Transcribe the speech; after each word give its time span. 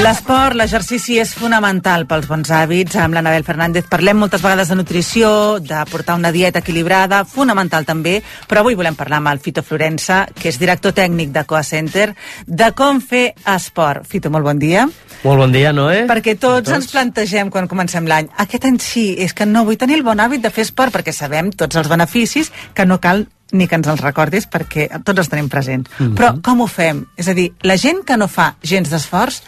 L'esport, 0.00 0.56
l'exercici 0.56 1.18
és 1.20 1.34
fonamental 1.36 2.06
pels 2.08 2.24
bons 2.24 2.48
hàbits. 2.48 2.96
Amb 2.96 3.12
l'Anabel 3.12 3.44
Fernández 3.44 3.84
parlem 3.92 4.16
moltes 4.22 4.40
vegades 4.40 4.70
de 4.72 4.76
nutrició, 4.78 5.28
de 5.60 5.82
portar 5.90 6.16
una 6.16 6.30
dieta 6.32 6.62
equilibrada, 6.62 7.20
fonamental 7.28 7.84
també, 7.84 8.14
però 8.48 8.62
avui 8.62 8.74
volem 8.78 8.96
parlar 8.96 9.20
amb 9.20 9.28
el 9.34 9.42
Fito 9.44 9.62
Florença, 9.62 10.22
que 10.32 10.48
és 10.48 10.58
director 10.58 10.96
tècnic 10.96 11.28
de 11.34 11.44
Coa 11.44 11.60
Center, 11.62 12.08
de 12.46 12.70
com 12.72 13.02
fer 13.04 13.34
esport. 13.52 14.08
Fito, 14.08 14.32
molt 14.32 14.48
bon 14.48 14.58
dia. 14.58 14.88
Molt 15.22 15.44
bon 15.44 15.52
dia, 15.52 15.74
Noé. 15.76 16.06
Perquè 16.08 16.38
tots, 16.38 16.64
tots 16.64 16.78
ens 16.78 16.88
plantegem 16.90 17.52
quan 17.52 17.68
comencem 17.68 18.08
l'any, 18.08 18.32
aquest 18.42 18.64
any 18.66 18.80
sí, 18.80 19.10
és 19.20 19.36
que 19.36 19.46
no 19.46 19.66
vull 19.68 19.78
tenir 19.78 20.00
el 20.00 20.08
bon 20.08 20.24
hàbit 20.24 20.42
de 20.42 20.50
fer 20.50 20.64
esport, 20.70 20.96
perquè 20.96 21.12
sabem 21.12 21.52
tots 21.52 21.76
els 21.76 21.92
beneficis 21.92 22.50
que 22.72 22.88
no 22.88 22.98
cal 22.98 23.26
ni 23.52 23.68
que 23.68 23.76
ens 23.78 23.88
els 23.88 24.00
recordis 24.00 24.48
perquè 24.50 24.88
tots 25.04 25.22
els 25.22 25.28
tenim 25.28 25.48
presents. 25.48 25.90
Mm 25.98 26.06
-hmm. 26.06 26.16
Però 26.16 26.40
com 26.42 26.60
ho 26.60 26.66
fem? 26.66 27.04
És 27.16 27.28
a 27.28 27.34
dir, 27.34 27.52
la 27.62 27.76
gent 27.76 28.04
que 28.04 28.16
no 28.16 28.28
fa 28.28 28.56
gens 28.62 28.90
d'esforç, 28.90 29.42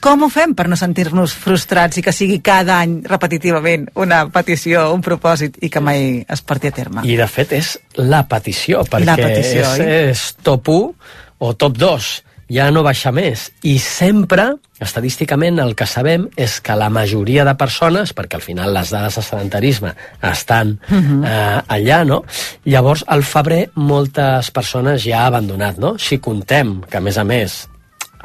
com 0.00 0.22
ho 0.22 0.28
fem 0.28 0.54
per 0.54 0.68
no 0.68 0.76
sentir-nos 0.76 1.32
frustrats 1.32 1.98
i 1.98 2.02
que 2.02 2.12
sigui 2.12 2.40
cada 2.40 2.78
any 2.78 3.02
repetitivament 3.04 3.88
una 3.94 4.28
petició, 4.28 4.92
un 4.92 5.00
propòsit 5.00 5.58
i 5.60 5.70
que 5.70 5.80
mai 5.80 6.24
es 6.28 6.42
porti 6.42 6.66
a 6.66 6.70
terme? 6.70 7.02
I 7.04 7.16
de 7.16 7.26
fet 7.26 7.52
és 7.52 7.78
la 7.96 8.26
petició, 8.28 8.84
perquè 8.84 9.04
la 9.04 9.16
petició, 9.16 9.74
és, 9.74 9.80
és 10.18 10.34
top 10.42 10.68
1 10.68 10.94
o 11.38 11.54
top 11.54 11.78
2 11.78 12.22
ja 12.52 12.68
no 12.70 12.84
baixa 12.84 13.12
més. 13.14 13.48
I 13.64 13.78
sempre, 13.80 14.50
estadísticament, 14.82 15.60
el 15.62 15.74
que 15.78 15.86
sabem 15.88 16.28
és 16.36 16.58
que 16.64 16.76
la 16.76 16.90
majoria 16.92 17.46
de 17.48 17.56
persones, 17.58 18.12
perquè 18.16 18.38
al 18.38 18.44
final 18.44 18.74
les 18.76 18.92
dades 18.92 19.16
de 19.18 19.24
sedentarisme 19.24 19.94
estan 20.20 20.78
uh 20.90 20.94
-huh. 20.94 21.24
eh, 21.26 21.62
allà, 21.68 22.04
no? 22.04 22.24
Llavors, 22.64 23.04
al 23.06 23.22
febrer, 23.22 23.70
moltes 23.74 24.50
persones 24.50 25.04
ja 25.04 25.22
ha 25.22 25.26
abandonat, 25.26 25.78
no? 25.78 25.98
Si 25.98 26.18
contem 26.18 26.82
que, 26.82 26.96
a 26.98 27.00
més 27.00 27.18
a 27.18 27.24
més, 27.24 27.68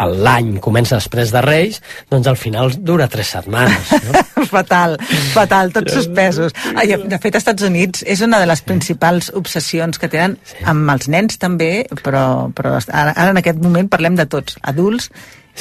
l'any 0.06 0.58
comença 0.62 1.00
després 1.00 1.32
de 1.34 1.42
Reis, 1.42 1.82
doncs 2.12 2.28
al 2.30 2.38
final 2.38 2.72
dura 2.78 3.08
tres 3.10 3.34
setmanes. 3.34 3.90
No? 4.06 4.46
fatal, 4.54 4.98
fatal, 5.34 5.74
tots 5.74 5.96
suspesos. 5.98 6.54
Ai, 6.76 6.92
de 6.94 7.18
fet, 7.18 7.34
als 7.34 7.42
Estats 7.42 7.66
Units 7.66 8.06
és 8.06 8.22
una 8.26 8.40
de 8.44 8.50
les 8.50 8.62
principals 8.62 9.32
obsessions 9.34 9.98
que 9.98 10.10
tenen 10.12 10.38
sí. 10.44 10.62
amb 10.70 10.94
els 10.94 11.10
nens 11.10 11.42
també, 11.42 11.88
però, 12.04 12.52
però 12.54 12.78
ara, 12.78 13.14
ara 13.16 13.30
en 13.34 13.42
aquest 13.42 13.62
moment 13.64 13.90
parlem 13.90 14.18
de 14.20 14.28
tots, 14.30 14.60
adults 14.62 15.10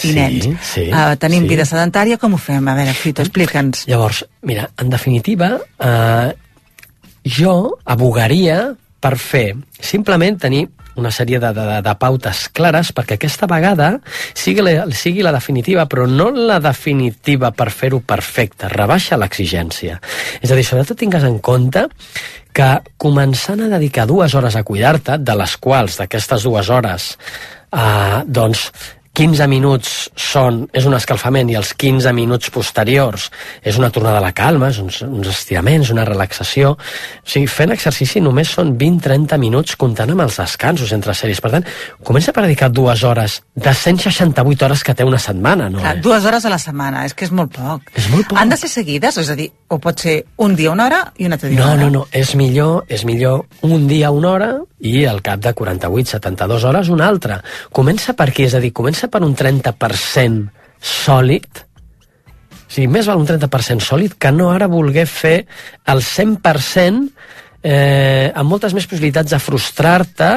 i 0.02 0.10
Sí, 0.10 0.12
nens. 0.12 0.48
sí, 0.60 0.88
uh, 0.92 1.14
tenim 1.16 1.46
sí. 1.46 1.54
vida 1.54 1.64
sedentària, 1.64 2.18
com 2.20 2.34
ho 2.36 2.40
fem? 2.40 2.66
A 2.68 2.74
veure, 2.76 2.92
Fito, 2.92 3.24
explica'ns. 3.24 3.86
Llavors, 3.88 4.26
mira, 4.44 4.68
en 4.76 4.90
definitiva, 4.92 5.54
eh, 5.80 6.34
jo 7.24 7.78
abogaria 7.84 8.74
per 9.00 9.16
fer 9.16 9.54
simplement 9.80 10.36
tenir 10.42 10.66
una 10.96 11.12
sèrie 11.14 11.40
de, 11.42 11.52
de, 11.56 11.66
de 11.84 11.94
pautes 12.00 12.46
clares 12.56 12.92
perquè 12.96 13.16
aquesta 13.16 13.48
vegada 13.50 13.92
sigui 14.34 14.64
la, 14.64 14.86
sigui 14.96 15.24
la 15.24 15.34
definitiva, 15.34 15.86
però 15.90 16.06
no 16.10 16.30
la 16.34 16.58
definitiva 16.62 17.52
per 17.56 17.70
fer-ho 17.74 18.00
perfecte. 18.00 18.70
Rebaixa 18.72 19.18
l'exigència. 19.20 20.00
És 20.40 20.50
a 20.50 20.58
dir, 20.58 20.64
sobretot 20.66 20.98
tingues 20.98 21.26
en 21.26 21.38
compte 21.44 21.86
que 22.56 22.70
començant 22.96 23.60
a 23.60 23.68
dedicar 23.68 24.06
dues 24.08 24.32
hores 24.34 24.56
a 24.56 24.64
cuidar-te, 24.64 25.18
de 25.20 25.34
les 25.36 25.56
quals 25.60 25.98
d'aquestes 26.00 26.46
dues 26.48 26.70
hores 26.72 27.12
eh, 27.72 28.22
doncs 28.26 28.70
15 29.16 29.46
minuts 29.48 29.92
són, 30.20 30.66
és 30.76 30.84
un 30.84 30.92
escalfament 30.96 31.48
i 31.48 31.56
els 31.56 31.70
15 31.78 32.12
minuts 32.12 32.50
posteriors 32.52 33.30
és 33.64 33.78
una 33.80 33.88
tornada 33.90 34.18
a 34.20 34.24
la 34.24 34.32
calma, 34.36 34.68
és 34.68 34.78
uns, 34.82 34.98
uns 35.06 35.30
estiraments, 35.32 35.88
una 35.94 36.04
relaxació. 36.04 36.74
O 36.76 37.28
sigui, 37.32 37.46
fent 37.48 37.72
exercici 37.72 38.20
només 38.20 38.52
són 38.52 38.74
20-30 38.76 39.38
minuts 39.40 39.76
comptant 39.80 40.12
amb 40.12 40.26
els 40.26 40.36
descansos 40.42 40.92
entre 40.92 41.14
sèries. 41.16 41.40
Per 41.40 41.54
tant, 41.54 41.64
comença 42.04 42.34
per 42.36 42.44
dedicar 42.44 42.68
dues 42.68 43.04
hores 43.08 43.38
de 43.56 43.72
168 43.72 44.68
hores 44.68 44.84
que 44.84 44.94
té 44.94 45.04
una 45.08 45.18
setmana, 45.22 45.70
no? 45.72 45.80
Clar, 45.80 45.96
dues 46.04 46.28
hores 46.28 46.44
a 46.44 46.52
la 46.52 46.60
setmana, 46.60 47.06
és 47.08 47.16
que 47.16 47.24
és 47.24 47.32
molt 47.32 47.56
poc. 47.56 47.88
És 47.96 48.10
molt 48.12 48.28
poc. 48.28 48.38
Han 48.38 48.52
de 48.52 48.60
ser 48.60 48.68
seguides? 48.68 49.16
És 49.24 49.32
a 49.32 49.38
dir, 49.38 49.48
o 49.72 49.80
pot 49.80 49.98
ser 50.04 50.18
un 50.44 50.54
dia 50.60 50.70
una 50.76 50.90
hora 50.90 51.00
i 51.16 51.24
un 51.26 51.32
altre 51.32 51.48
dia 51.48 51.58
No, 51.58 51.72
una 51.72 51.72
hora? 51.72 51.84
no, 51.88 51.90
no, 52.02 52.06
és 52.12 52.34
millor, 52.36 52.84
és 52.92 53.06
millor 53.08 53.46
un 53.64 53.88
dia 53.88 54.12
una 54.12 54.30
hora 54.36 54.50
i 54.86 55.06
al 55.08 55.22
cap 55.24 55.40
de 55.40 55.54
48-72 55.56 56.64
hores 56.68 56.88
una 56.92 57.08
altra. 57.08 57.40
Comença 57.72 58.12
per 58.12 58.28
aquí, 58.28 58.44
és 58.44 58.54
a 58.54 58.60
dir, 58.60 58.74
comença 58.76 59.05
per 59.12 59.22
un 59.26 59.34
30% 59.36 60.44
sòlid, 60.82 61.62
o 62.66 62.70
sigui, 62.70 62.88
més 62.90 63.06
val 63.06 63.20
un 63.22 63.28
30% 63.28 63.84
sòlid 63.84 64.16
que 64.18 64.32
no 64.34 64.50
ara 64.50 64.68
voler 64.70 65.06
fer 65.06 65.36
el 65.92 66.02
100% 66.02 67.10
eh, 67.62 68.32
amb 68.34 68.50
moltes 68.50 68.74
més 68.74 68.86
possibilitats 68.86 69.32
de 69.32 69.40
frustrar-te 69.42 70.30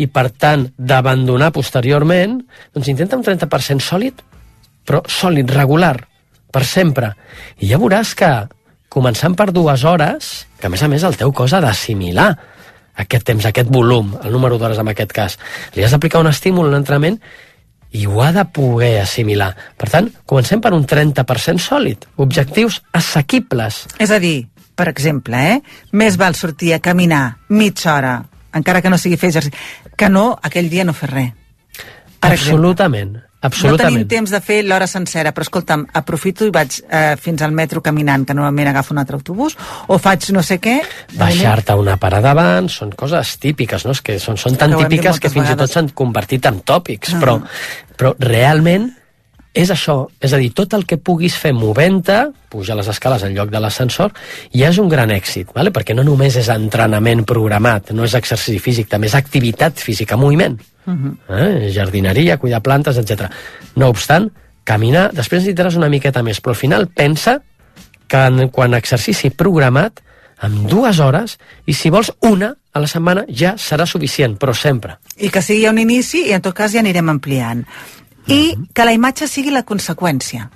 i, 0.00 0.08
per 0.10 0.28
tant, 0.30 0.66
d'abandonar 0.76 1.50
posteriorment, 1.54 2.38
doncs 2.74 2.90
intenta 2.92 3.18
un 3.18 3.26
30% 3.26 3.84
sòlid, 3.84 4.22
però 4.86 5.02
sòlid, 5.06 5.50
regular, 5.54 5.96
per 6.50 6.64
sempre. 6.66 7.12
I 7.62 7.70
ja 7.70 7.78
veuràs 7.80 8.14
que, 8.18 8.30
començant 8.90 9.36
per 9.38 9.50
dues 9.54 9.84
hores, 9.86 10.30
que 10.58 10.66
a 10.66 10.72
més 10.72 10.82
a 10.82 10.88
més 10.90 11.04
el 11.06 11.18
teu 11.20 11.32
cos 11.36 11.54
ha 11.54 11.62
d'assimilar 11.62 12.30
aquest 13.00 13.28
temps, 13.28 13.46
aquest 13.46 13.70
volum, 13.72 14.16
el 14.24 14.32
número 14.34 14.58
d'hores 14.58 14.80
en 14.82 14.90
aquest 14.90 15.12
cas, 15.14 15.38
li 15.76 15.84
has 15.84 15.94
d'aplicar 15.94 16.20
un 16.24 16.30
estímul, 16.30 16.68
un 16.68 16.80
entrenament, 16.80 17.20
i 17.92 18.06
ho 18.06 18.22
ha 18.22 18.30
de 18.32 18.44
poder 18.44 19.00
assimilar. 19.02 19.54
Per 19.76 19.88
tant, 19.90 20.10
comencem 20.26 20.60
per 20.62 20.72
un 20.76 20.86
30% 20.86 21.62
sòlid. 21.62 22.06
Objectius 22.16 22.80
assequibles. 22.92 23.86
És 23.98 24.10
a 24.10 24.20
dir, 24.22 24.48
per 24.74 24.88
exemple, 24.88 25.36
eh, 25.36 25.60
més 25.92 26.16
val 26.16 26.34
sortir 26.38 26.74
a 26.74 26.80
caminar 26.80 27.38
mitja 27.48 27.94
hora, 27.96 28.14
encara 28.54 28.82
que 28.82 28.90
no 28.90 28.98
sigui 28.98 29.18
fer 29.20 29.32
exercici, 29.32 29.56
que 29.96 30.08
no 30.08 30.38
aquell 30.42 30.70
dia 30.70 30.84
no 30.84 30.94
fer 30.94 31.10
res. 31.10 31.32
Per 32.20 32.32
Absolutament. 32.32 33.16
exemple. 33.16 33.29
No 33.42 33.46
Absolutament. 33.48 33.94
tenim 33.94 34.08
temps 34.08 34.30
de 34.34 34.40
fer 34.44 34.58
l'hora 34.68 34.86
sencera, 34.86 35.30
però 35.32 35.46
escolta'm, 35.46 35.86
aprofito 35.96 36.44
i 36.44 36.50
vaig 36.52 36.74
eh, 36.90 37.16
fins 37.16 37.40
al 37.40 37.52
metro 37.56 37.80
caminant, 37.80 38.26
que 38.28 38.34
normalment 38.36 38.68
agafo 38.68 38.92
un 38.92 38.98
altre 39.00 39.16
autobús, 39.16 39.56
o 39.88 39.96
faig 39.98 40.28
no 40.36 40.42
sé 40.44 40.58
què... 40.60 40.82
baixar-te 41.16 41.72
una 41.80 41.96
parada 41.96 42.34
abans, 42.34 42.76
són 42.82 42.92
coses 42.92 43.38
típiques, 43.40 43.86
no? 43.88 43.92
És 43.96 44.02
que 44.04 44.18
són, 44.20 44.36
són 44.36 44.56
tan 44.60 44.76
Que 44.76 44.84
típiques 44.84 45.18
que 45.18 45.30
fins 45.32 45.46
i 45.46 45.54
tot 45.54 45.62
vegades. 45.64 45.72
s'han 45.72 45.88
convertit 45.96 46.44
en 46.52 46.60
tòpics, 46.60 47.14
Ah. 47.14 47.20
però, 47.22 47.38
però 47.96 48.12
realment 48.18 48.90
és 49.54 49.70
això, 49.72 50.04
és 50.20 50.32
a 50.32 50.38
dir, 50.38 50.52
tot 50.54 50.74
el 50.76 50.84
que 50.86 50.98
puguis 50.98 51.34
fer 51.34 51.50
movent-te, 51.56 52.18
pujar 52.50 52.76
les 52.76 52.86
escales 52.92 53.22
en 53.24 53.32
lloc 53.34 53.48
de 53.50 53.58
l'ascensor, 53.58 54.12
ja 54.54 54.68
és 54.68 54.78
un 54.78 54.88
gran 54.88 55.10
èxit, 55.10 55.48
vale? 55.56 55.72
perquè 55.72 55.94
no 55.96 56.04
només 56.04 56.36
és 56.36 56.48
entrenament 56.52 57.24
programat, 57.24 57.90
no 57.96 58.04
és 58.04 58.14
exercici 58.14 58.60
físic, 58.60 58.86
també 58.92 59.08
és 59.08 59.14
activitat 59.16 59.80
física, 59.80 60.16
moviment. 60.20 60.60
Uh 60.90 60.96
Mhm. 60.96 61.18
-huh. 61.28 61.66
eh? 61.66 61.72
Jardineria, 61.72 62.36
cuidar 62.38 62.62
plantes, 62.62 62.96
etc. 62.96 63.30
No 63.76 63.88
obstant, 63.88 64.30
caminar, 64.64 65.10
després 65.12 65.42
necessitaràs 65.42 65.76
una 65.76 65.88
miqueta 65.88 66.22
més, 66.22 66.40
però 66.42 66.50
al 66.50 66.56
final 66.56 66.88
pensa 66.88 67.42
que 68.06 68.16
en, 68.26 68.48
quan 68.48 68.74
exercici 68.74 69.30
programat, 69.30 70.00
amb 70.40 70.68
dues 70.68 70.98
hores, 70.98 71.38
i 71.66 71.72
si 71.74 71.90
vols 71.90 72.12
una 72.20 72.54
a 72.72 72.80
la 72.80 72.86
setmana 72.86 73.24
ja 73.28 73.54
serà 73.58 73.86
suficient, 73.86 74.38
però 74.38 74.54
sempre. 74.54 74.98
I 75.16 75.28
que 75.30 75.42
sigui 75.42 75.66
un 75.68 75.78
inici 75.78 76.28
i 76.28 76.32
en 76.32 76.40
tot 76.40 76.54
cas 76.54 76.72
ja 76.72 76.80
anirem 76.80 77.08
ampliant. 77.08 77.64
I 78.30 78.54
Mhm. 78.56 78.68
que 78.72 78.84
la 78.84 78.92
imatge 78.92 79.26
sigui 79.28 79.50
la 79.50 79.64
conseqüència. 79.64 80.48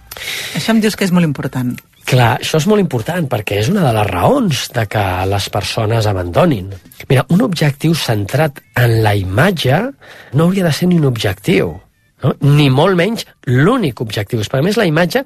Això 0.54 0.70
em 0.70 0.80
dius 0.80 0.96
que 0.96 1.04
és 1.04 1.12
molt 1.12 1.24
important. 1.26 1.74
Clar, 2.04 2.38
això 2.40 2.58
és 2.60 2.66
molt 2.68 2.80
important 2.80 3.26
perquè 3.28 3.58
és 3.62 3.68
una 3.72 3.80
de 3.86 3.92
les 3.96 4.06
raons 4.06 4.70
de 4.74 4.86
que 4.86 5.04
les 5.26 5.48
persones 5.50 6.06
abandonin. 6.06 6.68
Mira, 7.08 7.24
un 7.30 7.40
objectiu 7.40 7.94
centrat 7.94 8.60
en 8.76 9.02
la 9.02 9.14
imatge 9.16 9.78
no 10.34 10.44
hauria 10.44 10.64
de 10.64 10.72
ser 10.72 10.88
ni 10.88 10.98
un 10.98 11.06
objectiu, 11.06 11.80
no? 12.22 12.34
ni 12.40 12.68
molt 12.70 12.94
menys 12.94 13.24
l'únic 13.46 14.00
objectiu. 14.04 14.40
És, 14.40 14.48
per 14.52 14.62
més, 14.62 14.76
la 14.76 14.84
imatge 14.84 15.24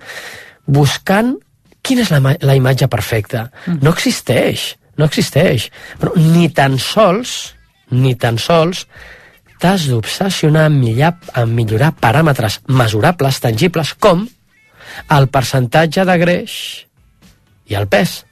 buscant 0.66 1.36
quina 1.82 2.02
és 2.04 2.10
la, 2.10 2.20
la 2.40 2.54
imatge 2.54 2.88
perfecta. 2.88 3.50
No 3.82 3.90
existeix, 3.90 4.76
no 4.96 5.06
existeix. 5.08 5.70
Però 5.98 6.14
ni 6.16 6.48
tan 6.54 6.78
sols, 6.78 7.54
ni 7.90 8.14
tan 8.14 8.38
sols 8.38 8.86
t'has 9.58 9.88
d'obsessionar 9.90 10.66
en, 10.70 10.78
millar, 10.80 11.14
en 11.34 11.52
millorar 11.54 11.92
paràmetres 11.98 12.60
mesurables, 12.68 13.40
tangibles, 13.42 13.94
com 13.98 14.26
el 15.14 15.28
percentatge 15.32 16.04
de 16.08 16.16
greix 16.20 16.54
i 17.68 17.76
el 17.78 17.88
pes. 17.90 18.22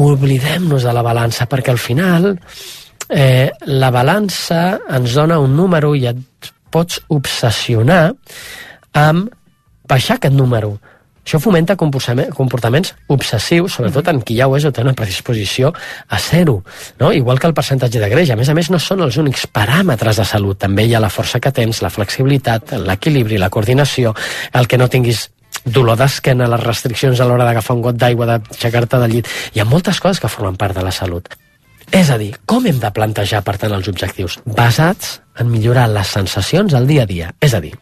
Oblidem-nos 0.00 0.86
de 0.86 0.94
la 0.94 1.04
balança, 1.04 1.48
perquè 1.50 1.72
al 1.72 1.80
final 1.82 2.30
eh, 3.08 3.50
la 3.66 3.90
balança 3.90 4.78
ens 4.88 5.16
dona 5.18 5.40
un 5.42 5.56
número 5.56 5.94
i 5.98 6.06
et 6.10 6.50
pots 6.70 7.00
obsessionar 7.10 8.12
amb 8.94 9.30
baixar 9.90 10.18
aquest 10.18 10.36
número. 10.36 10.76
Això 11.24 11.38
fomenta 11.38 11.76
comportame- 11.76 12.28
comportaments 12.34 12.94
obsessius, 13.08 13.74
sobretot 13.74 14.08
en 14.08 14.22
qui 14.22 14.36
ja 14.38 14.48
ho 14.48 14.56
és 14.56 14.64
o 14.64 14.72
té 14.72 14.82
una 14.82 14.94
predisposició 14.96 15.72
a 16.08 16.18
zero, 16.18 16.62
no? 16.98 17.12
igual 17.12 17.38
que 17.38 17.46
el 17.46 17.54
percentatge 17.54 18.00
de 18.00 18.08
greix. 18.08 18.30
A 18.30 18.36
més 18.36 18.48
a 18.48 18.54
més, 18.54 18.70
no 18.70 18.78
són 18.78 19.02
els 19.02 19.16
únics 19.20 19.46
paràmetres 19.46 20.16
de 20.16 20.24
salut. 20.24 20.58
També 20.58 20.86
hi 20.86 20.94
ha 20.94 21.00
la 21.00 21.10
força 21.10 21.40
que 21.40 21.52
tens, 21.52 21.82
la 21.82 21.90
flexibilitat, 21.90 22.72
l'equilibri, 22.86 23.38
la 23.38 23.50
coordinació, 23.50 24.14
el 24.52 24.66
que 24.66 24.78
no 24.78 24.88
tinguis 24.88 25.28
dolor 25.64 25.98
d'esquena, 26.00 26.48
les 26.48 26.64
restriccions 26.64 27.20
a 27.20 27.26
l'hora 27.28 27.44
d'agafar 27.44 27.76
un 27.76 27.82
got 27.82 28.00
d'aigua, 28.00 28.26
d'aixecar-te 28.26 28.98
del 29.04 29.18
llit. 29.18 29.28
Hi 29.54 29.60
ha 29.60 29.68
moltes 29.68 30.00
coses 30.00 30.20
que 30.20 30.28
formen 30.28 30.56
part 30.56 30.74
de 30.74 30.82
la 30.82 30.92
salut. 30.92 31.28
És 31.90 32.06
a 32.10 32.16
dir, 32.20 32.30
com 32.46 32.66
hem 32.70 32.78
de 32.78 32.88
plantejar, 32.94 33.40
per 33.42 33.56
tant, 33.58 33.72
els 33.74 33.88
objectius? 33.90 34.36
Basats 34.46 35.16
en 35.40 35.48
millorar 35.50 35.88
les 35.90 36.06
sensacions 36.12 36.74
al 36.76 36.86
dia 36.86 37.02
a 37.02 37.08
dia. 37.08 37.30
És 37.42 37.54
a 37.56 37.60
dir, 37.62 37.72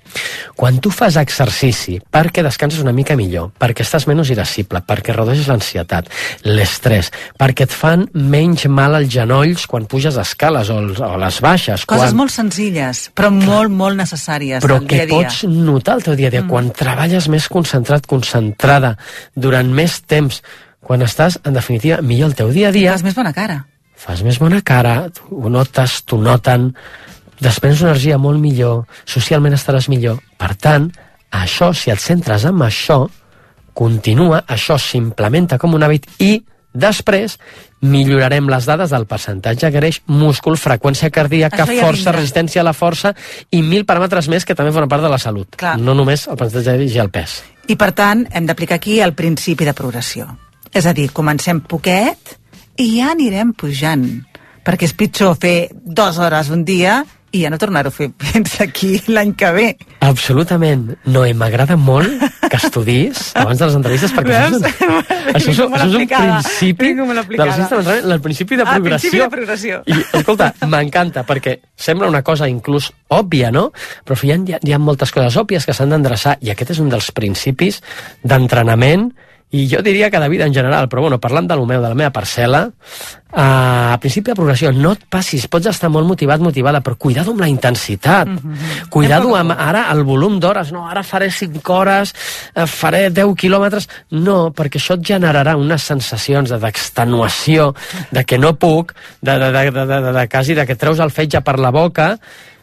quan 0.56 0.78
tu 0.80 0.88
fas 0.94 1.18
exercici 1.20 1.98
perquè 2.00 2.40
descanses 2.46 2.80
una 2.80 2.94
mica 2.94 3.16
millor, 3.18 3.50
perquè 3.60 3.84
estàs 3.84 4.06
menys 4.08 4.30
irascible, 4.32 4.80
perquè 4.86 5.12
redueixes 5.12 5.50
l'ansietat, 5.50 6.08
l'estrès, 6.46 7.10
perquè 7.36 7.66
et 7.66 7.74
fan 7.74 8.06
menys 8.14 8.64
mal 8.72 8.96
als 8.96 9.10
genolls 9.12 9.66
quan 9.68 9.88
puges 9.90 10.16
escales 10.16 10.70
o, 10.72 10.78
els- 10.86 11.02
o 11.04 11.14
les 11.20 11.40
baixes. 11.44 11.84
Coses 11.84 12.08
quan... 12.08 12.20
molt 12.22 12.32
senzilles, 12.32 13.08
però 13.18 13.32
molt, 13.34 13.74
molt 13.74 13.98
necessàries 14.00 14.64
però 14.64 14.78
al 14.80 14.86
que 14.88 15.02
dia 15.02 15.04
a 15.04 15.10
dia. 15.10 15.16
pots 15.28 15.42
notar 15.52 15.98
el 15.98 16.06
teu 16.08 16.16
dia 16.16 16.30
a 16.32 16.36
dia, 16.38 16.46
mm. 16.46 16.52
quan 16.52 16.70
treballes 16.72 17.28
més 17.28 17.48
concentrat, 17.52 18.06
concentrada, 18.08 18.94
durant 19.36 19.68
més 19.68 20.00
temps, 20.08 20.40
quan 20.80 21.02
estàs, 21.04 21.40
en 21.44 21.58
definitiva, 21.58 22.00
millor 22.00 22.32
el 22.32 22.38
teu 22.38 22.54
dia 22.54 22.70
a 22.70 22.72
dia, 22.72 22.94
Fas 22.96 23.04
més 23.04 23.18
bona 23.18 23.34
cara. 23.36 23.66
Fas 23.98 24.22
més 24.26 24.38
bona 24.38 24.62
cara, 24.62 25.08
ho 25.30 25.50
notes, 25.52 26.02
t'ho 26.06 26.20
noten, 26.22 26.70
desprens 27.42 27.82
una 27.82 27.92
energia 27.92 28.18
molt 28.18 28.40
millor, 28.42 28.84
socialment 29.06 29.56
estaràs 29.56 29.88
millor. 29.90 30.20
Per 30.38 30.52
tant, 30.58 30.90
això, 31.34 31.72
si 31.74 31.90
et 31.90 32.02
centres 32.02 32.46
en 32.48 32.62
això, 32.64 33.04
continua, 33.78 34.42
això 34.46 34.78
s'implementa 34.80 35.58
com 35.58 35.74
un 35.74 35.86
hàbit 35.86 36.08
i 36.22 36.38
després 36.78 37.36
millorarem 37.80 38.48
les 38.50 38.66
dades 38.66 38.90
del 38.90 39.06
percentatge 39.06 39.70
greix, 39.74 40.00
múscul, 40.10 40.58
freqüència 40.58 41.10
cardíaca, 41.14 41.62
ja 41.62 41.66
força, 41.66 42.10
vindrà. 42.10 42.16
resistència 42.18 42.62
a 42.62 42.66
la 42.66 42.74
força 42.74 43.14
i 43.50 43.62
mil 43.62 43.86
paràmetres 43.86 44.28
més 44.28 44.44
que 44.44 44.56
també 44.58 44.72
formen 44.74 44.90
part 44.90 45.06
de 45.06 45.12
la 45.12 45.18
salut. 45.22 45.54
Clar. 45.58 45.76
No 45.78 45.94
només 45.94 46.26
el 46.26 46.38
percentatge 46.38 46.76
greix 46.78 46.98
i 46.98 47.02
el 47.02 47.10
pes. 47.14 47.38
I, 47.68 47.76
per 47.76 47.92
tant, 47.94 48.26
hem 48.32 48.46
d'aplicar 48.48 48.78
aquí 48.78 48.98
el 49.04 49.14
principi 49.14 49.66
de 49.68 49.74
progressió. 49.78 50.26
És 50.74 50.86
a 50.86 50.92
dir, 50.92 51.10
comencem 51.14 51.60
poquet 51.60 52.38
i 52.78 52.88
ja 52.98 53.12
anirem 53.14 53.52
pujant. 53.58 54.06
Perquè 54.64 54.84
és 54.88 54.92
pitjor 54.96 55.36
fer 55.40 55.70
dues 55.72 56.18
hores 56.20 56.50
un 56.52 56.64
dia 56.68 57.00
i 57.32 57.42
ja 57.42 57.50
no 57.52 57.58
tornar-ho 57.60 57.90
a 57.90 57.92
fer 57.92 58.06
fins 58.30 58.54
aquí 58.64 58.94
l'any 59.12 59.34
que 59.36 59.48
ve. 59.52 59.66
Absolutament. 60.04 60.94
No, 61.12 61.24
m'agrada 61.36 61.76
molt 61.76 62.08
que 62.48 62.56
estudis 62.56 63.30
abans 63.40 63.58
de 63.60 63.66
les 63.68 63.76
entrevistes 63.76 64.14
perquè 64.16 64.38
això 64.38 64.48
és, 64.48 64.56
un, 64.56 64.62
Veus? 64.64 65.10
això 65.36 65.50
és, 65.52 65.58
això 65.58 65.88
és 65.88 65.96
un 65.98 66.06
principi 66.08 66.92
de 66.96 67.48
les 67.50 67.58
d'entrenament, 67.60 68.08
el 68.16 68.22
principi 68.24 68.56
de 68.56 68.64
Ah, 68.64 68.74
progressió. 68.78 69.10
principi 69.10 69.22
de 69.24 69.28
progressió. 69.36 69.80
I, 69.86 69.98
escolta, 70.20 70.50
m'encanta 70.72 71.24
perquè 71.28 71.58
sembla 71.76 72.08
una 72.08 72.22
cosa 72.24 72.48
inclús 72.48 72.90
òbvia, 73.12 73.50
no? 73.52 73.68
Però 74.04 74.16
hi 74.48 74.56
ha, 74.56 74.60
hi 74.64 74.72
ha 74.72 74.80
moltes 74.80 75.12
coses 75.12 75.36
òbvies 75.36 75.68
que 75.68 75.76
s'han 75.76 75.92
d'endreçar 75.92 76.38
i 76.40 76.52
aquest 76.54 76.72
és 76.76 76.80
un 76.84 76.88
dels 76.92 77.10
principis 77.12 77.82
d'entrenament 78.24 79.10
i 79.50 79.62
jo 79.70 79.80
diria 79.80 80.10
que 80.10 80.20
de 80.20 80.28
vida 80.28 80.44
en 80.44 80.52
general, 80.52 80.88
però 80.88 81.00
bueno, 81.06 81.18
parlant 81.18 81.46
de 81.48 81.56
lo 81.56 81.64
meu, 81.64 81.80
de 81.80 81.88
la 81.88 81.94
meva 81.96 82.10
parcel·la, 82.12 82.66
eh, 82.68 83.40
a 83.40 83.96
principi 84.00 84.30
de 84.30 84.34
progressió, 84.36 84.72
no 84.76 84.92
et 84.92 85.06
passis, 85.08 85.46
pots 85.48 85.70
estar 85.70 85.88
molt 85.88 86.04
motivat, 86.06 86.40
motivada, 86.44 86.82
però 86.84 86.98
cuidado 87.00 87.32
amb 87.32 87.40
la 87.40 87.48
intensitat, 87.48 88.28
cuidado 88.92 89.32
amb 89.36 89.54
ara 89.56 89.86
el 89.94 90.02
volum 90.04 90.36
d'hores, 90.40 90.68
no, 90.72 90.84
ara 90.88 91.02
faré 91.02 91.30
5 91.32 91.72
hores, 91.72 92.12
eh, 92.54 92.66
faré 92.66 93.08
10 93.08 93.32
quilòmetres, 93.40 93.88
no, 94.10 94.50
perquè 94.52 94.76
això 94.82 94.98
et 94.98 95.06
generarà 95.14 95.56
unes 95.56 95.82
sensacions 95.82 96.50
de- 96.50 96.58
d'extenuació, 96.58 97.74
de 98.10 98.24
que 98.24 98.36
no 98.38 98.52
puc, 98.58 98.92
de, 99.22 99.38
de, 99.38 99.50
de, 99.52 99.70
de, 99.70 99.86
de, 99.86 100.00
de, 100.02 100.12
de 100.12 100.28
quasi 100.28 100.54
de 100.54 100.66
que 100.66 100.76
treus 100.76 100.98
el 101.00 101.10
fetge 101.10 101.40
per 101.40 101.58
la 101.58 101.70
boca, 101.70 102.18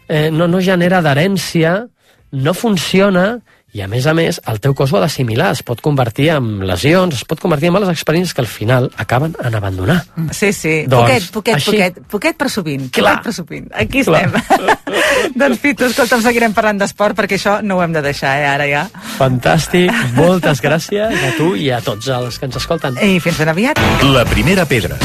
eh, 0.08 0.30
no, 0.32 0.48
no 0.48 0.62
genera 0.62 1.00
adherència, 1.02 1.88
no 2.32 2.54
funciona 2.54 3.40
i 3.76 3.82
a 3.84 3.90
més 3.92 4.06
a 4.08 4.14
més 4.16 4.38
el 4.48 4.62
teu 4.64 4.72
cos 4.78 4.94
ho 4.94 4.98
ha 4.98 5.04
d'assimilar, 5.04 5.50
es 5.52 5.62
pot 5.68 5.82
convertir 5.84 6.30
en 6.38 6.62
lesions, 6.68 7.18
es 7.18 7.26
pot 7.28 7.42
convertir 7.44 7.68
en 7.68 7.76
males 7.76 7.92
experiències 7.92 8.32
que 8.34 8.40
al 8.46 8.48
final 8.48 8.88
acaben 9.02 9.36
en 9.44 9.58
abandonar. 9.60 9.98
Sí, 10.32 10.54
sí, 10.56 10.76
Doncs, 10.88 11.28
poquet, 11.28 11.28
poquet, 11.36 11.56
així. 11.60 11.72
poquet, 11.74 12.00
poquet 12.14 12.40
però 12.40 12.52
sovint, 12.54 12.88
Clar. 12.96 13.18
poquet 13.18 13.28
però 13.28 13.36
sovint. 13.36 13.68
Aquí 13.76 14.06
Clar. 14.08 14.24
estem. 14.30 14.80
doncs, 15.42 15.60
Pitu, 15.60 15.90
escolta'm, 15.92 16.24
seguirem 16.24 16.56
parlant 16.56 16.80
d'esport 16.80 17.20
perquè 17.20 17.36
això 17.36 17.58
no 17.66 17.82
ho 17.82 17.84
hem 17.84 17.98
de 17.98 18.06
deixar, 18.06 18.38
eh, 18.40 18.48
ara 18.48 18.70
ja. 18.72 18.86
Fantàstic, 19.18 19.92
moltes 20.16 20.64
gràcies 20.64 21.28
a 21.28 21.36
tu 21.36 21.52
i 21.60 21.68
a 21.76 21.82
tots 21.84 22.08
els 22.08 22.40
que 22.40 22.48
ens 22.48 22.62
escolten. 22.64 22.96
I 23.04 23.20
fins 23.20 23.44
ben 23.44 23.52
aviat. 23.52 23.84
La 24.08 24.24
primera 24.24 24.64
pedra. 24.64 24.96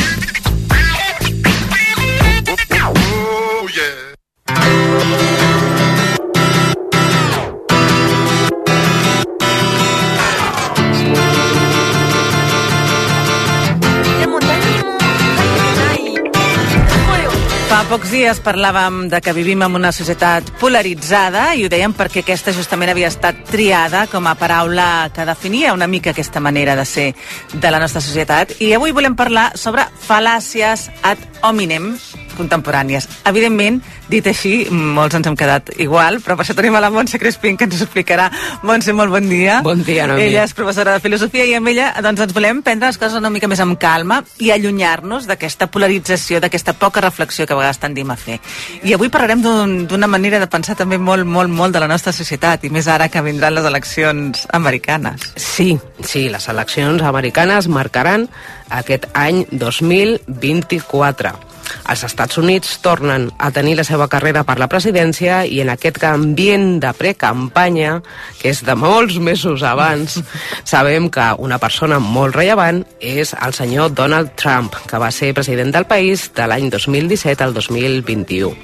Fa 17.80 17.86
pocs 17.88 18.10
dies 18.12 18.36
parlàvem 18.44 19.06
de 19.08 19.22
que 19.24 19.32
vivim 19.32 19.62
en 19.64 19.78
una 19.78 19.88
societat 19.88 20.50
polaritzada 20.60 21.46
i 21.56 21.62
ho 21.64 21.70
dèiem 21.72 21.94
perquè 21.96 22.20
aquesta 22.20 22.52
justament 22.52 22.92
havia 22.92 23.08
estat 23.08 23.38
triada 23.48 24.02
com 24.12 24.28
a 24.28 24.34
paraula 24.36 25.08
que 25.16 25.24
definia 25.24 25.72
una 25.72 25.88
mica 25.88 26.12
aquesta 26.12 26.44
manera 26.44 26.74
de 26.76 26.84
ser 26.84 27.06
de 27.54 27.70
la 27.72 27.80
nostra 27.80 28.04
societat. 28.04 28.52
I 28.60 28.74
avui 28.76 28.92
volem 28.92 29.16
parlar 29.16 29.54
sobre 29.56 29.88
fal·làcies 30.04 30.90
ad 31.00 31.24
hominem 31.40 31.94
contemporànies. 32.36 33.08
Evidentment, 33.24 33.82
dit 34.08 34.26
així, 34.26 34.66
molts 34.70 35.14
ens 35.14 35.26
hem 35.26 35.36
quedat 35.36 35.70
igual, 35.78 36.20
però 36.20 36.36
per 36.36 36.44
això 36.44 36.54
tenim 36.54 36.74
a 36.76 36.80
la 36.80 36.90
Montse 36.90 37.18
Crespin 37.18 37.56
que 37.56 37.64
ens 37.64 37.80
ho 37.80 37.84
explicarà. 37.84 38.30
Montse, 38.62 38.92
molt 38.92 39.10
bon 39.10 39.28
dia. 39.28 39.60
Bon 39.62 39.82
dia, 39.84 40.06
Noemi. 40.06 40.22
Ella 40.28 40.44
és 40.44 40.54
professora 40.54 40.92
de 40.92 41.00
filosofia 41.00 41.44
i 41.44 41.54
amb 41.54 41.68
ella 41.68 41.94
doncs, 42.02 42.20
ens 42.20 42.32
volem 42.34 42.62
prendre 42.62 42.88
les 42.88 42.98
coses 42.98 43.18
una 43.18 43.30
mica 43.30 43.48
més 43.48 43.60
amb 43.60 43.78
calma 43.78 44.22
i 44.38 44.50
allunyar-nos 44.50 45.26
d'aquesta 45.26 45.66
polarització, 45.70 46.40
d'aquesta 46.40 46.72
poca 46.74 47.00
reflexió 47.00 47.46
que 47.46 47.52
a 47.54 47.56
vegades 47.56 47.78
tendim 47.78 48.10
a 48.10 48.16
fer. 48.16 48.40
I 48.82 48.92
avui 48.94 49.08
parlarem 49.08 49.42
d'un- 49.42 49.86
d'una 49.86 50.06
manera 50.06 50.38
de 50.38 50.46
pensar 50.46 50.76
també 50.76 50.98
molt, 50.98 51.24
molt, 51.26 51.50
molt 51.50 51.72
de 51.74 51.80
la 51.80 51.88
nostra 51.88 52.12
societat 52.12 52.64
i 52.64 52.70
més 52.70 52.86
ara 52.88 53.08
que 53.08 53.20
vindran 53.22 53.54
les 53.54 53.64
eleccions 53.64 54.46
americanes. 54.52 55.32
Sí, 55.36 55.78
sí, 56.02 56.28
les 56.28 56.48
eleccions 56.48 57.02
americanes 57.02 57.68
marcaran 57.68 58.28
aquest 58.70 59.06
any 59.14 59.46
2024. 59.50 61.49
Els 61.90 62.04
Estats 62.06 62.38
Units 62.40 62.78
tornen 62.84 63.28
a 63.38 63.50
tenir 63.54 63.76
la 63.78 63.84
seva 63.86 64.08
carrera 64.10 64.44
per 64.48 64.58
la 64.60 64.68
presidència 64.70 65.42
i 65.46 65.60
en 65.64 65.70
aquest 65.72 66.02
ambient 66.08 66.80
de 66.82 66.92
precampanya, 66.96 67.98
que 68.40 68.50
és 68.52 68.64
de 68.66 68.76
molts 68.78 69.18
mesos 69.22 69.64
abans, 69.66 70.18
sabem 70.72 71.10
que 71.12 71.30
una 71.38 71.60
persona 71.62 72.00
molt 72.00 72.36
rellevant 72.38 72.84
és 73.00 73.34
el 73.34 73.54
senyor 73.56 73.94
Donald 73.94 74.34
Trump, 74.40 74.74
que 74.86 75.00
va 75.00 75.10
ser 75.14 75.34
president 75.34 75.72
del 75.74 75.88
país 75.90 76.30
de 76.36 76.46
l'any 76.50 76.70
2017 76.70 77.44
al 77.44 77.54
2021. 77.54 78.54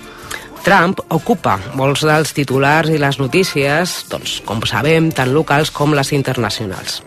Trump 0.66 0.98
ocupa 1.14 1.60
molts 1.78 2.02
dels 2.02 2.32
titulars 2.34 2.90
i 2.90 2.98
les 2.98 3.20
notícies, 3.20 4.00
doncs, 4.10 4.40
com 4.42 4.64
sabem, 4.66 5.12
tant 5.14 5.30
locals 5.30 5.70
com 5.70 5.94
les 5.94 6.10
internacionals. 6.16 7.04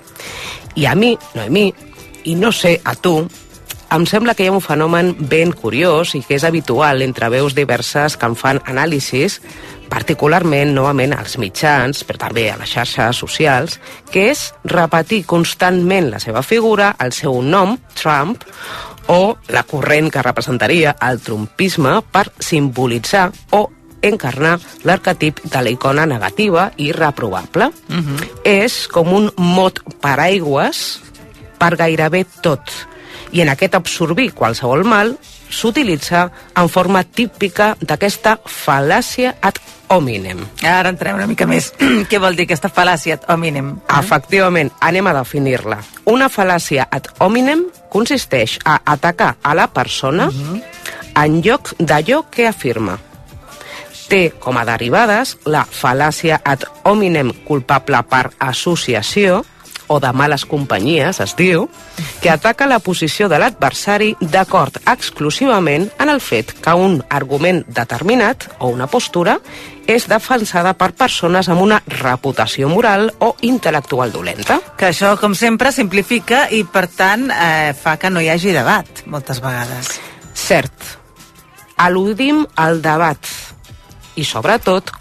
I 0.80 0.88
a 0.88 0.94
mi, 0.96 1.12
Noemí, 1.36 1.66
i 2.32 2.38
no 2.40 2.54
sé 2.56 2.78
a 2.88 2.96
tu, 2.96 3.18
em 3.92 4.06
sembla 4.06 4.36
que 4.36 4.46
hi 4.46 4.50
ha 4.50 4.54
un 4.54 4.62
fenomen 4.62 5.16
ben 5.32 5.52
curiós 5.56 6.14
i 6.18 6.22
que 6.26 6.38
és 6.38 6.46
habitual 6.46 7.02
entre 7.02 7.30
veus 7.34 7.56
diverses 7.58 8.16
que 8.20 8.28
en 8.30 8.36
fan 8.38 8.62
anàlisis, 8.70 9.40
particularment, 9.90 10.76
novament, 10.76 11.16
als 11.18 11.40
mitjans, 11.42 12.04
però 12.06 12.22
també 12.28 12.50
a 12.52 12.60
les 12.60 12.70
xarxes 12.70 13.24
socials, 13.24 13.80
que 14.14 14.30
és 14.30 14.50
repetir 14.70 15.24
constantment 15.26 16.12
la 16.14 16.22
seva 16.22 16.44
figura, 16.46 16.94
el 17.02 17.16
seu 17.18 17.42
nom, 17.42 17.78
Trump, 17.98 18.46
o 19.10 19.36
la 19.50 19.66
corrent 19.66 20.12
que 20.14 20.22
representaria 20.22 20.94
el 21.02 21.18
trumpisme 21.26 21.98
per 22.14 22.28
simbolitzar 22.38 23.32
o 23.58 23.66
encarnar 24.06 24.60
l'arquetip 24.86 25.42
de 25.44 25.64
la 25.66 25.74
icona 25.74 26.06
negativa 26.06 26.70
i 26.78 26.92
reprovable. 26.94 27.72
Uh 27.90 27.96
-huh. 27.96 28.30
És 28.44 28.88
com 28.88 29.12
un 29.14 29.32
mot 29.36 29.82
paraigües 30.00 31.02
per 31.58 31.76
gairebé 31.76 32.26
tot. 32.42 32.89
I 33.32 33.42
en 33.42 33.50
aquest 33.52 33.76
absorbir 33.78 34.32
qualsevol 34.34 34.86
mal 34.88 35.16
s'utilitza 35.50 36.30
en 36.58 36.70
forma 36.70 37.04
típica 37.04 37.76
d'aquesta 37.82 38.38
fal·làcia 38.46 39.36
ad 39.42 39.60
hominem. 39.90 40.42
Ara 40.64 40.90
entrem 40.94 41.18
una 41.18 41.28
mica 41.28 41.48
més. 41.50 41.72
Què 42.10 42.22
vol 42.22 42.38
dir 42.38 42.46
aquesta 42.48 42.72
fal·làcia 42.74 43.18
ad 43.18 43.28
hominem? 43.34 43.76
Efectivament, 44.00 44.72
anem 44.86 45.10
a 45.10 45.16
definir-la. 45.18 45.82
Una 46.10 46.30
fal·làcia 46.30 46.88
ad 46.90 47.10
hominem 47.20 47.66
consisteix 47.90 48.60
a 48.66 48.80
atacar 48.86 49.36
a 49.42 49.56
la 49.58 49.68
persona 49.74 50.30
en 50.30 51.40
lloc 51.46 51.74
d'allò 51.80 52.24
que 52.32 52.48
afirma. 52.48 52.98
Té 54.10 54.32
com 54.42 54.58
a 54.58 54.66
derivades 54.66 55.36
la 55.46 55.66
fal·làcia 55.66 56.40
ad 56.42 56.66
hominem 56.90 57.30
culpable 57.46 58.02
per 58.10 58.30
associació, 58.42 59.44
o 59.90 60.00
de 60.00 60.12
males 60.14 60.46
companyies, 60.46 61.20
es 61.20 61.36
diu, 61.36 61.66
que 62.22 62.30
ataca 62.30 62.68
la 62.70 62.80
posició 62.80 63.28
de 63.28 63.40
l'adversari 63.42 64.14
d'acord 64.22 64.78
exclusivament 64.86 65.90
en 66.00 66.14
el 66.14 66.22
fet 66.22 66.54
que 66.62 66.76
un 66.78 67.02
argument 67.10 67.64
determinat 67.68 68.48
o 68.60 68.70
una 68.70 68.88
postura 68.88 69.40
és 69.90 70.06
defensada 70.06 70.76
per 70.78 70.92
persones 70.94 71.50
amb 71.50 71.66
una 71.66 71.82
reputació 71.90 72.70
moral 72.70 73.10
o 73.26 73.34
intel·lectual 73.42 74.14
dolenta. 74.14 74.60
Que 74.78 74.92
això, 74.92 75.16
com 75.18 75.34
sempre, 75.34 75.74
simplifica 75.74 76.46
i, 76.54 76.62
per 76.64 76.86
tant, 76.94 77.30
eh, 77.34 77.74
fa 77.74 77.98
que 77.98 78.14
no 78.14 78.22
hi 78.22 78.30
hagi 78.30 78.54
debat, 78.54 79.04
moltes 79.10 79.42
vegades. 79.42 79.98
Cert, 80.38 80.94
al·ludim 81.82 82.46
al 82.56 82.84
debat 82.86 83.34
i, 84.16 84.24
sobretot, 84.28 84.94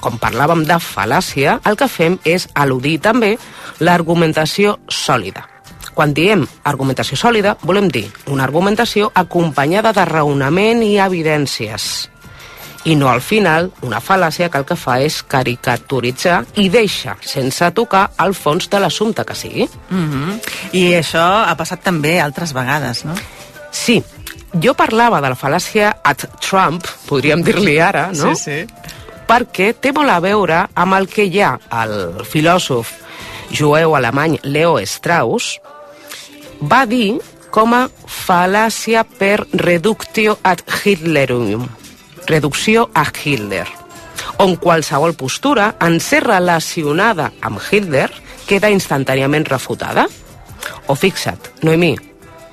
com 0.00 0.18
parlàvem 0.20 0.64
de 0.66 0.76
fal·làcia, 0.80 1.60
el 1.68 1.76
que 1.76 1.88
fem 1.88 2.18
és 2.24 2.48
al·ludir 2.54 2.98
també 3.04 3.36
l'argumentació 3.80 4.78
sòlida. 4.88 5.46
Quan 5.94 6.14
diem 6.14 6.46
argumentació 6.64 7.18
sòlida, 7.18 7.56
volem 7.66 7.90
dir 7.92 8.06
una 8.32 8.44
argumentació 8.46 9.10
acompanyada 9.14 9.92
de 9.92 10.04
raonament 10.08 10.82
i 10.86 10.96
evidències. 11.02 12.08
I 12.88 12.94
no 12.96 13.10
al 13.10 13.20
final 13.20 13.68
una 13.84 14.00
fal·làcia 14.00 14.48
que 14.48 14.56
el 14.56 14.64
que 14.64 14.76
fa 14.80 14.96
és 15.04 15.18
caricaturitzar 15.28 16.38
i 16.62 16.70
deixa 16.72 17.18
sense 17.20 17.68
tocar 17.76 18.06
el 18.24 18.32
fons 18.32 18.70
de 18.72 18.80
l'assumpte 18.80 19.24
que 19.28 19.34
sigui. 19.34 19.68
Mm 19.90 20.08
-hmm. 20.10 20.40
I 20.72 20.84
això 20.94 21.44
ha 21.44 21.54
passat 21.56 21.82
també 21.82 22.20
altres 22.20 22.54
vegades, 22.54 23.04
no? 23.04 23.14
Sí, 23.70 24.02
jo 24.62 24.74
parlava 24.74 25.20
de 25.20 25.28
la 25.28 25.36
fal·làcia 25.36 25.92
at 26.02 26.24
Trump, 26.40 26.86
podríem 27.06 27.42
dir-li 27.42 27.78
ara, 27.78 28.10
no? 28.12 28.34
Sí, 28.34 28.42
sí. 28.42 28.66
Perquè 29.30 29.68
té 29.78 29.92
molt 29.94 30.10
a 30.10 30.18
veure 30.18 30.64
amb 30.74 30.96
el 30.96 31.06
que 31.06 31.28
hi 31.28 31.38
ha 31.38 31.52
el 31.84 32.24
filòsof 32.26 32.88
jueu 33.54 33.94
alemany 33.94 34.40
Leo 34.42 34.80
Strauss 34.82 35.60
va 36.66 36.80
dir 36.90 37.20
com 37.54 37.76
a 37.78 37.84
fal·làcia 38.10 39.04
per 39.06 39.44
reductio 39.52 40.36
ad 40.42 40.64
Hitlerium, 40.66 41.68
reducció 42.26 42.88
a 42.94 43.06
Hitler, 43.06 43.66
on 44.42 44.56
qualsevol 44.58 45.14
postura 45.14 45.76
en 45.78 46.00
ser 46.02 46.24
relacionada 46.26 47.30
amb 47.40 47.62
Hitler 47.70 48.08
queda 48.50 48.70
instantàniament 48.74 49.46
refutada. 49.46 50.08
O 50.90 50.94
fixa't, 50.98 51.52
Noemí, 51.62 51.94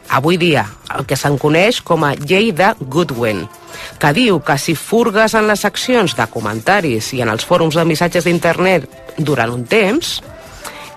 avui 0.10 0.38
dia 0.38 0.66
el 0.96 1.06
que 1.06 1.18
se'n 1.20 1.38
coneix 1.42 1.82
com 1.86 2.06
a 2.08 2.14
llei 2.16 2.52
de 2.56 2.72
Goodwin, 2.80 3.46
que 4.00 4.14
diu 4.16 4.40
que 4.46 4.58
si 4.62 4.76
furgues 4.76 5.36
en 5.38 5.48
les 5.50 5.64
seccions 5.66 6.16
de 6.18 6.28
comentaris 6.32 7.12
i 7.14 7.22
en 7.26 7.32
els 7.34 7.46
fòrums 7.46 7.78
de 7.78 7.86
missatges 7.86 8.28
d'internet 8.28 8.88
durant 9.18 9.52
un 9.54 9.66
temps, 9.68 10.18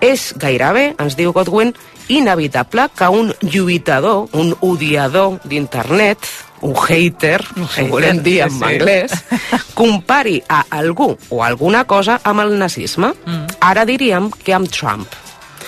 és 0.01 0.31
gairebé, 0.41 0.95
ens 0.99 1.15
diu 1.17 1.33
Godwin, 1.33 1.73
inevitable 2.11 2.87
que 2.97 3.07
un 3.07 3.33
lluitador, 3.41 4.27
un 4.33 4.55
odiador 4.61 5.37
d'internet, 5.45 6.25
un 6.61 6.75
hater, 6.75 7.41
un 7.55 7.67
hater, 7.67 7.89
volem 7.89 8.21
dir 8.23 8.41
en 8.45 8.51
sí, 8.51 8.57
sí. 8.57 8.63
anglès, 8.65 9.11
compari 9.77 10.41
a 10.49 10.65
algú 10.77 11.13
o 11.29 11.43
alguna 11.43 11.85
cosa 11.85 12.19
amb 12.23 12.43
el 12.45 12.57
nazisme. 12.59 13.13
Mm. 13.25 13.59
Ara 13.61 13.85
diríem 13.85 14.29
que 14.31 14.53
amb 14.57 14.69
Trump. 14.69 15.07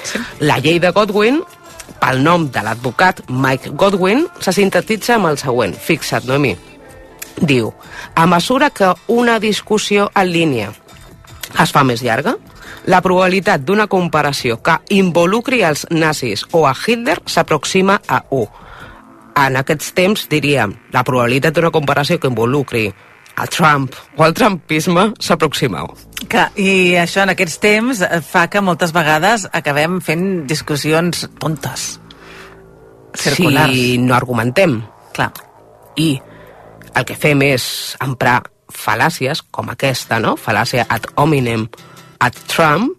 Sí. 0.04 0.20
La 0.44 0.60
llei 0.60 0.82
de 0.84 0.92
Godwin, 0.92 1.42
pel 2.04 2.20
nom 2.20 2.50
de 2.52 2.60
l'advocat 2.60 3.22
Mike 3.32 3.72
Godwin, 3.80 4.26
se 4.44 4.52
sintetitza 4.52 5.16
amb 5.16 5.30
el 5.32 5.38
següent. 5.40 5.76
Fixa't, 5.80 6.28
Noemí. 6.28 6.52
Diu, 7.40 7.72
a 8.16 8.26
mesura 8.28 8.70
que 8.76 8.92
una 9.08 9.40
discussió 9.40 10.10
en 10.14 10.32
línia 10.32 10.74
es 11.64 11.72
fa 11.72 11.84
més 11.88 12.04
llarga, 12.04 12.36
la 12.92 13.00
probabilitat 13.06 13.64
d'una 13.64 13.88
comparació 13.88 14.58
que 14.66 14.76
involucri 14.92 15.62
els 15.64 15.86
nazis 15.92 16.44
o 16.52 16.66
a 16.68 16.74
Hitler 16.76 17.22
s'aproxima 17.26 18.02
a 18.08 18.24
1. 18.30 18.48
En 19.46 19.58
aquests 19.62 19.94
temps, 19.96 20.28
diríem, 20.30 20.76
la 20.92 21.06
probabilitat 21.08 21.56
d'una 21.56 21.72
comparació 21.72 22.20
que 22.20 22.30
involucri 22.30 22.90
a 23.36 23.48
Trump 23.48 23.96
o 24.18 24.26
al 24.28 24.36
trumpisme 24.36 25.14
s'aproxima 25.20 25.80
a 25.80 25.88
1. 25.94 26.13
Que, 26.30 26.46
I 26.60 26.96
això 27.02 27.24
en 27.24 27.34
aquests 27.34 27.60
temps 27.64 28.02
eh, 28.06 28.22
fa 28.26 28.48
que 28.52 28.62
moltes 28.64 28.94
vegades 28.96 29.48
acabem 29.52 30.00
fent 30.02 30.46
discussions 30.50 31.28
tontes. 31.40 32.00
Circulars. 33.14 33.74
Si 33.74 33.98
no 34.02 34.16
argumentem. 34.16 34.82
Clar. 35.14 35.32
I 36.00 36.16
el 36.94 37.06
que 37.06 37.18
fem 37.18 37.42
és 37.46 37.66
emprar 38.02 38.42
fal·làcies 38.74 39.44
com 39.54 39.70
aquesta, 39.74 40.20
no? 40.22 40.36
Fal·làcia 40.40 40.86
ad 40.90 41.10
hominem 41.22 41.68
ad 42.24 42.38
Trump, 42.50 42.94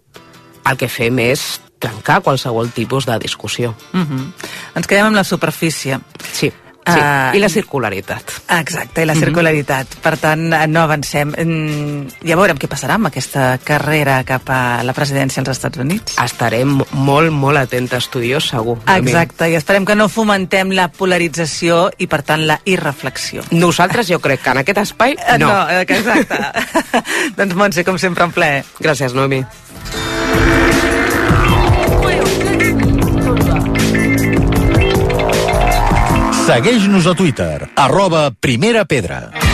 el 0.65 0.77
que 0.79 0.89
fem 0.91 1.19
és 1.23 1.43
trencar 1.81 2.21
qualsevol 2.23 2.71
tipus 2.73 3.05
de 3.05 3.17
discussió. 3.19 3.75
Uh 3.93 3.99
-huh. 3.99 4.31
Ens 4.75 4.87
quedem 4.87 5.05
amb 5.07 5.15
la 5.15 5.23
superfície. 5.23 5.99
Sí, 6.31 6.51
sí. 6.85 6.99
Ah, 7.01 7.31
I 7.35 7.39
la 7.39 7.49
circularitat. 7.49 8.31
Exacte, 8.59 9.01
i 9.03 9.05
la 9.09 9.15
circularitat. 9.17 9.95
Per 10.03 10.15
tant, 10.21 10.45
no 10.69 10.81
avancem. 10.85 11.31
Mm, 11.37 12.23
Ja 12.25 12.37
veurem 12.37 12.57
què 12.61 12.67
passarà 12.71 12.95
amb 12.99 13.07
aquesta 13.09 13.57
carrera 13.63 14.19
cap 14.23 14.49
a 14.49 14.83
la 14.85 14.93
presidència 14.93 15.41
als 15.41 15.49
Estats 15.55 15.77
Units. 15.81 16.15
Estarem 16.23 16.77
molt, 16.91 17.31
molt 17.31 17.57
atentes 17.57 18.07
tu 18.09 18.21
i 18.21 18.31
jo, 18.33 18.39
segur. 18.39 18.77
Exacte, 18.95 19.49
i 19.51 19.55
esperem 19.55 19.85
que 19.85 19.95
no 19.95 20.07
fomentem 20.09 20.71
la 20.71 20.87
polarització 20.89 21.89
i, 21.97 22.07
per 22.07 22.21
tant, 22.23 22.45
la 22.47 22.59
irreflexió. 22.65 23.43
Nosaltres 23.51 24.07
jo 24.09 24.19
crec 24.23 24.41
que 24.43 24.49
en 24.55 24.63
aquest 24.63 24.77
espai 24.85 25.15
Eh, 25.15 25.37
no. 25.39 25.47
no 25.47 25.69
eh, 25.69 25.81
exacte. 25.81 26.37
doncs, 27.37 27.55
Montse, 27.55 27.83
com 27.83 27.97
sempre, 27.97 28.25
en 28.25 28.31
ple. 28.35 28.51
Gràcies, 28.79 29.13
Noemi. 29.13 29.43
Segueix-nos 36.55 37.03
a 37.11 37.13
Twitter, 37.19 37.67
arroba 37.75 38.31
Primera 38.31 38.85
Pedra. 38.87 39.44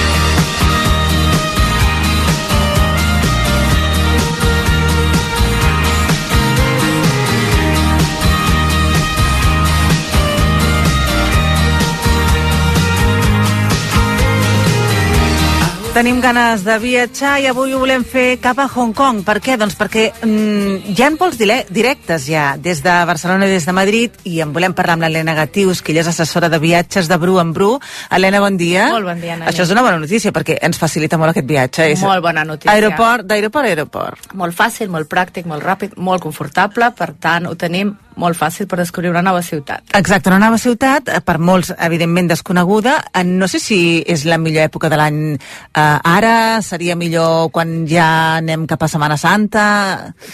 Tenim 15.92 16.22
ganes 16.24 16.62
de 16.64 16.78
viatjar 16.80 17.34
i 17.44 17.50
avui 17.50 17.74
ho 17.76 17.80
volem 17.82 18.06
fer 18.08 18.38
cap 18.40 18.62
a 18.64 18.68
Hong 18.72 18.94
Kong. 18.96 19.26
Per 19.28 19.34
què? 19.44 19.58
Doncs 19.60 19.74
perquè 19.76 20.06
mm, 20.24 20.94
hi 20.94 21.04
ha 21.04 21.10
vols 21.20 21.36
directes 21.36 22.30
ja, 22.32 22.46
des 22.56 22.80
de 22.80 22.94
Barcelona 23.10 23.50
i 23.50 23.52
des 23.52 23.68
de 23.68 23.74
Madrid, 23.76 24.16
i 24.24 24.38
en 24.40 24.54
volem 24.56 24.72
parlar 24.72 24.96
amb 24.96 25.04
l'Helena 25.04 25.36
Gatius, 25.36 25.82
que 25.84 25.92
ella 25.92 26.06
és 26.06 26.08
assessora 26.08 26.48
de 26.48 26.62
viatges 26.64 27.10
de 27.12 27.18
Bru 27.20 27.42
en 27.44 27.52
Bru. 27.52 27.74
Helena, 28.10 28.40
bon 28.40 28.56
dia. 28.56 28.86
Molt 28.94 29.10
bon 29.10 29.20
dia, 29.20 29.36
Nani. 29.36 29.50
Això 29.52 29.66
és 29.66 29.74
una 29.76 29.84
bona 29.84 30.00
notícia, 30.00 30.32
perquè 30.32 30.56
ens 30.64 30.80
facilita 30.80 31.20
molt 31.20 31.36
aquest 31.36 31.50
viatge. 31.50 31.90
És 31.92 32.06
Molt 32.08 32.24
bona 32.24 32.46
notícia. 32.48 32.72
Aeroport, 32.72 33.28
d'aeroport 33.28 33.68
a 33.68 33.76
aeroport. 33.76 34.32
Molt 34.40 34.56
fàcil, 34.56 34.88
molt 34.96 35.12
pràctic, 35.12 35.44
molt 35.44 35.68
ràpid, 35.68 36.00
molt 36.00 36.24
confortable, 36.24 36.94
per 36.96 37.12
tant, 37.20 37.52
ho 37.52 37.60
tenim 37.60 37.92
molt 38.22 38.38
fàcil 38.38 38.68
per 38.70 38.80
descobrir 38.82 39.10
una 39.12 39.24
nova 39.26 39.42
ciutat. 39.42 39.94
Exacte, 39.98 40.30
una 40.30 40.40
nova 40.42 40.60
ciutat, 40.62 41.10
per 41.26 41.38
molts, 41.40 41.72
evidentment, 41.80 42.30
desconeguda. 42.32 42.98
No 43.28 43.48
sé 43.52 43.62
si 43.64 43.80
és 44.08 44.26
la 44.30 44.40
millor 44.42 44.68
època 44.68 44.92
de 44.92 45.00
l'any 45.00 45.22
eh, 45.34 45.81
ara, 46.04 46.62
seria 46.66 46.96
millor 47.00 47.50
quan 47.54 47.86
ja 47.90 48.38
anem 48.40 48.68
cap 48.70 48.84
a 48.84 48.90
Setmana 48.92 49.18
Santa... 49.20 49.64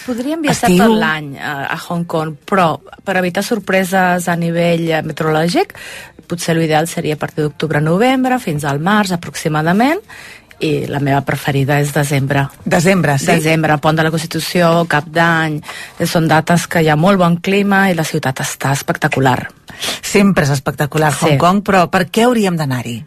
Podríem 0.06 0.44
viatjar 0.46 0.72
Estiu. 0.72 0.84
tot 0.86 0.98
l'any 1.02 1.34
a, 1.40 1.54
a 1.74 1.78
Hong 1.88 2.08
Kong, 2.10 2.36
però 2.48 2.74
per 2.78 3.18
evitar 3.22 3.46
sorpreses 3.46 4.28
a 4.28 4.36
nivell 4.40 4.88
eh, 4.90 5.04
meteorològic, 5.06 5.76
potser 6.28 6.58
l'ideal 6.58 6.90
seria 6.92 7.16
a 7.16 7.22
partir 7.22 7.46
d'octubre-novembre 7.46 8.40
fins 8.44 8.68
al 8.68 8.82
març 8.84 9.14
aproximadament, 9.16 10.04
i 10.60 10.88
la 10.90 11.00
meva 11.04 11.22
preferida 11.22 11.78
és 11.82 11.92
desembre. 11.94 12.48
Desembre, 12.66 13.18
sí? 13.22 13.30
Desembre, 13.30 13.78
pont 13.82 13.98
de 13.98 14.06
la 14.08 14.12
Constitució, 14.14 14.88
cap 14.90 15.06
d'any, 15.14 15.60
eh, 16.00 16.08
són 16.10 16.28
dates 16.30 16.66
que 16.68 16.82
hi 16.82 16.90
ha 16.90 16.98
molt 16.98 17.22
bon 17.22 17.38
clima 17.38 17.88
i 17.92 17.98
la 17.98 18.06
ciutat 18.08 18.42
està 18.42 18.74
espectacular. 18.74 19.38
Sempre 20.02 20.46
és 20.46 20.54
espectacular 20.54 21.12
Sí. 21.14 21.26
Hong 21.26 21.38
Kong, 21.42 21.62
però 21.66 21.88
per 21.92 22.08
què 22.10 22.26
hauríem 22.26 22.58
d'anar-hi? 22.58 22.98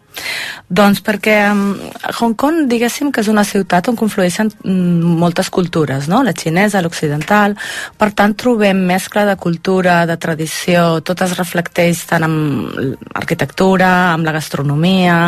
Doncs 0.71 1.01
perquè 1.03 1.35
mm, 1.49 1.91
Hong 2.19 2.35
Kong, 2.39 2.65
diguéssim 2.71 3.11
que 3.11 3.23
és 3.23 3.29
una 3.31 3.43
ciutat 3.47 3.89
on 3.91 3.97
conflueixen 3.99 4.51
mm, 4.63 5.17
moltes 5.21 5.49
cultures, 5.49 6.07
no? 6.11 6.21
La 6.23 6.35
xinesa, 6.37 6.81
l'occidental, 6.83 7.55
per 7.97 8.11
tant 8.17 8.35
trobem 8.37 8.85
mescla 8.87 9.25
de 9.27 9.35
cultura, 9.35 10.05
de 10.05 10.17
tradició, 10.21 11.01
tot 11.01 11.21
es 11.25 11.35
reflecteix 11.39 12.05
tant 12.11 12.27
amb 12.27 12.79
l'arquitectura, 13.13 13.91
amb 14.13 14.27
la 14.27 14.35
gastronomia, 14.37 15.19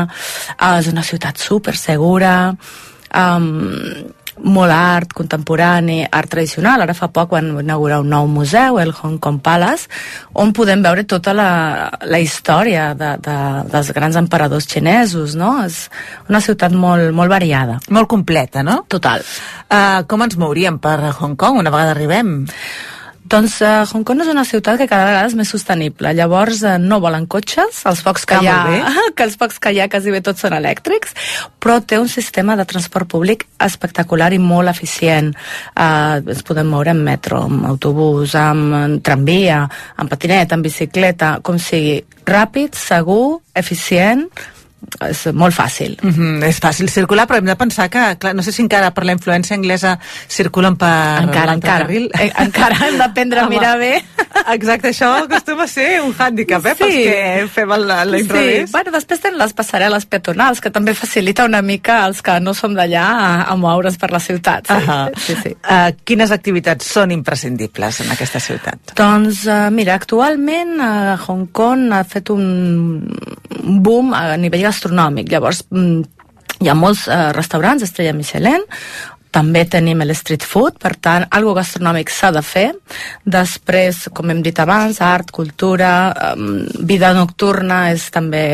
eh, 0.58 0.74
és 0.80 0.92
una 0.92 1.04
ciutat 1.04 1.40
super 1.42 1.76
segura, 1.78 2.54
um, 3.14 4.14
molt 4.42 4.74
art 4.74 5.13
contemporani, 5.13 6.02
art 6.10 6.32
tradicional. 6.32 6.82
Ara 6.82 6.96
fa 6.98 7.10
poc 7.13 7.36
van 7.36 7.52
inaugurar 7.62 8.00
un 8.04 8.10
nou 8.13 8.28
museu, 8.28 8.80
el 8.82 8.94
Hong 8.94 9.20
Kong 9.22 9.42
Palace, 9.44 9.90
on 10.34 10.54
podem 10.56 10.84
veure 10.86 11.06
tota 11.10 11.36
la, 11.38 11.50
la 12.10 12.22
història 12.22 12.92
de, 12.98 13.13
de, 13.24 13.38
dels 13.74 13.92
grans 13.96 14.18
emperadors 14.20 14.70
xinesos, 14.70 15.38
no? 15.40 15.56
És 15.66 15.88
una 16.30 16.42
ciutat 16.44 16.74
molt, 16.74 17.12
molt 17.16 17.32
variada. 17.32 17.80
Molt 17.94 18.10
completa, 18.12 18.63
no? 18.66 18.82
Total. 18.90 19.25
Uh, 19.68 20.02
com 20.10 20.25
ens 20.25 20.40
mouríem 20.40 20.80
per 20.82 20.98
Hong 21.20 21.38
Kong 21.40 21.62
una 21.62 21.74
vegada 21.74 21.94
arribem? 21.96 22.40
Doncs 23.34 23.56
uh, 23.66 23.82
Hong 23.90 24.04
Kong 24.06 24.20
és 24.22 24.28
una 24.30 24.44
ciutat 24.46 24.78
que 24.78 24.86
cada 24.86 25.08
vegada 25.08 25.25
és 25.25 25.34
més 25.34 25.50
sostenible. 25.50 26.12
Llavors 26.13 26.60
uh, 26.68 26.75
no 26.78 27.00
volen 27.02 27.25
cotxes, 27.25 27.80
els 27.90 28.04
pocs 28.06 28.28
que 28.30 28.38
Ah, 28.38 28.44
hi 28.46 28.78
ha, 28.78 29.06
que 29.18 29.25
els 29.25 29.40
pocs 29.42 29.58
que 29.58 29.72
hi 29.74 29.80
ha 29.82 29.88
quasi 29.90 30.13
bé 30.13 30.22
tots 30.22 30.46
són 30.46 30.54
elèctrics, 30.54 31.16
però 31.58 31.80
té 31.82 31.98
un 31.98 32.12
sistema 32.12 32.54
de 32.60 32.68
transport 32.70 33.10
públic 33.10 33.48
espectacular 33.58 34.30
i 34.38 34.42
molt 34.44 34.70
eficient. 34.70 35.34
Uh, 35.74 36.22
ens 36.22 36.46
podem 36.46 36.70
moure 36.70 36.94
en 36.94 37.02
metro, 37.02 37.42
amb 37.50 37.66
autobús, 37.72 38.38
amb, 38.38 38.78
en 38.84 39.00
tramvia, 39.02 39.63
amb 39.98 40.13
patinet, 40.13 40.54
amb 40.54 40.70
bicicleta, 40.70 41.40
com 41.42 41.58
sigui, 41.58 42.04
ràpid, 42.30 42.78
segur, 42.78 43.40
eficient, 43.58 44.28
és 45.10 45.25
molt 45.34 45.54
fàcil. 45.56 45.98
Mm 46.02 46.10
-hmm, 46.13 46.44
és 46.48 46.60
fàcil 46.60 46.90
circular, 46.90 47.28
però 47.28 47.38
hem 47.38 47.46
de 47.46 47.56
pensar 47.56 47.90
que, 47.90 48.18
clar, 48.20 48.36
no 48.36 48.42
sé 48.44 48.52
si 48.52 48.62
encara 48.62 48.92
per 48.94 49.06
la 49.06 49.13
influència 49.13 49.56
anglesa 49.56 50.00
circulen 50.28 50.75
per 50.75 51.24
encara, 51.24 51.54
encara. 51.54 51.86
carril. 51.86 52.10
Eh, 52.20 52.32
encara 52.38 52.75
hem 52.88 52.98
d'aprendre 52.98 53.40
a 53.40 53.48
mirar 53.50 53.78
bé. 53.78 54.04
Exacte, 54.54 54.90
això 54.90 55.24
acostuma 55.24 55.63
a 55.63 55.68
ser 55.68 56.02
un 56.02 56.13
hàndicap, 56.13 56.66
eh, 56.66 56.75
Sí. 56.75 56.84
pels 56.84 56.94
que 56.94 57.48
fem 57.54 57.70
l'inrevés. 57.70 58.66
Sí, 58.66 58.72
bueno, 58.72 58.92
després 58.92 59.20
tenen 59.20 59.40
les 59.40 59.56
passarel·les 59.56 60.06
peatonals, 60.06 60.62
que 60.62 60.70
també 60.70 60.94
facilita 60.94 61.46
una 61.46 61.62
mica 61.62 62.06
els 62.06 62.22
que 62.22 62.40
no 62.40 62.54
som 62.54 62.74
d'allà 62.74 63.04
a, 63.04 63.42
a 63.44 63.56
moure's 63.56 63.98
per 63.98 64.12
la 64.12 64.20
ciutat. 64.20 64.68
Sí, 64.68 64.74
Ahà. 64.74 65.10
sí, 65.18 65.36
sí. 65.44 65.50
Uh, 65.70 65.92
quines 66.04 66.32
activitats 66.32 66.86
són 66.86 67.12
imprescindibles 67.12 68.00
en 68.02 68.12
aquesta 68.12 68.40
ciutat? 68.40 68.94
Doncs, 68.96 69.46
uh, 69.46 69.70
mira, 69.72 69.94
actualment 69.96 70.80
uh, 70.80 71.18
Hong 71.28 71.48
Kong 71.52 71.92
ha 71.94 72.04
fet 72.04 72.30
un, 72.30 73.08
un 73.63 73.84
boom 73.84 74.13
a 74.13 74.38
nivell 74.38 74.66
gastronòmic. 74.74 75.30
Llavors, 75.32 75.63
mm, 75.70 76.03
hi 76.63 76.70
ha 76.70 76.77
molts 76.77 77.08
uh, 77.08 77.32
restaurants, 77.36 77.86
estrella 77.86 78.13
Michelin, 78.18 78.65
també 79.34 79.63
tenim 79.65 80.03
el 80.06 80.13
street 80.13 80.46
food, 80.46 80.77
per 80.77 80.94
tant, 81.01 81.25
algo 81.34 81.56
gastronòmic 81.58 82.12
s'ha 82.13 82.30
de 82.36 82.44
fer. 82.46 82.68
Després, 83.25 84.03
com 84.13 84.30
hem 84.30 84.44
dit 84.46 84.60
abans, 84.62 85.00
art, 85.01 85.34
cultura, 85.34 85.92
um, 86.36 86.60
vida 86.86 87.10
nocturna 87.18 87.88
és 87.96 88.06
també 88.13 88.46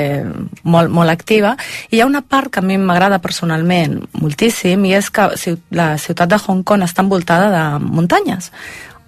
molt, 0.64 0.88
molt 0.96 1.12
activa. 1.12 1.56
I 1.92 1.98
hi 1.98 2.02
ha 2.02 2.08
una 2.08 2.24
part 2.24 2.54
que 2.54 2.64
a 2.64 2.66
mi 2.66 2.80
m'agrada 2.80 3.20
personalment 3.20 4.00
moltíssim 4.22 4.88
i 4.88 4.96
és 4.96 5.12
que 5.12 5.28
la 5.76 5.90
ciutat 6.00 6.32
de 6.32 6.40
Hong 6.46 6.64
Kong 6.64 6.88
està 6.88 7.04
envoltada 7.04 7.52
de 7.52 7.66
muntanyes 7.84 8.54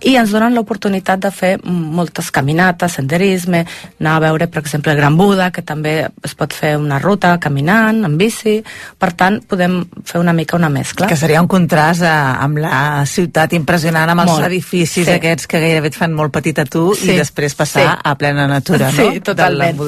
i 0.03 0.15
ens 0.17 0.31
donen 0.33 0.55
l'oportunitat 0.55 1.19
de 1.19 1.31
fer 1.31 1.51
moltes 1.63 2.31
caminates, 2.31 2.93
senderisme, 2.97 3.65
anar 3.99 4.15
a 4.17 4.19
veure, 4.23 4.47
per 4.47 4.61
exemple, 4.63 4.91
el 4.91 4.97
Gran 4.97 5.17
Buda, 5.17 5.51
que 5.51 5.61
també 5.61 6.07
es 6.23 6.33
pot 6.35 6.53
fer 6.53 6.75
una 6.77 6.99
ruta 6.99 7.35
caminant, 7.39 8.03
en 8.05 8.17
bici, 8.17 8.63
per 8.97 9.11
tant, 9.13 9.41
podem 9.47 9.81
fer 10.05 10.19
una 10.19 10.33
mica 10.33 10.57
una 10.57 10.69
mescla. 10.69 11.07
Que 11.07 11.15
seria 11.17 11.41
un 11.41 11.47
contrast 11.47 12.01
eh, 12.01 12.07
amb 12.09 12.57
la 12.63 13.03
ciutat 13.05 13.53
impressionant, 13.53 14.09
amb 14.09 14.21
els 14.25 14.31
Molt. 14.31 14.45
edificis 14.47 15.05
Sí. 15.05 15.11
aquests 15.11 15.47
que 15.47 15.59
gairebé 15.59 15.87
et 15.87 15.95
fan 15.95 16.13
molt 16.13 16.31
petit 16.33 16.57
a 16.59 16.65
tu 16.65 16.93
Sí. 16.95 17.11
i 17.11 17.17
després 17.17 17.55
passar 17.55 17.81
Sí. 17.83 17.99
a 18.03 18.15
plena 18.15 18.47
natura, 18.47 18.91
no? 18.97 19.11
Sí, 19.11 19.19
totalment. 19.21 19.79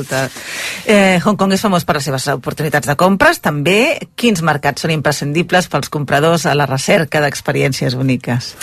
Eh, 0.85 1.19
Hong 1.23 1.37
Kong 1.37 1.53
és 1.53 1.61
famós 1.61 1.85
per 1.85 1.95
les 1.95 2.03
seves 2.03 2.27
oportunitats 2.27 2.87
de 2.87 2.95
compres, 2.95 3.39
també. 3.41 3.99
Quins 4.15 4.41
mercats 4.41 4.81
són 4.81 4.91
imprescindibles 4.91 5.67
pels 5.67 5.89
compradors 5.89 6.45
a 6.45 6.53
la 6.55 6.65
recerca 6.65 7.21
d'experiències 7.21 7.95
boniques? 7.95 8.55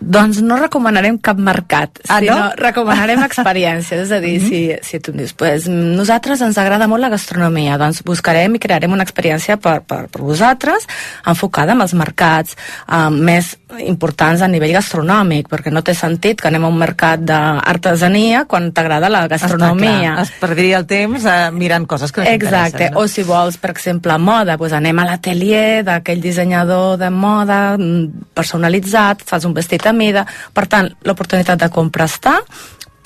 Doncs 0.00 0.40
no 0.40 0.56
recomanarem 0.56 1.18
cap 1.20 1.38
mercat, 1.38 2.00
Ah, 2.08 2.18
sinó 2.18 2.36
no? 2.38 2.48
recomanarem 2.66 3.20
experiències. 3.26 4.06
És 4.06 4.12
a 4.16 4.20
dir, 4.22 4.38
si, 4.40 4.60
si 4.82 5.00
tu 5.00 5.12
em 5.12 5.20
dius, 5.20 5.34
pues, 5.36 5.68
nosaltres 5.68 6.40
ens 6.46 6.58
agrada 6.58 6.88
molt 6.88 7.04
la 7.04 7.12
gastronomia, 7.12 7.76
doncs 7.80 8.00
buscarem 8.06 8.56
i 8.56 8.62
crearem 8.62 8.96
una 8.96 9.04
experiència 9.04 9.58
per, 9.60 9.80
per, 9.84 10.06
per 10.08 10.24
vosaltres 10.24 10.88
enfocada 11.28 11.76
en 11.76 11.84
els 11.84 11.94
mercats 11.94 12.56
eh, 12.56 13.08
més 13.12 13.54
importants 13.78 14.42
a 14.42 14.48
nivell 14.50 14.72
gastronòmic, 14.74 15.48
perquè 15.50 15.72
no 15.72 15.82
té 15.86 15.94
sentit 15.94 16.40
que 16.40 16.48
anem 16.50 16.64
a 16.66 16.70
un 16.72 16.78
mercat 16.80 17.22
d'artesania 17.26 18.44
quan 18.50 18.70
t'agrada 18.74 19.10
la 19.12 19.26
gastronomia. 19.30 20.16
Es 20.22 20.32
perdria 20.40 20.80
el 20.80 20.86
temps 20.90 21.24
eh, 21.24 21.50
mirant 21.54 21.86
coses 21.86 22.12
que 22.12 22.24
no 22.24 22.30
Exacte, 22.30 22.90
t'interessen. 22.90 22.98
o 22.98 23.06
si 23.08 23.24
vols, 23.26 23.60
per 23.60 23.72
exemple, 23.74 24.16
moda, 24.18 24.56
doncs 24.60 24.76
anem 24.76 24.98
a 24.98 25.06
l'atelier 25.12 25.82
d'aquell 25.86 26.20
dissenyador 26.20 26.98
de 27.00 27.10
moda 27.10 27.76
mm, 27.78 28.34
personalitzat, 28.34 29.24
fas 29.26 29.46
un 29.48 29.54
vestit 29.54 29.86
a 29.86 29.94
mida, 29.96 30.26
per 30.54 30.66
tant, 30.66 30.90
l'oportunitat 31.04 31.60
de 31.60 31.70
compra 31.72 32.08
està, 32.10 32.40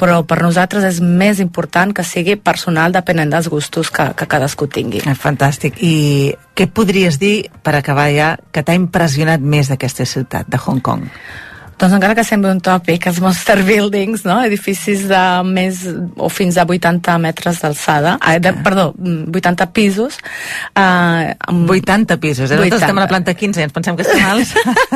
però 0.00 0.20
per 0.26 0.40
nosaltres 0.42 0.84
és 0.88 1.00
més 1.00 1.40
important 1.42 1.94
que 1.94 2.04
sigui 2.06 2.36
personal 2.36 2.94
depenent 2.94 3.30
dels 3.30 3.48
gustos 3.52 3.92
que, 3.94 4.10
que 4.18 4.28
cadascú 4.30 4.66
tingui. 4.66 5.04
Fantàstic. 5.20 5.78
I 5.78 6.34
què 6.54 6.66
podries 6.66 7.18
dir, 7.22 7.48
per 7.62 7.76
acabar 7.78 8.08
ja, 8.14 8.34
que 8.52 8.64
t'ha 8.66 8.76
impressionat 8.78 9.42
més 9.42 9.70
d'aquesta 9.70 10.06
ciutat, 10.08 10.50
de 10.50 10.60
Hong 10.60 10.82
Kong? 10.84 11.06
Doncs 11.78 11.94
encara 11.96 12.14
que 12.14 12.24
sembli 12.26 12.50
un 12.52 12.60
tòpic, 12.64 13.08
els 13.10 13.20
Monster 13.22 13.58
Buildings, 13.66 14.24
no? 14.28 14.38
edificis 14.46 15.06
de 15.10 15.22
més 15.48 15.82
o 16.16 16.30
fins 16.30 16.58
a 16.58 16.66
80 16.68 17.16
metres 17.22 17.60
d'alçada, 17.62 18.16
eh, 18.20 18.38
de, 18.42 18.54
perdó, 18.64 18.92
mm, 18.96 19.34
80 19.34 19.68
pisos. 19.74 20.18
Eh, 20.74 21.34
amb, 21.34 21.70
80 21.70 22.18
pisos, 22.22 22.50
eh? 22.50 22.56
Nosaltres 22.56 22.78
80. 22.78 22.84
estem 22.84 22.98
a 22.98 23.04
la 23.04 23.10
planta 23.10 23.34
15 23.34 23.60
i 23.60 23.66
ens 23.66 23.74
pensem 23.74 23.96
que 23.96 24.06
estem 24.06 24.24
alts. 24.24 24.54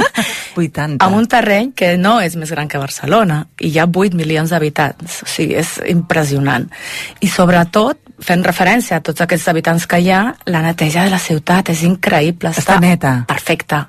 80. 0.59 1.05
amb 1.05 1.17
un 1.17 1.29
terreny 1.31 1.73
que 1.77 1.97
no 1.99 2.19
és 2.21 2.35
més 2.39 2.51
gran 2.55 2.71
que 2.71 2.81
Barcelona 2.81 3.45
i 3.61 3.73
hi 3.73 3.79
ha 3.79 3.87
8 3.87 4.17
milions 4.19 4.55
d'habitants, 4.55 5.23
o 5.23 5.29
sigui, 5.29 5.59
és 5.59 5.77
impressionant. 5.91 6.67
I 7.21 7.31
sobretot, 7.31 8.01
fent 8.25 8.43
referència 8.47 8.99
a 8.99 9.05
tots 9.05 9.23
aquests 9.23 9.51
habitants 9.51 9.87
que 9.87 10.01
hi 10.03 10.11
ha, 10.15 10.23
la 10.51 10.63
neteja 10.65 11.05
de 11.07 11.15
la 11.15 11.23
ciutat 11.23 11.71
és 11.75 11.85
increïble. 11.87 12.55
Està 12.55 12.81
neta. 12.83 13.21
Perfecta. 13.29 13.87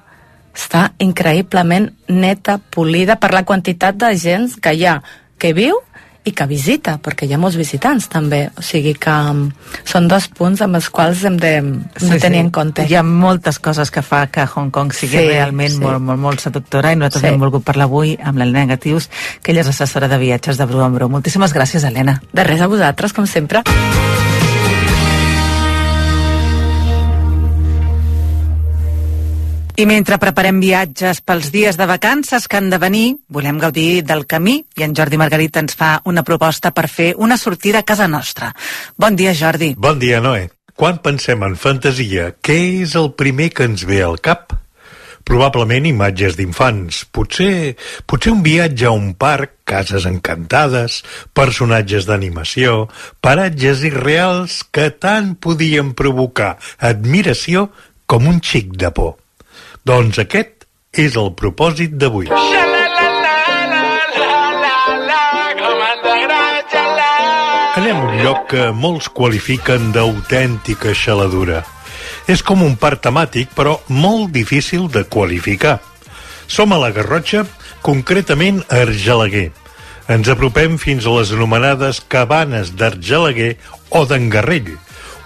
Està 0.60 0.90
increïblement 1.00 1.90
neta, 2.12 2.58
polida, 2.60 3.16
per 3.16 3.32
la 3.32 3.46
quantitat 3.48 3.96
de 3.96 4.12
gent 4.20 4.50
que 4.60 4.74
hi 4.76 4.84
ha, 4.90 4.98
que 5.40 5.54
viu 5.56 5.78
i 6.28 6.34
que 6.36 6.46
visita, 6.46 6.98
perquè 7.02 7.26
hi 7.26 7.32
ha 7.34 7.40
molts 7.40 7.56
visitants 7.58 8.10
també, 8.12 8.42
o 8.60 8.62
sigui 8.62 8.92
que 9.02 9.14
um, 9.32 9.46
són 9.88 10.10
dos 10.12 10.28
punts 10.36 10.60
amb 10.62 10.76
els 10.78 10.90
quals 10.94 11.24
hem 11.26 11.38
de, 11.40 11.54
hem 11.64 12.10
de 12.12 12.20
tenir 12.22 12.42
en 12.44 12.52
compte. 12.54 12.84
Hi 12.92 12.98
ha 13.00 13.06
moltes 13.08 13.58
coses 13.64 13.90
que 13.90 14.04
fa 14.06 14.26
que 14.28 14.44
Hong 14.44 14.68
Kong 14.76 14.92
sigui 14.94 15.16
Sí, 15.16 15.24
realment 15.32 15.78
sí. 15.78 15.82
molt, 15.82 16.04
molt, 16.04 16.20
molt 16.20 16.44
seductora 16.44 16.92
i 16.92 17.00
nosaltres 17.00 17.24
Sí. 17.24 17.32
hem 17.32 17.40
volgut 17.40 17.64
parlar 17.66 17.88
avui 17.88 18.18
amb 18.20 18.38
l'Helena 18.38 18.68
Negatius, 18.68 19.10
que 19.42 19.56
ella 19.56 19.64
és 19.64 19.72
assessora 19.72 20.12
de 20.12 20.20
viatges 20.20 20.60
de 20.60 20.68
Bru 20.70 20.84
en 20.84 20.94
Bru. 21.00 21.10
Moltíssimes 21.10 21.56
gràcies, 21.56 21.88
Helena. 21.88 22.20
De 22.34 22.44
res 22.44 22.62
a 22.62 22.68
vosaltres, 22.68 23.16
com 23.16 23.26
sempre. 23.26 23.64
I 29.80 29.86
mentre 29.88 30.18
preparem 30.20 30.58
viatges 30.60 31.22
pels 31.24 31.54
dies 31.54 31.78
de 31.80 31.86
vacances 31.88 32.50
que 32.52 32.58
han 32.60 32.66
de 32.68 32.76
venir, 32.82 33.14
volem 33.32 33.56
gaudir 33.62 34.02
del 34.04 34.26
camí 34.28 34.58
i 34.76 34.84
en 34.84 34.92
Jordi 34.92 35.16
Margarit 35.16 35.56
ens 35.56 35.78
fa 35.80 35.94
una 36.12 36.20
proposta 36.28 36.74
per 36.76 36.90
fer 36.92 37.14
una 37.16 37.38
sortida 37.40 37.80
a 37.80 37.88
casa 37.88 38.10
nostra. 38.12 38.50
Bon 39.00 39.16
dia, 39.16 39.32
Jordi. 39.32 39.70
Bon 39.78 39.96
dia, 40.02 40.20
Noé. 40.20 40.50
Quan 40.76 41.00
pensem 41.00 41.46
en 41.48 41.56
fantasia, 41.56 42.34
què 42.44 42.58
és 42.82 42.98
el 43.00 43.14
primer 43.16 43.54
que 43.56 43.70
ens 43.70 43.86
ve 43.88 44.02
al 44.04 44.20
cap? 44.20 44.52
Probablement 45.24 45.88
imatges 45.88 46.36
d'infants. 46.36 47.06
Potser, 47.16 47.78
potser 48.04 48.36
un 48.36 48.44
viatge 48.44 48.90
a 48.90 48.92
un 48.92 49.14
parc, 49.16 49.62
cases 49.64 50.10
encantades, 50.12 51.06
personatges 51.32 52.10
d'animació, 52.10 52.90
paratges 53.24 53.88
irreals 53.88 54.60
que 54.76 54.92
tant 54.92 55.38
podien 55.40 55.96
provocar 55.96 56.58
admiració 56.92 57.70
com 58.12 58.28
un 58.28 58.44
xic 58.44 58.76
de 58.76 58.92
por. 58.92 59.16
Doncs 59.90 60.20
aquest 60.22 60.68
és 61.02 61.16
el 61.18 61.32
propòsit 61.34 61.96
d'avui. 61.98 62.28
Anem 67.80 67.96
a 67.96 68.04
un 68.04 68.20
lloc 68.22 68.44
que 68.52 68.68
molts 68.84 69.08
qualifiquen 69.10 69.88
d'autèntica 69.96 70.94
xaladura. 70.94 71.64
És 72.30 72.44
com 72.46 72.62
un 72.62 72.76
parc 72.78 73.02
temàtic, 73.08 73.50
però 73.58 73.80
molt 73.90 74.30
difícil 74.36 74.86
de 74.94 75.08
qualificar. 75.10 75.80
Som 76.46 76.76
a 76.76 76.78
la 76.84 76.92
Garrotxa, 76.94 77.48
concretament 77.82 78.62
a 78.68 78.84
Argelaguer. 78.84 79.48
Ens 80.06 80.30
apropem 80.30 80.78
fins 80.78 81.10
a 81.10 81.16
les 81.18 81.34
anomenades 81.34 82.04
cabanes 82.06 82.76
d'Argelaguer 82.78 83.56
o 83.90 84.06
d'Engarrell, 84.06 84.70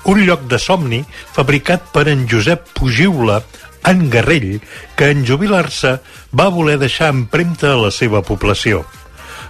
un 0.05 0.23
lloc 0.27 0.47
de 0.51 0.59
somni 0.59 1.03
fabricat 1.35 1.91
per 1.91 2.07
en 2.11 2.25
Josep 2.31 2.65
Pugiula 2.75 3.41
en 3.85 4.09
Garrell, 4.09 4.61
que 4.95 5.11
en 5.11 5.25
jubilar-se 5.27 5.97
va 6.31 6.49
voler 6.53 6.79
deixar 6.81 7.11
empremta 7.13 7.73
a 7.73 7.79
la 7.79 7.91
seva 7.91 8.23
població. 8.23 8.83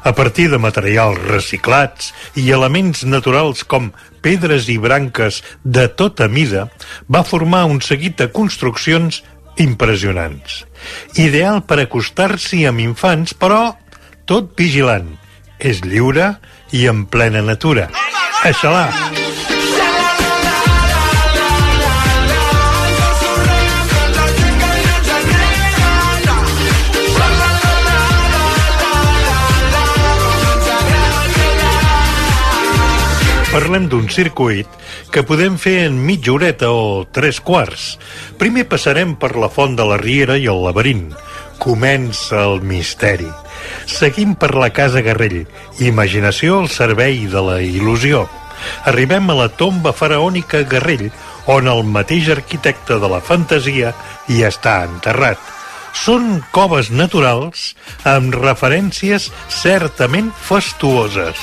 A 0.04 0.12
partir 0.12 0.50
de 0.52 0.60
materials 0.60 1.20
reciclats 1.30 2.12
i 2.36 2.50
elements 2.52 3.06
naturals 3.08 3.64
com 3.64 3.94
pedres 4.24 4.68
i 4.72 4.78
branques 4.78 5.42
de 5.64 5.88
tota 5.88 6.28
mida, 6.28 6.68
va 7.08 7.24
formar 7.24 7.64
un 7.72 7.80
seguit 7.82 8.18
de 8.20 8.30
construccions 8.32 9.24
impressionants. 9.64 10.64
Ideal 11.16 11.62
per 11.68 11.80
acostar-s'hi 11.84 12.66
amb 12.68 12.84
infants, 12.84 13.36
però 13.36 13.76
tot 14.28 14.56
vigilant. 14.60 15.14
És 15.60 15.84
lliure 15.86 16.34
i 16.76 16.88
en 16.92 17.06
plena 17.08 17.44
natura. 17.46 17.88
Aixalà! 18.44 18.90
Parlem 33.54 33.84
d'un 33.86 34.08
circuit 34.10 34.70
que 35.14 35.22
podem 35.30 35.60
fer 35.62 35.84
en 35.86 35.98
mitja 36.08 36.32
horeta 36.34 36.72
o 36.74 37.04
tres 37.14 37.38
quarts. 37.38 38.00
Primer 38.42 38.64
passarem 38.70 39.12
per 39.22 39.36
la 39.38 39.50
Font 39.54 39.76
de 39.78 39.86
la 39.86 40.00
Riera 40.02 40.40
i 40.42 40.48
el 40.50 40.64
laberint. 40.64 41.12
Comença 41.62 42.40
el 42.48 42.64
misteri. 42.66 43.30
Seguim 43.86 44.34
per 44.42 44.56
la 44.58 44.72
Casa 44.74 45.04
Garrell. 45.06 45.44
Imaginació 45.86 46.64
al 46.64 46.72
servei 46.74 47.28
de 47.30 47.44
la 47.46 47.60
il·lusió. 47.62 48.24
Arribem 48.90 49.30
a 49.30 49.36
la 49.38 49.50
tomba 49.54 49.94
faraònica 49.94 50.64
Garrell, 50.72 51.12
on 51.46 51.70
el 51.70 51.84
mateix 51.86 52.32
arquitecte 52.34 52.98
de 52.98 53.12
la 53.12 53.22
fantasia 53.22 53.94
hi 54.34 54.42
està 54.50 54.80
enterrat. 54.88 55.38
Són 55.94 56.42
coves 56.56 56.90
naturals 56.90 57.76
amb 58.16 58.34
referències 58.34 59.30
certament 59.62 60.34
fastuoses. 60.50 61.38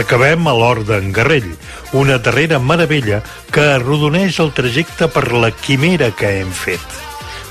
Acabem 0.00 0.48
a 0.50 0.54
l'Hort 0.58 0.88
d'en 0.88 1.12
Garrell, 1.14 1.50
una 1.94 2.18
darrera 2.18 2.58
meravella 2.58 3.20
que 3.54 3.62
arrodoneix 3.76 4.40
el 4.42 4.50
trajecte 4.56 5.08
per 5.08 5.28
la 5.32 5.52
quimera 5.54 6.10
que 6.18 6.32
hem 6.40 6.50
fet. 6.50 7.02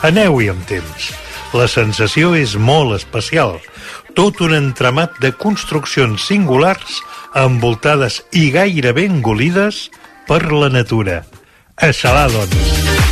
Aneu-hi 0.04 0.50
amb 0.52 0.66
temps. 0.68 1.12
La 1.54 1.70
sensació 1.72 2.34
és 2.36 2.58
molt 2.58 2.98
especial. 2.98 3.60
Tot 4.18 4.42
un 4.44 4.56
entramat 4.58 5.20
de 5.24 5.32
construccions 5.38 6.28
singulars 6.28 7.00
envoltades 7.34 8.22
i 8.32 8.50
gairebé 8.54 9.08
engolides 9.10 9.88
per 10.28 10.44
la 10.52 10.70
natura. 10.70 11.24
A 11.78 11.94
xalar, 11.94 12.30
doncs. 12.34 13.03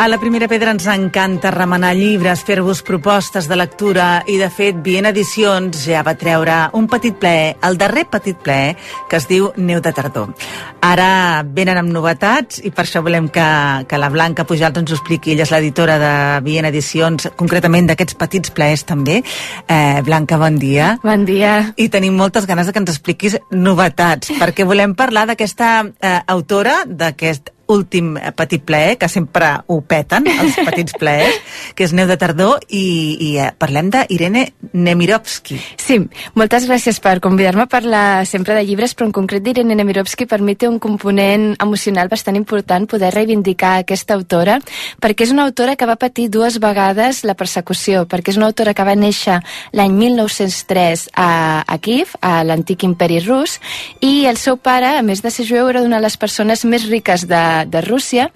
A 0.00 0.08
la 0.08 0.16
primera 0.16 0.46
pedra 0.48 0.72
ens 0.72 0.86
encanta 0.88 1.50
remenar 1.52 1.90
llibres, 1.92 2.40
fer-vos 2.48 2.78
propostes 2.80 3.44
de 3.50 3.56
lectura 3.60 4.22
i, 4.24 4.38
de 4.40 4.46
fet, 4.48 4.78
Vient 4.80 5.04
Edicions 5.10 5.82
ja 5.84 6.00
va 6.00 6.14
treure 6.16 6.54
un 6.78 6.86
petit 6.88 7.18
ple, 7.20 7.58
el 7.68 7.76
darrer 7.76 8.06
petit 8.08 8.40
ple, 8.40 8.78
que 9.10 9.18
es 9.20 9.28
diu 9.28 9.50
Neu 9.60 9.82
de 9.84 9.92
Tardor. 9.92 10.32
Ara 10.80 11.44
venen 11.44 11.82
amb 11.82 11.92
novetats 11.92 12.62
i 12.64 12.72
per 12.72 12.86
això 12.86 13.04
volem 13.04 13.28
que, 13.28 13.44
que 13.92 14.00
la 14.00 14.08
Blanca 14.08 14.48
Pujals 14.48 14.80
ens 14.80 14.94
ho 14.94 14.96
expliqui. 14.96 15.34
Ella 15.36 15.44
és 15.44 15.52
l'editora 15.52 16.00
de 16.00 16.14
Vient 16.48 16.70
Edicions, 16.72 17.28
concretament 17.36 17.92
d'aquests 17.92 18.16
petits 18.24 18.56
plaers 18.56 18.88
també. 18.88 19.20
Eh, 19.20 20.00
Blanca, 20.08 20.40
bon 20.40 20.56
dia. 20.56 20.94
Bon 21.04 21.28
dia. 21.28 21.74
I 21.76 21.92
tenim 21.92 22.16
moltes 22.16 22.48
ganes 22.48 22.64
de 22.64 22.72
que 22.72 22.86
ens 22.86 22.96
expliquis 22.96 23.36
novetats, 23.52 24.32
perquè 24.40 24.64
volem 24.64 24.96
parlar 24.96 25.28
d'aquesta 25.28 25.74
eh, 25.84 26.18
autora, 26.24 26.86
d'aquest 26.88 27.52
últim 27.70 28.16
eh, 28.18 28.32
petit 28.36 28.62
plaer, 28.66 28.96
que 28.98 29.08
sempre 29.08 29.52
ho 29.66 29.80
peten, 29.86 30.26
els 30.30 30.58
petits 30.68 30.96
plaers, 30.98 31.40
que 31.74 31.86
és 31.86 31.94
Neu 31.96 32.08
de 32.10 32.16
Tardor, 32.20 32.64
i, 32.68 32.84
i 33.20 33.30
eh, 33.38 33.50
parlem 33.58 33.90
d'Irene 33.94 34.46
Nemirovsky. 34.72 35.58
Sí, 35.80 36.00
moltes 36.38 36.66
gràcies 36.68 37.00
per 37.02 37.18
convidar-me 37.24 37.66
a 37.66 37.70
parlar 37.70 38.26
sempre 38.28 38.56
de 38.56 38.64
llibres, 38.66 38.94
però 38.94 39.08
en 39.08 39.14
concret 39.16 39.44
d'Irene 39.44 39.76
Nemirovsky 39.78 40.26
per 40.30 40.40
mi 40.44 40.56
té 40.58 40.68
un 40.68 40.78
component 40.82 41.52
emocional 41.62 42.10
bastant 42.10 42.38
important 42.38 42.88
poder 42.90 43.12
reivindicar 43.14 43.78
aquesta 43.80 44.16
autora, 44.18 44.58
perquè 45.00 45.26
és 45.26 45.34
una 45.34 45.46
autora 45.48 45.76
que 45.76 45.88
va 45.88 45.98
patir 46.00 46.28
dues 46.32 46.58
vegades 46.62 47.24
la 47.28 47.36
persecució, 47.38 48.04
perquè 48.10 48.34
és 48.34 48.40
una 48.40 48.50
autora 48.50 48.74
que 48.74 48.86
va 48.86 48.96
néixer 48.98 49.40
l'any 49.76 49.96
1903 49.96 51.08
a, 51.14 51.30
a 51.66 51.78
Kiev, 51.82 52.16
a 52.20 52.40
l'antic 52.46 52.84
imperi 52.86 53.20
rus, 53.24 53.58
i 54.00 54.26
el 54.30 54.38
seu 54.40 54.58
pare, 54.60 54.96
a 54.98 55.04
més 55.06 55.22
de 55.22 55.32
ser 55.32 55.46
jueu, 55.48 55.68
era 55.70 55.84
una 55.84 56.00
de 56.00 56.06
les 56.06 56.16
persones 56.20 56.64
més 56.64 56.86
riques 56.90 57.26
de, 57.30 57.44
de 57.66 57.82
Rússia 57.84 58.28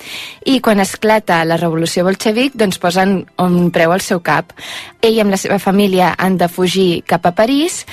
i 0.44 0.58
quan 0.60 0.82
esclata 0.82 1.42
la 1.44 1.58
revolució 1.60 2.04
bolxevic 2.04 2.56
doncs 2.58 2.80
posen 2.82 3.22
un 3.38 3.70
preu 3.74 3.94
al 3.94 4.04
seu 4.04 4.20
cap. 4.24 4.52
Ell 5.02 5.20
amb 5.22 5.34
la 5.34 5.40
seva 5.40 5.58
família 5.62 6.14
han 6.18 6.38
de 6.40 6.48
fugir 6.48 7.04
cap 7.06 7.26
a 7.26 7.34
París 7.36 7.84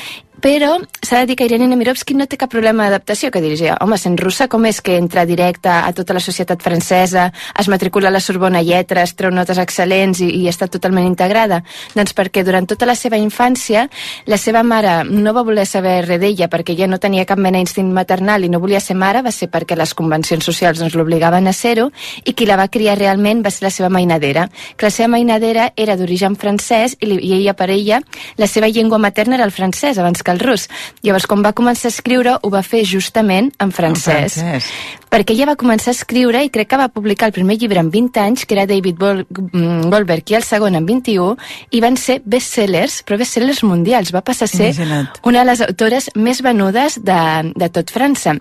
però 0.42 0.80
s'ha 1.06 1.20
de 1.22 1.28
dir 1.30 1.36
que 1.38 1.46
Irene 1.46 1.68
Nemirovsky 1.70 2.16
no 2.18 2.26
té 2.26 2.38
cap 2.40 2.50
problema 2.50 2.88
d'adaptació, 2.88 3.30
que 3.32 3.42
diria, 3.44 3.76
home, 3.82 3.98
sent 4.02 4.18
russa, 4.18 4.48
com 4.50 4.66
és 4.66 4.82
que 4.82 4.96
entra 4.98 5.26
directe 5.30 5.70
a 5.70 5.92
tota 5.94 6.16
la 6.18 6.22
societat 6.24 6.64
francesa, 6.66 7.28
es 7.60 7.70
matricula 7.70 8.10
a 8.10 8.12
la 8.12 8.20
Sorbona 8.20 8.64
Lletres, 8.66 9.14
treu 9.16 9.30
notes 9.32 9.62
excel·lents 9.62 10.24
i, 10.26 10.32
i 10.42 10.48
està 10.50 10.66
totalment 10.72 11.06
integrada? 11.06 11.62
Doncs 11.94 12.16
perquè 12.18 12.44
durant 12.48 12.66
tota 12.66 12.90
la 12.90 12.96
seva 12.98 13.20
infància 13.22 13.86
la 14.26 14.40
seva 14.42 14.64
mare 14.66 15.04
no 15.06 15.34
va 15.38 15.46
voler 15.46 15.68
saber 15.70 16.00
res 16.08 16.22
d'ella 16.22 16.50
perquè 16.50 16.74
ella 16.74 16.90
no 16.90 17.00
tenia 17.00 17.28
cap 17.30 17.38
mena 17.38 17.60
d'instint 17.60 17.94
maternal 17.94 18.44
i 18.44 18.50
no 18.50 18.60
volia 18.60 18.82
ser 18.82 18.98
mare, 18.98 19.22
va 19.22 19.32
ser 19.32 19.50
perquè 19.54 19.78
les 19.78 19.94
convencions 19.94 20.46
socials 20.46 20.82
doncs, 20.82 20.98
l'obligaven 20.98 21.48
a 21.48 21.54
ser-ho 21.54 21.92
i 22.26 22.34
qui 22.34 22.50
la 22.50 22.58
va 22.58 22.70
criar 22.74 22.98
realment 22.98 23.46
va 23.46 23.54
ser 23.54 23.68
la 23.68 23.74
seva 23.74 23.90
mainadera, 23.94 24.48
que 24.76 24.90
la 24.90 24.94
seva 24.94 25.12
mainadera 25.14 25.70
era 25.78 25.98
d'origen 25.98 26.36
francès 26.36 26.98
i, 27.00 27.06
li, 27.06 27.22
i 27.22 27.38
ella 27.40 27.54
per 27.54 27.70
ella 27.70 28.02
la 28.42 28.50
seva 28.50 28.70
llengua 28.74 28.98
materna 28.98 29.38
era 29.38 29.46
el 29.46 29.54
francès 29.54 30.02
abans 30.02 30.24
que 30.24 30.31
el 30.34 30.40
rus. 30.42 30.68
Llavors, 31.06 31.28
quan 31.30 31.44
va 31.46 31.54
començar 31.58 31.90
a 31.90 31.94
escriure, 31.96 32.38
ho 32.42 32.50
va 32.54 32.64
fer 32.64 32.84
justament 32.88 33.52
en 33.60 33.72
francès. 33.72 34.38
En 34.38 34.48
francès. 34.48 34.72
Perquè 35.12 35.36
ella 35.36 35.50
va 35.52 35.58
començar 35.60 35.92
a 35.92 35.98
escriure 35.98 36.42
i 36.46 36.50
crec 36.50 36.70
que 36.72 36.80
va 36.80 36.88
publicar 36.88 37.28
el 37.28 37.36
primer 37.36 37.58
llibre 37.60 37.82
en 37.84 37.92
20 37.92 38.22
anys, 38.24 38.46
que 38.46 38.56
era 38.56 38.66
David 38.70 38.96
Bol 38.98 39.26
Goldberg, 39.30 40.24
i 40.32 40.40
el 40.40 40.48
segon 40.48 40.78
en 40.80 40.88
21, 40.88 41.36
i 41.72 41.82
van 41.84 42.00
ser 42.00 42.22
bestsellers, 42.24 43.02
però 43.04 43.20
bestsellers 43.20 43.64
mundials. 43.68 44.14
Va 44.16 44.24
passar 44.24 44.48
a 44.48 44.54
ser 44.54 44.72
Imagina't. 44.72 45.22
una 45.28 45.44
de 45.44 45.52
les 45.52 45.62
autores 45.68 46.10
més 46.16 46.42
venudes 46.42 47.02
de, 47.04 47.22
de 47.56 47.70
tot 47.70 47.92
França. 47.92 48.38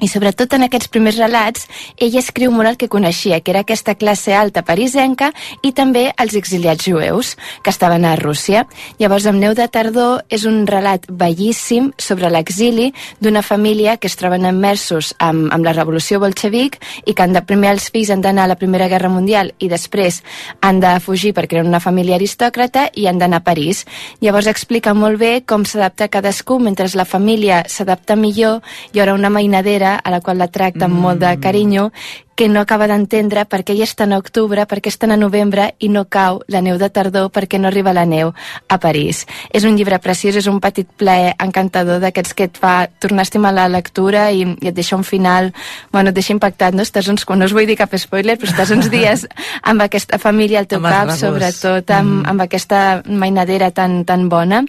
I 0.00 0.06
sobretot 0.06 0.52
en 0.54 0.62
aquests 0.66 0.90
primers 0.92 1.18
relats, 1.18 1.66
ella 1.96 2.20
escriu 2.22 2.52
molt 2.54 2.70
el 2.70 2.76
que 2.78 2.88
coneixia, 2.88 3.40
que 3.40 3.50
era 3.50 3.64
aquesta 3.64 3.96
classe 3.98 4.34
alta 4.34 4.62
parisenca 4.62 5.32
i 5.66 5.72
també 5.74 6.12
els 6.22 6.36
exiliats 6.38 6.86
jueus 6.86 7.34
que 7.64 7.72
estaven 7.74 8.06
a 8.06 8.14
Rússia. 8.16 8.66
Llavors, 9.00 9.26
amb 9.26 9.42
Neu 9.42 9.56
de 9.58 9.66
Tardor 9.66 10.22
és 10.30 10.44
un 10.46 10.60
relat 10.70 11.08
bellíssim 11.10 11.90
sobre 11.98 12.30
l'exili 12.30 12.92
d'una 13.18 13.42
família 13.42 13.96
que 13.96 14.06
es 14.06 14.16
troben 14.20 14.46
immersos 14.46 15.14
amb, 15.18 15.48
amb 15.50 15.66
la 15.66 15.74
revolució 15.74 16.20
bolxevic 16.22 16.78
i 17.04 17.14
que 17.14 17.26
han 17.26 17.34
de, 17.34 17.42
primer 17.42 17.74
els 17.74 17.90
fills 17.90 18.14
han 18.14 18.22
d'anar 18.22 18.46
a 18.46 18.52
la 18.54 18.58
Primera 18.60 18.86
Guerra 18.88 19.10
Mundial 19.10 19.50
i 19.58 19.70
després 19.72 20.22
han 20.62 20.78
de 20.84 20.94
fugir 21.02 21.34
perquè 21.34 21.58
eren 21.58 21.72
una 21.72 21.82
família 21.82 22.20
aristòcrata 22.20 22.86
i 22.94 23.08
han 23.10 23.18
d'anar 23.18 23.42
a 23.42 23.46
París. 23.50 23.82
Llavors 24.22 24.46
explica 24.46 24.94
molt 24.94 25.18
bé 25.18 25.32
com 25.42 25.66
s'adapta 25.66 26.06
cadascú 26.08 26.60
mentre 26.62 26.86
la 26.94 27.04
família 27.04 27.64
s'adapta 27.66 28.14
millor 28.16 28.62
hi 28.94 29.02
haurà 29.02 29.18
una 29.18 29.30
mainadera 29.30 29.87
a 29.96 30.10
la 30.10 30.20
qual 30.20 30.38
la 30.38 30.50
tracta 30.52 30.86
amb 30.86 30.98
molt 31.00 31.22
de 31.24 31.32
carinyo 31.40 31.90
que 32.38 32.46
no 32.48 32.60
acaba 32.62 32.86
d'entendre 32.86 33.42
per 33.50 33.64
què 33.66 33.74
ella 33.74 33.86
està 33.88 34.06
en 34.06 34.12
octubre, 34.14 34.62
per 34.70 34.78
què 34.78 34.92
estan 34.92 35.10
a 35.10 35.16
novembre 35.18 35.72
i 35.82 35.88
no 35.90 36.04
cau 36.06 36.36
la 36.46 36.60
neu 36.62 36.76
de 36.78 36.86
tardor, 36.86 37.32
perquè 37.34 37.58
no 37.58 37.66
arriba 37.66 37.90
la 37.90 38.04
neu 38.06 38.30
a 38.70 38.76
París. 38.78 39.24
És 39.50 39.64
un 39.66 39.74
llibre 39.74 39.98
preciós, 39.98 40.38
és 40.38 40.46
un 40.46 40.60
petit 40.62 40.86
plaer 40.86 41.32
encantador 41.42 41.98
d'aquests 41.98 42.36
que 42.38 42.46
et 42.46 42.60
fa 42.62 42.86
tornar 43.02 43.24
a 43.24 43.26
estimar 43.26 43.50
la 43.56 43.64
lectura 43.66 44.28
i, 44.30 44.44
i 44.62 44.70
et 44.70 44.76
deixa 44.76 44.94
un 44.94 45.02
final, 45.02 45.50
bueno, 45.90 46.12
et 46.12 46.20
deixa 46.20 46.30
impactat, 46.36 46.76
no? 46.78 46.86
Estàs 46.86 47.08
uns, 47.10 47.26
no 47.26 47.48
us 47.48 47.56
vull 47.56 47.66
dir 47.66 47.74
cap 47.80 47.96
spoiler, 47.98 48.38
però 48.38 48.52
estàs 48.54 48.70
uns 48.76 48.86
dies 48.92 49.26
amb 49.66 49.82
aquesta 49.82 50.22
família 50.22 50.62
al 50.62 50.70
teu 50.70 50.78
Amb 50.78 50.92
cap, 50.94 51.10
sobretot 51.18 51.90
amb, 51.90 52.22
amb 52.22 52.46
aquesta 52.46 53.02
mainadera 53.02 53.72
tan, 53.74 54.04
tan 54.06 54.28
bona. 54.30 54.62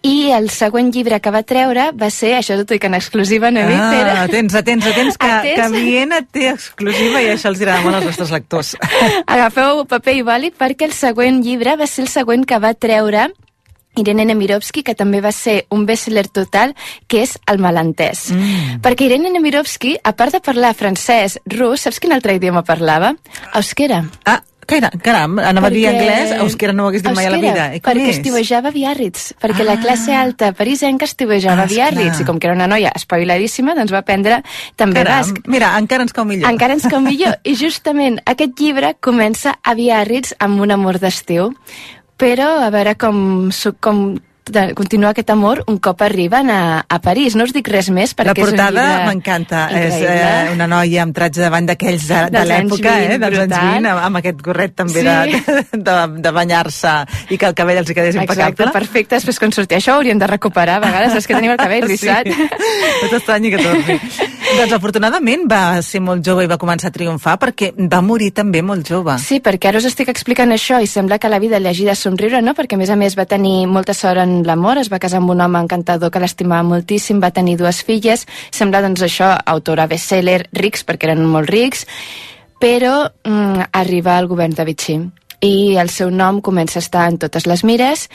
I 0.00 0.32
el 0.38 0.48
següent 0.48 0.88
llibre 0.96 1.20
que 1.20 1.36
va 1.36 1.44
treure 1.44 1.90
va 1.92 2.08
ser, 2.08 2.38
això 2.38 2.56
t'ho 2.56 2.64
dic 2.72 2.88
en 2.88 2.96
exclusiva, 2.96 3.52
no, 3.52 3.60
Ah, 3.60 4.24
atents, 4.24 4.56
atents, 4.56 4.88
atents, 4.88 5.20
que, 5.20 5.28
Atents. 5.28 5.60
que 5.60 5.68
Viena 5.76 6.24
té 6.24 6.48
exclusiva 6.48 7.09
i 7.18 7.30
això 7.32 7.50
els 7.50 7.60
agrada 7.60 7.82
molt 7.84 7.98
als 7.98 8.08
nostres 8.12 8.32
lectors. 8.34 8.74
Agafeu 9.34 9.84
paper 9.90 10.16
i 10.20 10.24
boli 10.26 10.54
perquè 10.54 10.86
el 10.88 10.96
següent 10.96 11.42
llibre 11.44 11.76
va 11.80 11.88
ser 11.90 12.06
el 12.06 12.12
següent 12.12 12.46
que 12.46 12.60
va 12.62 12.74
treure 12.78 13.30
Irene 13.98 14.24
Nemirovsky, 14.24 14.84
que 14.86 14.94
també 14.94 15.18
va 15.20 15.32
ser 15.34 15.64
un 15.74 15.82
bestseller 15.86 16.28
total, 16.30 16.76
que 17.10 17.24
és 17.24 17.34
El 17.50 17.58
malentès. 17.58 18.28
Mm. 18.30 18.78
Perquè 18.84 19.08
Irene 19.08 19.32
Nemirovsky, 19.34 19.96
a 20.04 20.14
part 20.16 20.36
de 20.36 20.40
parlar 20.44 20.76
francès, 20.78 21.40
rus, 21.50 21.86
saps 21.86 21.98
quin 22.00 22.14
altre 22.14 22.36
idioma 22.38 22.62
parlava? 22.66 23.16
Euskera. 23.58 24.04
Ah, 24.24 24.40
caram, 24.70 24.90
caram 25.02 25.38
anava 25.42 25.66
a 25.66 25.70
dir 25.74 25.82
Perquè- 25.84 25.98
anglès, 25.98 26.32
euskera 26.40 26.72
no 26.72 26.84
ho 26.84 26.88
hagués 26.88 27.02
dit 27.02 27.12
mai 27.12 27.26
a 27.26 27.30
la 27.30 27.36
Euskera, 27.36 27.52
vida. 27.52 27.76
I 27.76 27.80
com 27.80 27.90
perquè 27.92 28.08
és? 28.08 28.16
estiuejava 28.16 28.68
a 28.68 28.72
Biarritz, 28.72 29.34
perquè 29.42 29.64
la 29.66 29.72
Ah. 29.74 29.80
classe 29.82 30.14
alta 30.14 30.52
parisenca 30.52 31.04
estiuejava 31.04 31.62
Ah, 31.62 31.64
a 31.64 31.66
Biarritz, 31.66 32.20
i 32.20 32.24
com 32.24 32.38
que 32.38 32.46
era 32.46 32.54
una 32.54 32.66
noia 32.70 32.92
espaviladíssima, 32.94 33.74
doncs 33.74 33.92
va 33.92 33.98
aprendre 33.98 34.42
també 34.76 35.02
Caram, 35.04 35.18
basc. 35.20 35.42
mira, 35.46 35.76
encara 35.78 36.02
ens 36.02 36.12
cau 36.12 36.24
millor. 36.24 36.50
Encara 36.50 36.74
ens 36.74 36.86
cau 36.88 37.00
millor. 37.00 37.36
I 37.44 37.54
justament 37.54 38.20
aquest 38.24 38.58
llibre 38.58 38.94
comença 39.00 39.58
a 39.62 39.74
Biarritz 39.74 40.34
amb 40.38 40.60
un 40.60 40.70
amor 40.70 40.98
d'estiu. 40.98 41.54
Però 42.16 42.48
a 42.66 42.70
veure 42.70 42.96
com, 42.96 43.50
com 43.80 44.18
de 44.54 44.62
continuar 44.78 45.10
aquest 45.14 45.30
amor 45.30 45.62
un 45.70 45.78
cop 45.78 46.02
arriben 46.02 46.50
a, 46.50 46.84
a 46.88 46.98
París. 47.00 47.36
No 47.38 47.44
us 47.48 47.52
dic 47.56 47.68
res 47.70 47.88
més 47.90 48.14
perquè 48.16 48.32
La 48.32 48.34
portada 48.34 48.70
és 48.70 48.86
un 48.86 48.90
llibre 48.90 49.06
m'encanta. 49.10 49.60
És 49.80 49.94
eh, 50.02 50.50
una 50.54 50.66
noia 50.70 51.02
amb 51.04 51.14
traig 51.16 51.36
davant 51.38 51.66
d'aquells 51.70 52.06
de, 52.08 52.20
de 52.34 52.38
anys 52.42 52.50
l'època, 52.50 52.94
eh, 53.00 53.08
20, 53.14 53.20
dels 53.24 53.38
anys 53.44 53.54
brutal. 53.54 53.72
20, 53.80 53.90
amb, 53.94 54.04
amb 54.10 54.20
aquest 54.22 54.42
gorret 54.46 54.74
també 54.76 55.00
Sí. 55.00 55.06
de, 55.06 55.64
de, 55.90 55.96
de 56.26 56.32
banyar-se 56.40 56.94
i 57.30 57.38
que 57.40 57.46
el 57.50 57.54
cabell 57.58 57.80
els 57.82 57.90
hi 57.90 57.94
quedés 57.98 58.14
Exacte, 58.16 58.32
impecable. 58.42 58.72
perfecte. 58.74 59.14
Després 59.16 59.38
quan 59.38 59.52
sortia 59.56 59.78
això 59.80 59.94
ho 59.96 60.00
hauríem 60.02 60.18
de 60.20 60.26
recuperar 60.30 60.78
a 60.80 60.84
vegades. 60.86 61.14
És 61.20 61.26
que 61.26 61.34
tenim 61.38 61.52
el 61.54 61.60
cabell 61.60 61.86
rissat. 61.88 62.26
Sí. 62.40 62.48
No 63.02 63.08
t'estranyi 63.10 63.50
que 63.54 63.58
torni. 63.62 63.94
Doncs 64.56 64.72
afortunadament 64.74 65.44
va 65.50 65.80
ser 65.84 66.00
molt 66.02 66.24
jove 66.26 66.44
i 66.44 66.48
va 66.50 66.58
començar 66.60 66.90
a 66.90 66.94
triomfar 66.94 67.36
perquè 67.42 67.70
va 67.90 68.00
morir 68.02 68.30
també 68.34 68.62
molt 68.66 68.88
jove. 68.88 69.14
Sí, 69.22 69.38
perquè 69.44 69.70
ara 69.70 69.78
us 69.78 69.86
estic 69.88 70.10
explicant 70.12 70.50
això 70.54 70.80
i 70.82 70.88
sembla 70.90 71.18
que 71.18 71.28
la 71.28 71.38
vida 71.38 71.60
de 71.60 71.94
somriure, 71.94 72.42
no? 72.42 72.54
Perquè 72.54 72.74
a 72.74 72.78
més 72.78 72.90
a 72.90 72.96
més 72.96 73.16
va 73.16 73.26
tenir 73.26 73.66
molta 73.66 73.94
sort 73.94 74.18
en 74.18 74.42
l'amor, 74.46 74.78
es 74.78 74.90
va 74.90 74.98
casar 74.98 75.18
amb 75.18 75.30
un 75.30 75.40
home 75.40 75.58
encantador 75.58 76.10
que 76.10 76.20
l'estimava 76.20 76.62
moltíssim, 76.62 77.20
va 77.20 77.30
tenir 77.30 77.56
dues 77.56 77.82
filles, 77.82 78.26
sembla 78.50 78.82
doncs 78.82 79.02
això, 79.02 79.30
autora 79.46 79.86
bestseller, 79.86 80.48
rics 80.52 80.84
perquè 80.84 81.10
eren 81.10 81.24
molt 81.24 81.50
rics, 81.50 81.86
però 82.60 83.10
mm, 83.24 83.70
arriba 83.72 84.16
al 84.18 84.26
govern 84.26 84.54
de 84.54 84.64
Vichy 84.64 84.98
i 85.40 85.76
el 85.80 85.88
seu 85.88 86.10
nom 86.10 86.40
comença 86.40 86.78
a 86.78 86.84
estar 86.84 87.08
en 87.08 87.18
totes 87.18 87.46
les 87.46 87.64
mires 87.64 88.08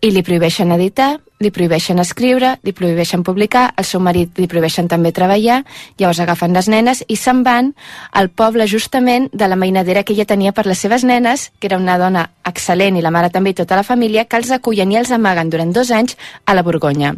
i 0.00 0.12
li 0.14 0.22
prohibeixen 0.22 0.70
editar, 0.72 1.18
li 1.40 1.50
prohibeixen 1.50 1.98
escriure, 2.02 2.54
li 2.62 2.72
prohibeixen 2.76 3.22
publicar, 3.24 3.70
al 3.76 3.86
seu 3.88 4.00
marit 4.04 4.36
li 4.36 4.48
prohibeixen 4.50 4.90
també 4.92 5.12
treballar, 5.16 5.62
llavors 5.96 6.20
agafen 6.20 6.52
les 6.52 6.68
nenes 6.68 7.00
i 7.08 7.16
se'n 7.16 7.40
van 7.46 7.72
al 8.12 8.28
poble 8.28 8.66
justament 8.68 9.30
de 9.32 9.48
la 9.48 9.56
mainadera 9.56 10.04
que 10.04 10.12
ella 10.12 10.28
tenia 10.28 10.52
per 10.52 10.66
les 10.68 10.78
seves 10.78 11.04
nenes, 11.04 11.48
que 11.58 11.70
era 11.70 11.80
una 11.80 11.96
dona 11.98 12.26
excel·lent 12.44 12.98
i 12.98 13.04
la 13.04 13.12
mare 13.14 13.32
també 13.32 13.54
i 13.54 13.56
tota 13.56 13.78
la 13.80 13.86
família, 13.86 14.26
que 14.28 14.36
els 14.36 14.52
acullen 14.52 14.92
i 14.92 15.00
els 15.00 15.12
amaguen 15.16 15.48
durant 15.48 15.72
dos 15.72 15.90
anys 15.90 16.18
a 16.44 16.54
la 16.54 16.62
Borgonya. 16.66 17.14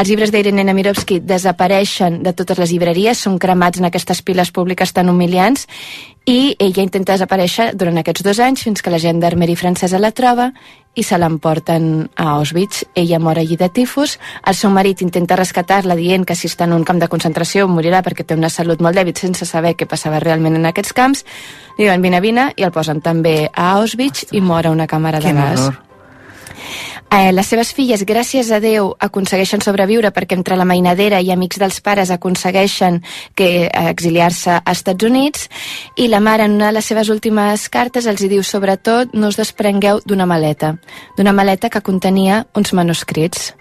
Els 0.00 0.08
llibres 0.08 0.32
d'Irene 0.32 0.64
Nemirovsky 0.64 1.20
desapareixen 1.20 2.22
de 2.24 2.32
totes 2.32 2.56
les 2.56 2.72
llibreries, 2.72 3.20
són 3.20 3.36
cremats 3.38 3.82
en 3.82 3.90
aquestes 3.90 4.22
piles 4.24 4.48
públiques 4.50 4.94
tan 4.96 5.12
humiliants 5.12 5.66
i 6.24 6.54
ella 6.58 6.84
intenta 6.84 7.16
desaparèixer 7.16 7.72
durant 7.74 7.98
aquests 7.98 8.22
dos 8.22 8.38
anys 8.38 8.62
fins 8.62 8.82
que 8.82 8.92
la 8.92 9.00
gendarmeria 9.02 9.58
francesa 9.58 9.98
la 9.98 10.12
troba 10.14 10.52
i 10.94 11.02
se 11.02 11.16
l'emporten 11.18 12.10
a 12.14 12.28
Auschwitz. 12.36 12.84
Ella 12.94 13.18
mor 13.18 13.38
allí 13.40 13.56
de 13.56 13.68
tifus, 13.68 14.18
el 14.46 14.54
seu 14.54 14.70
marit 14.70 15.02
intenta 15.02 15.36
rescatar-la 15.36 15.96
dient 15.98 16.26
que 16.28 16.36
si 16.36 16.46
està 16.46 16.68
en 16.68 16.76
un 16.76 16.84
camp 16.84 17.00
de 17.00 17.08
concentració 17.08 17.66
morirà 17.66 18.02
perquè 18.06 18.26
té 18.26 18.36
una 18.38 18.52
salut 18.52 18.80
molt 18.80 18.96
dèbil 18.96 19.16
sense 19.18 19.48
saber 19.48 19.74
què 19.74 19.88
passava 19.88 20.20
realment 20.20 20.60
en 20.60 20.68
aquests 20.68 20.92
camps. 20.92 21.24
Li 21.78 21.88
diuen 21.88 22.02
vine, 22.02 22.20
vine 22.20 22.50
i 22.56 22.62
el 22.62 22.72
posen 22.72 23.00
també 23.00 23.48
a 23.52 23.72
Auschwitz 23.78 24.28
i 24.32 24.40
mor 24.40 24.66
a 24.66 24.74
una 24.76 24.86
càmera 24.86 25.18
de 25.18 25.32
Quin 25.32 25.42
gas. 25.42 25.60
horror. 25.60 25.91
Eh, 27.12 27.30
les 27.30 27.44
seves 27.44 27.74
filles, 27.76 28.06
gràcies 28.08 28.48
a 28.48 28.56
Déu, 28.56 28.86
aconsegueixen 29.04 29.60
sobreviure 29.60 30.08
perquè 30.16 30.32
entre 30.32 30.56
la 30.56 30.64
mainadera 30.64 31.18
i 31.20 31.28
amics 31.28 31.58
dels 31.60 31.82
pares 31.84 32.08
aconsegueixen 32.08 33.02
que 33.36 33.48
eh, 33.66 33.82
exiliar-se 33.90 34.54
als 34.54 34.80
Estats 34.80 35.04
Units 35.04 35.50
i 36.00 36.06
la 36.08 36.22
mare 36.24 36.46
en 36.48 36.54
una 36.56 36.70
de 36.70 36.78
les 36.78 36.88
seves 36.88 37.10
últimes 37.12 37.66
cartes 37.68 38.08
els 38.08 38.22
hi 38.24 38.30
diu 38.32 38.40
sobretot 38.40 39.12
no 39.12 39.28
us 39.28 39.36
desprengueu 39.36 40.00
d'una 40.08 40.24
maleta, 40.24 40.78
d'una 41.18 41.34
maleta 41.36 41.68
que 41.68 41.82
contenia 41.84 42.46
uns 42.56 42.72
manuscrits 42.72 43.52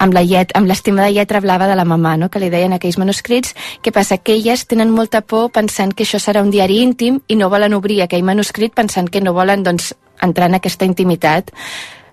amb 0.00 0.16
la 0.16 0.24
llet, 0.24 0.56
amb 0.56 0.64
l'estimada 0.64 1.12
lletra 1.12 1.44
blava 1.44 1.68
de 1.68 1.76
la 1.76 1.84
mamà, 1.84 2.14
no? 2.16 2.30
que 2.32 2.40
li 2.40 2.48
deien 2.48 2.72
aquells 2.72 2.96
manuscrits, 2.96 3.52
què 3.84 3.92
passa? 3.92 4.16
Que 4.16 4.38
elles 4.40 4.64
tenen 4.64 4.88
molta 4.88 5.20
por 5.20 5.50
pensant 5.52 5.92
que 5.92 6.08
això 6.08 6.16
serà 6.16 6.40
un 6.40 6.48
diari 6.48 6.80
íntim 6.80 7.20
i 7.28 7.36
no 7.36 7.52
volen 7.52 7.76
obrir 7.76 8.00
aquell 8.02 8.24
manuscrit 8.24 8.72
pensant 8.72 9.12
que 9.12 9.20
no 9.20 9.36
volen 9.36 9.68
doncs, 9.68 9.92
entrar 10.24 10.48
en 10.48 10.56
aquesta 10.56 10.88
intimitat. 10.88 11.52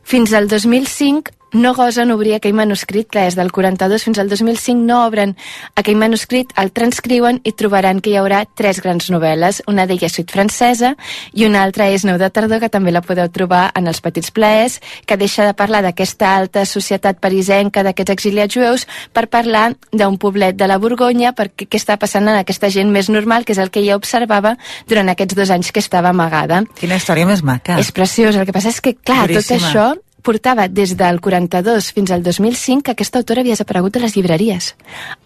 Fins 0.04 0.34
al 0.34 0.48
2005 0.48 1.32
no 1.54 1.74
gosen 1.78 2.12
obrir 2.12 2.36
aquell 2.36 2.56
manuscrit, 2.58 3.08
que 3.10 3.28
és 3.28 3.38
del 3.38 3.52
42 3.54 4.04
fins 4.04 4.20
al 4.20 4.30
2005 4.30 4.84
no 4.84 5.04
obren 5.06 5.36
aquell 5.80 5.98
manuscrit, 6.00 6.52
el 6.60 6.72
transcriuen 6.74 7.40
i 7.46 7.54
trobaran 7.58 8.02
que 8.02 8.12
hi 8.12 8.18
haurà 8.20 8.44
tres 8.58 8.82
grans 8.84 9.10
novel·les. 9.14 9.62
Una 9.70 9.86
d'elles 9.90 10.14
Suite 10.14 10.34
francesa 10.34 10.94
i 11.34 11.46
una 11.48 11.64
altra 11.64 11.88
és 11.94 12.06
Neu 12.06 12.18
de 12.22 12.30
tardor, 12.34 12.60
que 12.62 12.70
també 12.74 12.92
la 12.92 13.04
podeu 13.06 13.30
trobar 13.34 13.68
en 13.78 13.88
els 13.88 14.02
petits 14.02 14.34
plaers, 14.34 14.80
que 15.06 15.18
deixa 15.18 15.46
de 15.48 15.54
parlar 15.58 15.84
d'aquesta 15.86 16.36
alta 16.36 16.66
societat 16.70 17.22
parisenca, 17.24 17.84
d'aquests 17.86 18.14
exiliats 18.14 18.54
jueus, 18.54 18.88
per 19.14 19.28
parlar 19.30 19.72
d'un 19.92 20.18
poblet 20.18 20.58
de 20.58 20.68
la 20.70 20.80
Borgonya, 20.82 21.34
perquè 21.38 21.68
què 21.70 21.82
està 21.82 21.98
passant 22.02 22.28
en 22.28 22.40
aquesta 22.40 22.70
gent 22.74 22.92
més 22.94 23.10
normal, 23.10 23.46
que 23.46 23.54
és 23.54 23.62
el 23.62 23.70
que 23.70 23.84
ella 23.84 23.98
observava 24.00 24.58
durant 24.90 25.10
aquests 25.14 25.38
dos 25.38 25.54
anys 25.54 25.72
que 25.72 25.84
estava 25.84 26.10
amagada. 26.14 26.64
Quina 26.80 26.98
història 26.98 27.30
més 27.30 27.44
maca. 27.46 27.78
És 27.80 27.94
preciós. 27.94 28.36
El 28.36 28.50
que 28.50 28.56
passa 28.56 28.74
és 28.74 28.82
que, 28.82 28.96
clar, 28.98 29.28
Duríssima. 29.28 29.60
tot 29.60 29.70
això 29.70 30.13
portava 30.24 30.70
des 30.72 30.96
del 30.98 31.20
42 31.22 31.92
fins 31.94 32.12
al 32.12 32.24
2005 32.24 32.82
que 32.84 32.96
aquesta 32.96 33.20
autora 33.20 33.44
havia 33.44 33.54
desaparegut 33.54 33.94
de 33.94 34.02
les 34.02 34.16
llibreries. 34.16 34.74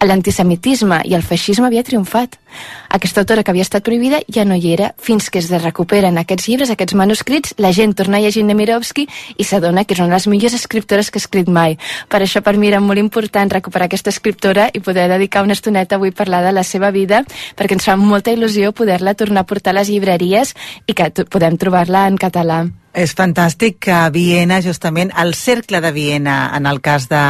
L'antisemitisme 0.02 1.00
i 1.06 1.14
el 1.14 1.22
feixisme 1.22 1.68
havia 1.68 1.84
triomfat. 1.86 2.34
Aquesta 2.90 3.22
autora 3.22 3.44
que 3.44 3.52
havia 3.52 3.62
estat 3.62 3.84
prohibida 3.86 4.18
ja 4.34 4.44
no 4.44 4.56
hi 4.58 4.72
era 4.72 4.90
fins 4.98 5.30
que 5.30 5.38
es 5.38 5.50
recuperen 5.62 6.18
aquests 6.18 6.48
llibres, 6.48 6.72
aquests 6.74 6.96
manuscrits, 6.98 7.54
la 7.58 7.70
gent 7.72 7.94
torna 7.94 8.18
a 8.18 8.24
llegir 8.24 8.42
Nemirovsky 8.44 9.06
i 9.36 9.46
s'adona 9.46 9.84
que 9.84 9.94
és 9.94 10.00
una 10.02 10.10
de 10.10 10.18
les 10.18 10.26
millors 10.26 10.56
escriptores 10.58 11.12
que 11.12 11.20
ha 11.20 11.24
escrit 11.24 11.48
mai. 11.48 11.78
Per 12.08 12.20
això 12.24 12.42
per 12.42 12.56
mi 12.58 12.68
era 12.72 12.80
molt 12.80 12.98
important 12.98 13.54
recuperar 13.54 13.86
aquesta 13.86 14.10
escriptora 14.10 14.68
i 14.74 14.82
poder 14.82 15.06
dedicar 15.12 15.44
una 15.46 15.54
estoneta 15.54 15.96
avui 15.96 16.10
a 16.10 16.18
parlar 16.18 16.42
de 16.44 16.52
la 16.52 16.66
seva 16.66 16.90
vida 16.90 17.22
perquè 17.54 17.78
ens 17.78 17.86
fa 17.86 17.96
molta 17.96 18.34
il·lusió 18.34 18.74
poder-la 18.74 19.14
tornar 19.14 19.46
a 19.46 19.48
portar 19.48 19.76
a 19.76 19.80
les 19.80 19.92
llibreries 19.94 20.56
i 20.86 20.98
que 20.98 21.12
podem 21.30 21.56
trobar-la 21.56 22.08
en 22.08 22.18
català. 22.18 22.66
És 22.96 23.12
fantàstic 23.14 23.76
que 23.84 23.92
a 23.92 24.08
Viena, 24.10 24.60
justament, 24.64 25.12
el 25.20 25.34
cercle 25.36 25.80
de 25.84 25.92
Viena, 25.92 26.50
en 26.56 26.66
el 26.66 26.80
cas 26.80 27.08
de 27.10 27.20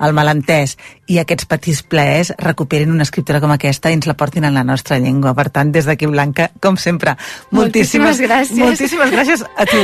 el 0.00 0.14
malentès, 0.16 0.76
i 1.06 1.18
aquests 1.20 1.46
petits 1.46 1.82
plaers 1.84 2.32
recuperin 2.40 2.90
una 2.90 3.04
escriptora 3.04 3.40
com 3.42 3.52
aquesta 3.54 3.92
i 3.92 3.98
ens 3.98 4.08
la 4.08 4.16
portin 4.18 4.48
en 4.48 4.56
la 4.56 4.64
nostra 4.64 4.98
llengua. 4.98 5.34
Per 5.36 5.50
tant, 5.54 5.72
des 5.74 5.86
d'aquí, 5.86 6.08
Blanca, 6.10 6.50
com 6.60 6.78
sempre, 6.80 7.16
Moltíssimes 7.54 8.20
gràcies. 8.24 8.58
Moltíssimes 8.58 9.12
gràcies 9.12 9.44
a 9.44 9.68
tu. 9.68 9.82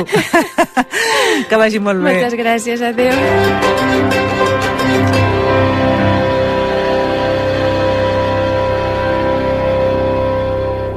que 1.48 1.60
vagi 1.60 1.78
molt 1.78 2.02
bé. 2.02 2.16
Moltes 2.16 2.38
gràcies, 2.40 2.82
adeu. 2.82 3.14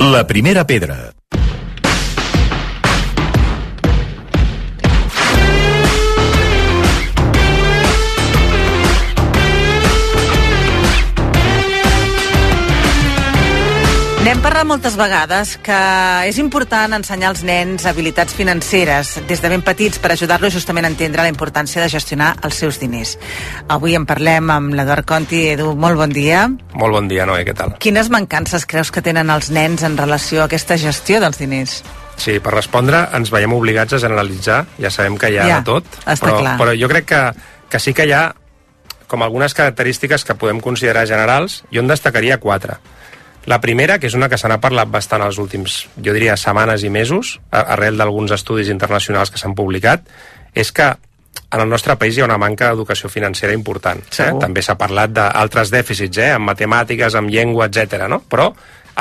La 0.03 0.27
primera 0.27 0.67
pedra. 0.67 1.12
Parlat 14.63 14.80
moltes 14.80 14.95
vegades 14.95 15.58
que 15.60 15.78
és 16.30 16.38
important 16.39 16.93
ensenyar 16.95 17.34
als 17.34 17.41
nens 17.43 17.84
habilitats 17.86 18.34
financeres 18.34 19.17
des 19.28 19.41
de 19.41 19.49
ben 19.49 19.62
petits 19.62 19.99
per 19.99 20.13
ajudar-los 20.13 20.54
justament 20.54 20.86
a 20.86 20.91
entendre 20.91 21.21
la 21.21 21.32
importància 21.32 21.82
de 21.82 21.89
gestionar 21.89 22.38
els 22.43 22.56
seus 22.56 22.80
diners. 22.80 23.17
Avui 23.67 23.95
en 23.95 24.06
parlem 24.06 24.49
amb 24.49 24.73
l'Eduard 24.73 25.06
Conti. 25.06 25.49
Edu, 25.52 25.73
molt 25.76 25.97
bon 25.99 26.13
dia. 26.13 26.47
Molt 26.73 26.95
bon 26.95 27.10
dia, 27.12 27.26
Noé, 27.26 27.43
què 27.43 27.54
tal? 27.54 27.76
Quines 27.80 28.10
mancances 28.10 28.65
creus 28.65 28.91
que 28.91 29.04
tenen 29.04 29.30
els 29.30 29.52
nens 29.52 29.84
en 29.84 29.97
relació 29.97 30.41
a 30.41 30.47
aquesta 30.47 30.78
gestió 30.78 31.19
dels 31.19 31.41
diners? 31.41 31.82
Sí, 32.15 32.39
per 32.39 32.56
respondre 32.56 33.10
ens 33.17 33.34
veiem 33.34 33.52
obligats 33.54 33.97
a 33.97 33.99
generalitzar, 33.99 34.63
ja 34.80 34.93
sabem 34.93 35.17
que 35.19 35.34
hi 35.34 35.41
ha 35.41 35.49
Ja, 35.49 35.60
de 35.60 35.71
tot, 35.73 35.99
però, 36.06 36.39
clar. 36.39 36.58
però 36.62 36.78
jo 36.80 36.88
crec 36.88 37.10
que, 37.12 37.21
que 37.69 37.84
sí 37.84 37.93
que 37.93 38.08
hi 38.08 38.15
ha 38.15 38.30
com 39.08 39.21
algunes 39.21 39.54
característiques 39.54 40.23
que 40.23 40.39
podem 40.39 40.62
considerar 40.63 41.04
generals, 41.06 41.63
jo 41.73 41.84
en 41.84 41.91
destacaria 41.91 42.39
quatre. 42.39 42.80
La 43.49 43.60
primera, 43.60 43.97
que 43.99 44.08
és 44.08 44.15
una 44.15 44.29
que 44.32 44.39
se 44.39 44.47
n'ha 44.47 44.62
parlat 44.63 44.91
bastant 44.91 45.23
els 45.25 45.39
últims, 45.41 45.84
jo 45.99 46.13
diria, 46.15 46.38
setmanes 46.39 46.86
i 46.88 46.91
mesos, 46.93 47.38
arrel 47.51 47.99
d'alguns 47.99 48.32
estudis 48.32 48.71
internacionals 48.71 49.34
que 49.34 49.41
s'han 49.41 49.56
publicat, 49.56 50.08
és 50.56 50.71
que 50.71 50.93
en 51.53 51.62
el 51.62 51.69
nostre 51.69 51.95
país 52.01 52.17
hi 52.17 52.23
ha 52.23 52.27
una 52.29 52.39
manca 52.41 52.71
d'educació 52.71 53.10
financera 53.13 53.53
important. 53.53 53.99
Eh? 54.17 54.32
També 54.41 54.63
s'ha 54.65 54.77
parlat 54.79 55.12
d'altres 55.13 55.73
dèficits, 55.73 56.21
eh? 56.23 56.32
en 56.38 56.41
matemàtiques, 56.45 57.17
en 57.19 57.29
llengua, 57.29 57.67
etc. 57.67 58.08
no? 58.10 58.23
Però 58.29 58.47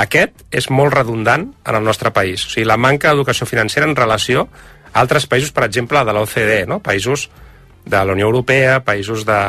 aquest 0.03 0.43
és 0.51 0.69
molt 0.69 0.93
redundant 0.93 1.47
en 1.53 1.79
el 1.79 1.83
nostre 1.85 2.11
país. 2.13 2.45
O 2.45 2.51
sigui, 2.53 2.67
la 2.69 2.77
manca 2.77 3.13
d'educació 3.13 3.47
financera 3.49 3.89
en 3.89 3.95
relació 3.97 4.47
a 4.91 5.01
altres 5.01 5.25
països, 5.29 5.53
per 5.53 5.65
exemple, 5.65 6.03
de 6.05 6.13
l'OCDE, 6.13 6.63
no? 6.69 6.81
països 6.83 7.29
de 7.85 7.99
la 7.99 8.13
Unió 8.13 8.29
Europea, 8.29 8.79
països 8.85 9.25
de, 9.25 9.41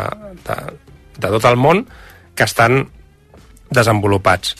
de, 0.46 0.56
de 1.18 1.32
tot 1.36 1.44
el 1.50 1.60
món 1.60 1.84
que 2.34 2.46
estan 2.48 2.86
desenvolupats. 3.74 4.54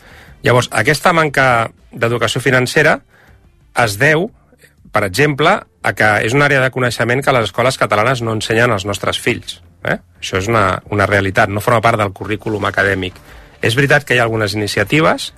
Llavors, 0.45 0.69
aquesta 0.77 1.15
manca 1.17 1.71
d'educació 1.91 2.43
financera 2.45 2.99
es 3.81 3.97
deu, 4.01 4.29
per 4.93 5.07
exemple, 5.07 5.55
a 5.85 5.93
que 5.97 6.11
és 6.27 6.35
una 6.37 6.47
àrea 6.47 6.61
de 6.63 6.73
coneixement 6.73 7.23
que 7.25 7.33
les 7.33 7.49
escoles 7.49 7.79
catalanes 7.81 8.21
no 8.23 8.35
ensenyen 8.37 8.73
als 8.73 8.85
nostres 8.85 9.19
fills. 9.21 9.63
Eh? 9.85 9.97
Això 10.21 10.39
és 10.41 10.49
una, 10.49 10.83
una 10.93 11.09
realitat, 11.09 11.49
no 11.49 11.65
forma 11.65 11.83
part 11.85 12.01
del 12.01 12.13
currículum 12.13 12.65
acadèmic. 12.69 13.17
És 13.65 13.77
veritat 13.77 14.05
que 14.05 14.17
hi 14.17 14.21
ha 14.21 14.27
algunes 14.29 14.55
iniciatives, 14.57 15.33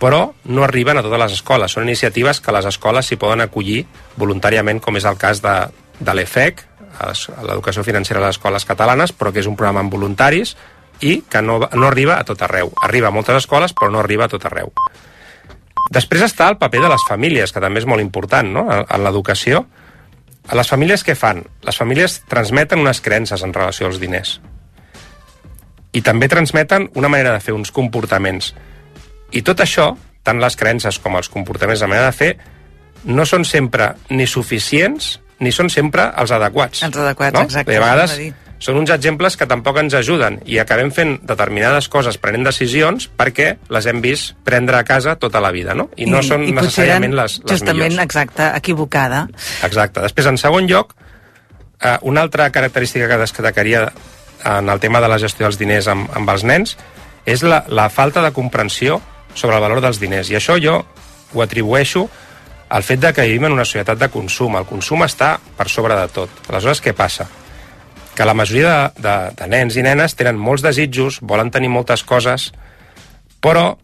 però 0.00 0.30
no 0.44 0.64
arriben 0.64 1.00
a 1.00 1.04
totes 1.04 1.22
les 1.24 1.36
escoles. 1.38 1.72
Són 1.72 1.88
iniciatives 1.88 2.40
que 2.40 2.52
les 2.52 2.68
escoles 2.68 3.08
s'hi 3.08 3.20
poden 3.20 3.44
acollir 3.44 3.84
voluntàriament, 4.20 4.80
com 4.80 4.96
és 5.00 5.08
el 5.08 5.16
cas 5.20 5.40
de, 5.44 5.56
de 6.00 6.16
l'EFEC, 6.16 6.66
l'educació 7.46 7.84
financera 7.86 8.20
a 8.20 8.26
les 8.26 8.36
escoles 8.36 8.66
catalanes, 8.68 9.12
però 9.16 9.32
que 9.32 9.40
és 9.40 9.48
un 9.48 9.56
programa 9.56 9.80
amb 9.84 9.92
voluntaris 9.92 10.56
i 11.00 11.20
que 11.22 11.42
no, 11.42 11.58
no 11.60 11.88
arriba 11.88 12.18
a 12.18 12.24
tot 12.28 12.42
arreu. 12.42 12.72
Arriba 12.82 13.08
a 13.08 13.14
moltes 13.14 13.42
escoles, 13.42 13.74
però 13.76 13.90
no 13.92 14.00
arriba 14.02 14.26
a 14.26 14.32
tot 14.32 14.44
arreu. 14.48 14.72
Després 15.90 16.22
està 16.22 16.46
el 16.50 16.58
paper 16.60 16.84
de 16.84 16.90
les 16.92 17.04
famílies, 17.08 17.52
que 17.52 17.62
també 17.62 17.80
és 17.82 17.88
molt 17.88 18.02
important 18.02 18.52
no? 18.54 18.66
en, 18.70 18.84
en 18.86 19.04
l'educació. 19.06 19.64
A 20.50 20.58
les 20.58 20.70
famílies 20.70 21.02
què 21.06 21.16
fan? 21.18 21.42
Les 21.66 21.78
famílies 21.78 22.20
transmeten 22.30 22.82
unes 22.82 23.00
creences 23.02 23.42
en 23.46 23.54
relació 23.56 23.88
als 23.88 23.98
diners. 24.02 24.38
I 25.90 26.04
també 26.06 26.28
transmeten 26.30 26.88
una 26.94 27.10
manera 27.10 27.32
de 27.34 27.42
fer, 27.42 27.56
uns 27.56 27.72
comportaments. 27.74 28.52
I 29.34 29.42
tot 29.46 29.62
això, 29.64 29.90
tant 30.22 30.38
les 30.42 30.56
creences 30.56 31.00
com 31.02 31.18
els 31.18 31.30
comportaments, 31.32 31.82
la 31.82 31.90
manera 31.90 32.12
de 32.12 32.18
fer, 32.18 32.30
no 33.10 33.24
són 33.26 33.46
sempre 33.48 33.94
ni 34.12 34.28
suficients 34.28 35.16
ni 35.40 35.50
són 35.56 35.70
sempre 35.72 36.10
els 36.20 36.30
adequats. 36.36 36.84
Els 36.84 36.96
adequats, 37.00 37.34
no? 37.34 37.44
exacte, 37.48 37.72
això 37.72 37.82
vegades. 37.82 38.16
Són 38.60 38.76
uns 38.76 38.92
exemples 38.92 39.38
que 39.40 39.48
tampoc 39.48 39.78
ens 39.80 39.96
ajuden 39.96 40.38
i 40.44 40.58
acabem 40.60 40.92
fent 40.92 41.16
determinades 41.26 41.88
coses, 41.88 42.18
prenent 42.20 42.44
decisions, 42.44 43.08
perquè 43.08 43.54
les 43.72 43.88
hem 43.88 44.02
vist 44.04 44.34
prendre 44.44 44.76
a 44.76 44.84
casa 44.84 45.16
tota 45.16 45.40
la 45.40 45.50
vida, 45.54 45.74
no? 45.74 45.88
I, 45.96 46.06
no 46.10 46.20
són 46.22 46.44
i 46.44 46.52
necessàriament 46.56 47.16
les, 47.16 47.38
les 47.40 47.56
justament, 47.56 47.88
millors. 47.88 48.04
exacte, 48.04 48.50
equivocada. 48.60 49.24
Exacte. 49.66 50.04
Després, 50.04 50.28
en 50.28 50.38
segon 50.40 50.68
lloc, 50.68 50.92
eh, 51.80 51.96
una 52.02 52.20
altra 52.20 52.50
característica 52.52 53.08
que 53.08 53.20
destacaria 53.24 53.88
en 54.44 54.68
el 54.68 54.80
tema 54.80 55.00
de 55.00 55.08
la 55.08 55.18
gestió 55.18 55.48
dels 55.48 55.58
diners 55.60 55.88
amb, 55.88 56.08
amb 56.16 56.32
els 56.32 56.44
nens 56.44 56.76
és 57.28 57.42
la, 57.44 57.64
la 57.68 57.88
falta 57.92 58.22
de 58.24 58.32
comprensió 58.36 59.00
sobre 59.34 59.56
el 59.56 59.62
valor 59.62 59.80
dels 59.80 60.00
diners. 60.00 60.30
I 60.30 60.36
això 60.36 60.60
jo 60.60 60.82
ho 61.32 61.42
atribueixo 61.42 62.08
al 62.70 62.84
fet 62.86 63.00
de 63.02 63.12
que 63.12 63.26
vivim 63.26 63.48
en 63.48 63.56
una 63.56 63.64
societat 63.64 63.98
de 63.98 64.08
consum. 64.12 64.56
El 64.56 64.68
consum 64.68 65.04
està 65.06 65.36
per 65.56 65.68
sobre 65.68 65.96
de 65.98 66.08
tot. 66.12 66.42
Aleshores, 66.48 66.82
què 66.84 66.94
passa? 66.96 67.26
Que 68.20 68.26
la 68.28 68.34
majoria 68.36 68.92
de, 68.92 69.00
de, 69.00 69.12
de 69.38 69.46
nens 69.48 69.78
i 69.80 69.82
nenes 69.86 70.12
tenen 70.12 70.36
molts 70.36 70.60
desitjos, 70.60 71.22
volen 71.24 71.48
tenir 71.48 71.70
moltes 71.72 72.02
coses, 72.04 72.50
però 73.40 73.78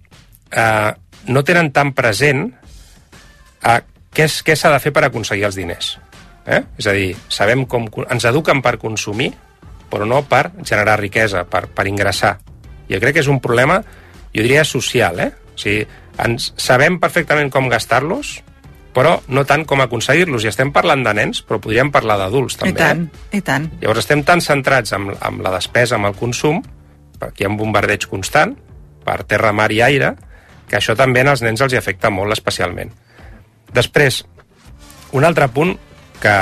eh, 0.53 0.91
no 1.33 1.43
tenen 1.49 1.71
tan 1.73 1.95
present 1.97 2.51
a 3.65 3.79
què 4.13 4.27
és- 4.29 4.43
què 4.45 4.53
s'ha 4.61 4.75
de 4.75 4.81
fer 4.85 4.93
per 4.93 5.07
aconseguir 5.09 5.47
els 5.49 5.57
diners. 5.57 5.95
Eh? 6.45 6.61
És 6.77 6.87
a 6.87 6.93
dir, 6.93 7.15
sabem 7.33 7.65
com... 7.65 7.89
Ens 8.13 8.29
eduquen 8.29 8.61
per 8.61 8.77
consumir, 8.77 9.31
però 9.89 10.05
no 10.05 10.21
per 10.29 10.51
generar 10.69 10.99
riquesa, 11.01 11.47
per, 11.49 11.65
per 11.73 11.87
ingressar. 11.89 12.37
Jo 12.93 13.01
crec 13.01 13.17
que 13.17 13.25
és 13.25 13.33
un 13.33 13.41
problema, 13.41 13.81
jo 14.37 14.45
diria, 14.45 14.67
social. 14.69 15.19
Eh? 15.25 15.31
O 15.33 15.59
sigui, 15.59 15.87
ens 16.29 16.53
sabem 16.61 17.01
perfectament 17.01 17.49
com 17.51 17.73
gastar-los, 17.73 18.37
però 18.97 19.19
no 19.29 19.45
tant 19.45 19.67
com 19.69 19.83
aconseguir-los. 19.85 20.47
I 20.47 20.49
estem 20.49 20.71
parlant 20.73 21.03
de 21.05 21.13
nens, 21.19 21.43
però 21.45 21.59
podríem 21.61 21.91
parlar 21.93 22.17
d'adults 22.23 22.57
també. 22.63 22.73
I 22.73 22.81
tant, 22.81 23.03
Eh? 23.05 23.37
i 23.37 23.43
tant. 23.45 23.67
Llavors 23.83 24.01
estem 24.01 24.23
tan 24.25 24.41
centrats 24.41 24.95
amb, 24.97 25.13
amb 25.21 25.43
la 25.45 25.53
despesa, 25.53 25.99
amb 25.99 26.09
el 26.09 26.17
consum, 26.17 26.63
perquè 27.21 27.45
hi 27.45 27.49
ha 27.49 27.51
un 27.53 27.59
bombardeig 27.61 28.07
constant, 28.09 28.55
per 29.05 29.19
terra, 29.29 29.53
mar 29.53 29.69
i 29.71 29.83
aire, 29.85 30.15
que 30.67 30.79
això 30.79 30.97
també 30.97 31.21
als 31.21 31.45
nens 31.45 31.61
els 31.61 31.77
hi 31.77 31.77
afecta 31.77 32.11
molt 32.11 32.33
especialment. 32.33 32.91
Després, 33.77 34.25
un 35.13 35.29
altre 35.29 35.49
punt 35.53 35.77
que, 36.23 36.37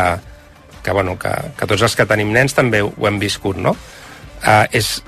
que, 0.82 0.92
bueno, 0.92 1.18
que, 1.18 1.34
que 1.58 1.66
tots 1.66 1.82
els 1.82 1.96
que 1.98 2.06
tenim 2.06 2.30
nens 2.32 2.54
també 2.54 2.84
ho 2.86 3.08
hem 3.08 3.18
viscut, 3.18 3.58
no? 3.58 3.74
Uh, 4.44 4.64
és 4.70 5.00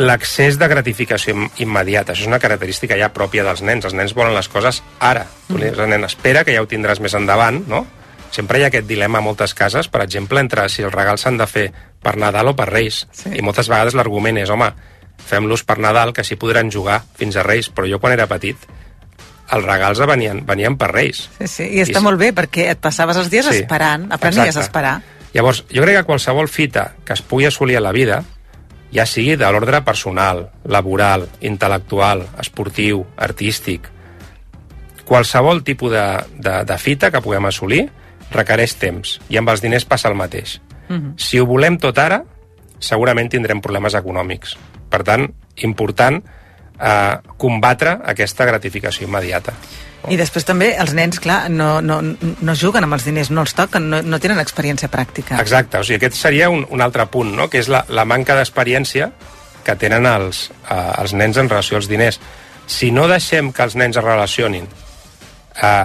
l'accés 0.00 0.56
de 0.58 0.66
gratificació 0.68 1.34
im- 1.36 1.48
immediata. 1.62 2.12
Això 2.14 2.24
és 2.24 2.30
una 2.30 2.38
característica 2.42 2.96
ja 2.98 3.12
pròpia 3.12 3.44
dels 3.46 3.62
nens. 3.62 3.84
Els 3.84 3.94
nens 3.94 4.14
volen 4.16 4.34
les 4.34 4.48
coses 4.48 4.82
ara. 4.98 5.26
Tu 5.48 5.58
li 5.58 5.68
dius 5.68 5.78
al 5.78 5.90
nen, 5.92 6.04
espera 6.08 6.44
que 6.44 6.54
ja 6.56 6.62
ho 6.64 6.68
tindràs 6.70 7.00
més 7.00 7.14
endavant, 7.14 7.62
no? 7.68 7.86
Sempre 8.30 8.60
hi 8.60 8.64
ha 8.64 8.68
aquest 8.70 8.86
dilema 8.86 9.18
a 9.18 9.24
moltes 9.26 9.54
cases, 9.58 9.88
per 9.90 10.02
exemple, 10.04 10.38
entre 10.40 10.68
si 10.70 10.82
els 10.86 10.94
regals 10.94 11.24
s'han 11.26 11.36
de 11.40 11.46
fer 11.50 11.72
per 12.02 12.16
Nadal 12.16 12.48
o 12.52 12.56
per 12.56 12.68
Reis. 12.70 13.06
Sí. 13.12 13.32
I 13.34 13.42
moltes 13.42 13.68
vegades 13.68 13.94
l'argument 13.98 14.38
és, 14.38 14.50
home, 14.50 14.68
fem-los 15.26 15.64
per 15.66 15.78
Nadal, 15.82 16.12
que 16.14 16.22
així 16.22 16.36
podran 16.36 16.70
jugar 16.70 17.02
fins 17.18 17.36
a 17.36 17.42
Reis. 17.42 17.68
Però 17.74 17.88
jo, 17.90 17.98
quan 17.98 18.12
era 18.14 18.28
petit, 18.30 18.56
els 19.50 19.64
regals 19.66 19.98
venien, 20.06 20.44
venien 20.46 20.76
per 20.78 20.92
Reis. 20.94 21.24
Sí, 21.40 21.48
sí. 21.48 21.64
I 21.74 21.82
està 21.82 21.98
I- 21.98 22.02
molt 22.06 22.18
bé, 22.22 22.32
perquè 22.32 22.68
et 22.70 22.78
passaves 22.78 23.16
els 23.18 23.30
dies 23.30 23.46
Sí, 23.50 23.64
esperant, 23.64 24.06
aprenies 24.12 24.46
exacte. 24.54 24.60
a 24.60 24.62
esperar. 24.68 25.02
Llavors, 25.34 25.64
jo 25.70 25.82
crec 25.82 25.96
que 25.98 26.04
qualsevol 26.04 26.48
fita 26.48 26.92
que 27.04 27.12
es 27.14 27.22
pugui 27.22 27.46
assolir 27.46 27.76
a 27.76 27.80
la 27.80 27.92
vida, 27.92 28.22
ja 28.92 29.06
sigui 29.06 29.36
de 29.38 29.48
l'ordre 29.52 29.82
personal, 29.86 30.48
laboral, 30.64 31.28
intel·lectual, 31.40 32.26
esportiu, 32.42 33.04
artístic, 33.16 33.88
qualsevol 35.06 35.64
tipus 35.66 35.92
de, 35.92 36.06
de, 36.38 36.54
de 36.66 36.78
fita 36.78 37.10
que 37.10 37.22
puguem 37.22 37.48
assolir 37.50 37.88
requereix 38.30 38.76
temps, 38.78 39.16
i 39.28 39.38
amb 39.40 39.50
els 39.50 39.62
diners 39.62 39.86
passa 39.86 40.10
el 40.10 40.18
mateix. 40.18 40.60
Mhm. 40.88 41.14
Si 41.18 41.38
ho 41.38 41.46
volem 41.46 41.78
tot 41.78 41.98
ara, 41.98 42.22
segurament 42.78 43.30
tindrem 43.30 43.60
problemes 43.60 43.94
econòmics. 43.94 44.56
Per 44.90 45.02
tant, 45.06 45.26
important 45.56 46.22
eh, 46.80 47.16
combatre 47.36 47.98
aquesta 48.12 48.46
gratificació 48.46 49.06
immediata. 49.06 49.54
I 50.08 50.16
després 50.16 50.46
també 50.48 50.70
els 50.80 50.94
nens, 50.96 51.20
clar, 51.20 51.42
no, 51.52 51.80
no, 51.84 52.00
no 52.00 52.54
juguen 52.56 52.86
amb 52.86 52.96
els 52.96 53.04
diners, 53.04 53.28
no 53.34 53.44
els 53.44 53.52
toquen, 53.56 53.90
no, 53.92 54.00
no 54.00 54.20
tenen 54.22 54.40
experiència 54.40 54.88
pràctica. 54.88 55.36
Exacte, 55.42 55.80
o 55.80 55.84
sigui, 55.84 55.98
aquest 56.00 56.16
seria 56.16 56.48
un, 56.50 56.64
un 56.72 56.80
altre 56.80 57.04
punt, 57.12 57.34
no? 57.36 57.50
que 57.52 57.60
és 57.60 57.68
la, 57.68 57.82
la 57.92 58.06
manca 58.08 58.36
d'experiència 58.38 59.10
que 59.66 59.76
tenen 59.76 60.08
els, 60.08 60.46
eh, 60.64 60.92
els 61.02 61.12
nens 61.12 61.36
en 61.36 61.50
relació 61.52 61.76
als 61.76 61.90
diners. 61.90 62.20
Si 62.70 62.88
no 62.94 63.08
deixem 63.10 63.52
que 63.52 63.66
els 63.66 63.76
nens 63.76 63.98
es 64.00 64.06
relacionin 64.06 64.64
eh, 64.64 65.84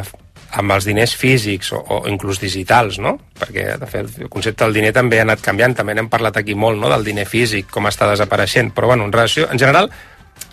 amb 0.55 0.71
els 0.71 0.87
diners 0.87 1.15
físics 1.19 1.73
o, 1.75 1.81
o 1.81 1.99
inclús 2.07 2.39
digitals, 2.39 3.01
no? 3.03 3.17
perquè 3.35 3.75
de 3.81 3.89
fet 3.91 4.21
el 4.23 4.31
concepte 4.31 4.63
del 4.63 4.77
diner 4.79 4.93
també 4.95 5.19
ha 5.19 5.27
anat 5.27 5.43
canviant, 5.43 5.75
també 5.75 5.95
n'hem 5.97 6.09
parlat 6.11 6.39
aquí 6.39 6.55
molt, 6.55 6.79
no? 6.79 6.89
del 6.93 7.03
diner 7.03 7.27
físic, 7.27 7.67
com 7.73 7.91
està 7.91 8.07
desapareixent, 8.13 8.71
però 8.75 8.93
bueno, 8.93 9.09
en, 9.09 9.13
relació, 9.13 9.49
en 9.51 9.59
general 9.59 9.91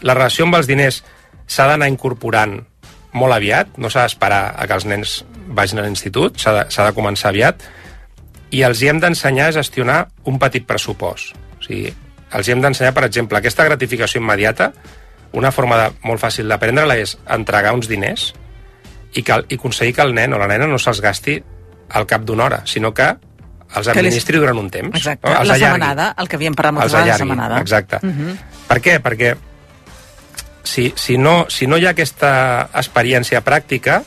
la 0.02 0.18
relació 0.18 0.48
amb 0.48 0.58
els 0.58 0.66
diners 0.70 1.02
s'ha 1.46 1.68
d'anar 1.70 1.90
incorporant 1.92 2.58
molt 3.12 3.36
aviat, 3.36 3.76
no 3.78 3.90
s'ha 3.92 4.06
d'esperar 4.06 4.54
a 4.56 4.66
que 4.66 4.76
els 4.78 4.86
nens 4.88 5.20
vagin 5.52 5.80
a 5.80 5.86
l'institut, 5.86 6.40
s'ha 6.40 6.54
de, 6.62 6.66
de 6.68 6.92
començar 6.96 7.30
aviat, 7.30 7.64
i 8.52 8.62
els 8.66 8.82
hi 8.82 8.90
hem 8.92 9.00
d'ensenyar 9.00 9.50
a 9.50 9.56
gestionar 9.58 9.98
un 10.28 10.38
petit 10.40 10.66
pressupost. 10.68 11.36
O 11.58 11.64
sigui, 11.64 11.92
els 12.32 12.48
hi 12.48 12.54
hem 12.54 12.62
d'ensenyar, 12.64 12.92
per 12.96 13.04
exemple, 13.08 13.38
aquesta 13.38 13.64
gratificació 13.68 14.20
immediata, 14.20 14.72
una 15.32 15.52
forma 15.52 15.78
de, 15.80 15.90
molt 16.04 16.20
fàcil 16.20 16.48
d'aprendre-la 16.48 16.98
és 17.00 17.16
entregar 17.32 17.72
uns 17.76 17.88
diners 17.88 18.32
i, 19.14 19.22
que, 19.22 19.38
i 19.48 19.56
aconseguir 19.56 19.96
que 19.96 20.04
el 20.04 20.12
nen 20.16 20.32
o 20.36 20.40
la 20.40 20.48
nena 20.50 20.68
no 20.68 20.80
se'ls 20.80 21.00
gasti 21.04 21.38
al 21.92 22.08
cap 22.08 22.24
d'una 22.28 22.48
hora, 22.48 22.60
sinó 22.68 22.92
que 22.96 23.08
els 23.76 23.88
administri 23.88 24.40
durant 24.40 24.58
un 24.60 24.68
temps. 24.72 24.96
Exacte, 24.96 25.28
no? 25.28 25.32
Els 25.32 25.48
la 25.48 25.56
allargui. 25.56 25.64
setmanada, 25.64 26.10
el 26.20 26.28
que 26.28 26.36
havíem 26.36 26.56
parlat 26.56 26.76
moltes 26.76 26.92
vegades, 26.92 27.14
la 27.14 27.24
setmanada. 27.24 27.60
Exacte. 27.64 28.00
Mhm. 28.04 28.36
Per 28.68 28.78
què? 28.84 28.98
Perquè 29.04 29.32
si, 30.64 30.92
si, 30.96 31.18
no, 31.18 31.46
si 31.50 31.66
no 31.66 31.78
hi 31.78 31.86
ha 31.86 31.92
aquesta 31.96 32.32
experiència 32.78 33.42
pràctica, 33.44 34.02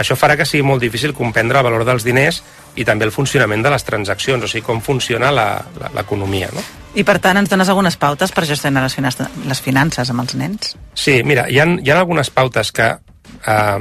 això 0.00 0.16
farà 0.16 0.36
que 0.38 0.46
sigui 0.48 0.64
molt 0.64 0.80
difícil 0.82 1.12
comprendre 1.16 1.60
el 1.60 1.66
valor 1.66 1.84
dels 1.84 2.06
diners 2.06 2.40
i 2.80 2.86
també 2.86 3.04
el 3.04 3.12
funcionament 3.12 3.64
de 3.64 3.72
les 3.72 3.84
transaccions, 3.84 4.44
o 4.44 4.48
sigui, 4.48 4.64
com 4.64 4.80
funciona 4.80 5.32
l'economia, 5.34 6.48
no? 6.54 6.62
I 6.94 7.04
per 7.06 7.18
tant 7.22 7.38
ens 7.38 7.50
dones 7.50 7.68
algunes 7.70 7.96
pautes 8.00 8.32
per 8.34 8.46
gestionar 8.48 8.82
les 8.86 8.94
finances, 8.96 9.28
les 9.46 9.60
finances 9.62 10.10
amb 10.10 10.24
els 10.24 10.34
nens? 10.38 10.74
Sí, 10.94 11.20
mira, 11.26 11.46
hi 11.50 11.60
ha, 11.60 11.66
hi 11.78 11.92
ha 11.92 11.98
algunes 12.00 12.30
pautes 12.34 12.72
que 12.74 12.88
eh, 12.90 13.78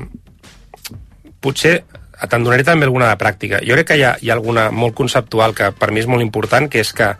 potser 1.39 1.79
te'n 2.19 2.43
donaré 2.43 2.65
també 2.67 2.85
alguna 2.85 3.07
de 3.07 3.17
pràctica. 3.19 3.61
Jo 3.63 3.77
crec 3.77 3.93
que 3.93 3.99
hi 3.99 4.03
ha, 4.03 4.15
hi 4.19 4.29
ha 4.29 4.35
alguna 4.35 4.69
molt 4.75 4.97
conceptual 4.97 5.55
que 5.55 5.71
per 5.71 5.91
mi 5.95 6.03
és 6.03 6.09
molt 6.09 6.25
important, 6.25 6.67
que 6.69 6.81
és 6.83 6.91
que 6.93 7.13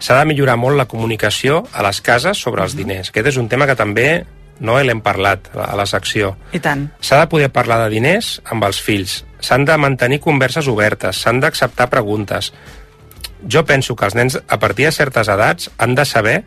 s'ha 0.00 0.18
de 0.18 0.26
millorar 0.26 0.56
molt 0.58 0.76
la 0.80 0.88
comunicació 0.90 1.62
a 1.72 1.84
les 1.86 2.00
cases 2.00 2.38
sobre 2.40 2.64
els 2.64 2.74
diners. 2.76 3.10
Aquest 3.12 3.30
és 3.34 3.36
un 3.40 3.48
tema 3.52 3.66
que 3.68 3.76
també 3.76 4.24
no 4.60 4.76
l'hem 4.80 5.00
parlat 5.00 5.48
a 5.56 5.74
la 5.76 5.86
secció. 5.88 6.34
I 6.52 6.60
tant. 6.60 6.88
S'ha 7.00 7.20
de 7.22 7.28
poder 7.32 7.48
parlar 7.52 7.78
de 7.84 7.90
diners 7.94 8.40
amb 8.44 8.64
els 8.64 8.80
fills, 8.84 9.22
s'han 9.40 9.64
de 9.64 9.76
mantenir 9.80 10.20
converses 10.20 10.68
obertes, 10.68 11.16
s'han 11.22 11.40
d'acceptar 11.40 11.88
preguntes. 11.92 12.52
Jo 13.48 13.64
penso 13.64 13.96
que 13.96 14.04
els 14.04 14.14
nens, 14.18 14.36
a 14.36 14.58
partir 14.60 14.84
de 14.84 14.92
certes 14.92 15.28
edats, 15.32 15.70
han 15.78 15.94
de 15.94 16.04
saber 16.04 16.42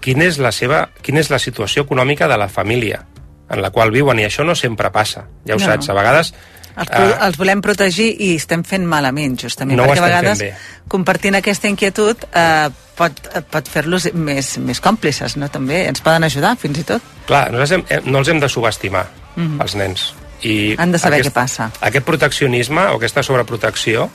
quina 0.00 0.24
és 0.24 0.38
la, 0.40 0.52
seva, 0.52 0.86
quina 1.04 1.20
és 1.20 1.28
la 1.28 1.38
situació 1.38 1.84
econòmica 1.84 2.28
de 2.28 2.38
la 2.40 2.48
família 2.48 3.02
en 3.50 3.60
la 3.60 3.68
qual 3.74 3.90
viuen, 3.90 4.18
i 4.20 4.24
això 4.24 4.44
no 4.46 4.54
sempre 4.54 4.92
passa. 4.94 5.26
Ja 5.44 5.56
ho 5.56 5.58
No. 5.58 5.66
saps, 5.66 5.88
a 5.90 5.94
vegades... 5.94 6.34
Els, 6.80 6.90
eh, 6.96 7.16
els 7.26 7.36
volem 7.36 7.60
protegir 7.60 8.08
i 8.24 8.34
estem 8.40 8.62
fent 8.64 8.86
malament, 8.88 9.36
justament, 9.42 9.76
No 9.78 9.84
perquè 9.86 10.00
a 10.00 10.06
vegades 10.08 10.42
compartint 10.88 11.36
aquesta 11.38 11.68
inquietud 11.68 12.24
eh, 12.34 12.70
pot, 12.96 13.20
eh, 13.34 13.42
pot 13.42 13.68
fer-los 13.68 14.08
més, 14.14 14.56
més 14.58 14.80
còmplices, 14.82 15.36
no? 15.36 15.48
També 15.52 15.84
ens 15.90 16.00
poden 16.04 16.24
ajudar, 16.24 16.56
fins 16.60 16.80
i 16.80 16.86
tot. 16.88 17.04
Clar, 17.28 17.50
nosaltres 17.52 17.76
hem, 17.78 17.84
hem- 17.88 18.10
no 18.10 18.18
els 18.24 18.28
hem 18.32 18.40
de 18.40 18.48
subestimar, 18.48 19.06
Mhm. 19.36 19.60
els 19.60 19.74
nens. 19.76 20.14
I 20.42 20.74
Han 20.78 20.90
de 20.92 20.98
saber 20.98 21.20
què 21.24 21.30
passa. 21.30 21.70
Aquest 21.84 22.04
proteccionisme 22.06 22.80
o 22.88 22.96
aquesta 22.96 23.22
sobreprotecció 23.22 24.08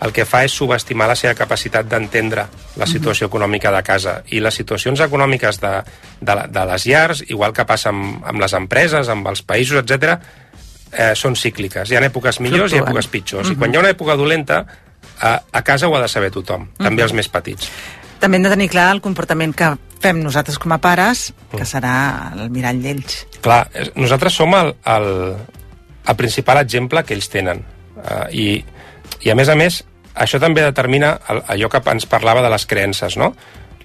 el 0.00 0.12
que 0.12 0.26
fa 0.28 0.42
és 0.44 0.52
subestimar 0.52 1.06
la 1.08 1.14
seva 1.16 1.34
capacitat 1.34 1.86
d'entendre 1.88 2.42
Mhm. 2.44 2.78
la 2.80 2.86
situació 2.86 3.26
econòmica 3.28 3.70
de 3.72 3.82
casa. 3.82 4.22
I 4.28 4.40
les 4.40 4.54
situacions 4.54 5.00
econòmiques 5.00 5.60
de, 5.60 5.82
de, 6.20 6.34
de 6.48 6.64
les 6.66 6.84
llars, 6.86 7.24
igual 7.28 7.52
que 7.52 7.64
passa 7.64 7.88
amb, 7.90 8.24
amb 8.24 8.40
les 8.40 8.52
empreses, 8.52 9.08
amb 9.08 9.26
els 9.28 9.42
països, 9.46 9.78
etc, 9.84 10.18
eh, 10.96 11.12
són 11.14 11.36
cícliques. 11.36 11.90
Hi 11.90 11.98
ha 11.98 12.02
èpoques 12.08 12.40
millors 12.40 12.74
i 12.74 12.80
èpoques 12.80 13.08
pitjors. 13.12 13.48
Mhm. 13.48 13.56
I 13.56 13.60
quan 13.60 13.72
hi 13.72 13.76
ha 13.76 13.84
una 13.84 13.92
època 13.92 14.16
dolenta, 14.16 14.64
a, 15.20 15.42
a 15.52 15.62
casa 15.62 15.88
ho 15.88 15.96
ha 15.96 16.02
de 16.02 16.08
saber 16.08 16.30
tothom, 16.30 16.68
també 16.76 17.04
els 17.04 17.14
més 17.16 17.28
petits. 17.28 17.70
També 18.20 18.38
hem 18.38 18.46
de 18.46 18.52
tenir 18.52 18.68
clar 18.72 18.90
el 18.94 19.02
comportament 19.04 19.52
que 19.56 19.74
fem 20.00 20.22
nosaltres 20.22 20.58
com 20.58 20.72
a 20.72 20.78
pares, 20.80 21.32
que 21.52 21.66
serà 21.68 22.32
el 22.34 22.48
mirall 22.52 22.80
d'ells. 22.82 23.18
Clar, 23.44 23.66
nosaltres 23.96 24.36
som 24.40 24.54
el, 24.56 24.72
el, 24.92 25.10
el 26.08 26.16
principal 26.16 26.60
exemple 26.62 27.04
que 27.04 27.16
ells 27.16 27.28
tenen. 27.32 27.62
Uh, 27.96 28.24
i, 28.32 28.46
I 29.24 29.32
a 29.32 29.36
més 29.36 29.48
a 29.52 29.56
més, 29.56 29.82
això 30.14 30.40
també 30.40 30.64
determina 30.64 31.16
el, 31.32 31.42
allò 31.56 31.70
que 31.72 31.82
ens 31.92 32.08
parlava 32.08 32.44
de 32.44 32.52
les 32.52 32.66
creences, 32.68 33.16
no? 33.20 33.34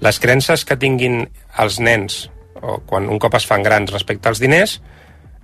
Les 0.02 0.20
creences 0.20 0.64
que 0.66 0.80
tinguin 0.80 1.26
els 1.62 1.80
nens, 1.80 2.24
o 2.62 2.80
quan 2.88 3.10
un 3.12 3.20
cop 3.20 3.36
es 3.38 3.46
fan 3.48 3.64
grans 3.64 3.92
respecte 3.92 4.32
als 4.32 4.42
diners, 4.42 4.80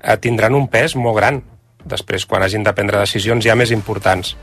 eh, 0.01 0.18
tindran 0.18 0.55
un 0.55 0.68
pes 0.72 0.95
molt 0.95 1.20
gran 1.20 1.43
després 1.89 2.25
quan 2.25 2.43
hagin 2.43 2.63
de 2.63 2.73
prendre 2.75 3.01
decisions 3.01 3.45
ja 3.45 3.55
més 3.55 3.71
importants. 3.75 4.35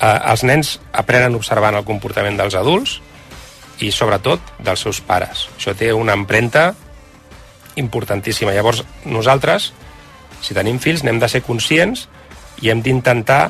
Eh, 0.00 0.18
els 0.32 0.44
nens 0.44 0.78
aprenen 0.92 1.38
observant 1.38 1.76
el 1.78 1.86
comportament 1.88 2.38
dels 2.38 2.56
adults 2.58 2.98
i 3.82 3.90
sobretot 3.90 4.54
dels 4.62 4.82
seus 4.84 5.00
pares. 5.00 5.48
Això 5.56 5.74
té 5.78 5.92
una 5.92 6.16
empremta 6.18 6.72
importantíssima. 7.76 8.52
Llavors, 8.52 8.84
nosaltres, 9.04 9.72
si 10.42 10.54
tenim 10.54 10.78
fills, 10.82 11.04
n'hem 11.06 11.20
de 11.22 11.30
ser 11.30 11.42
conscients 11.46 12.06
i 12.62 12.70
hem 12.70 12.82
d'intentar 12.82 13.42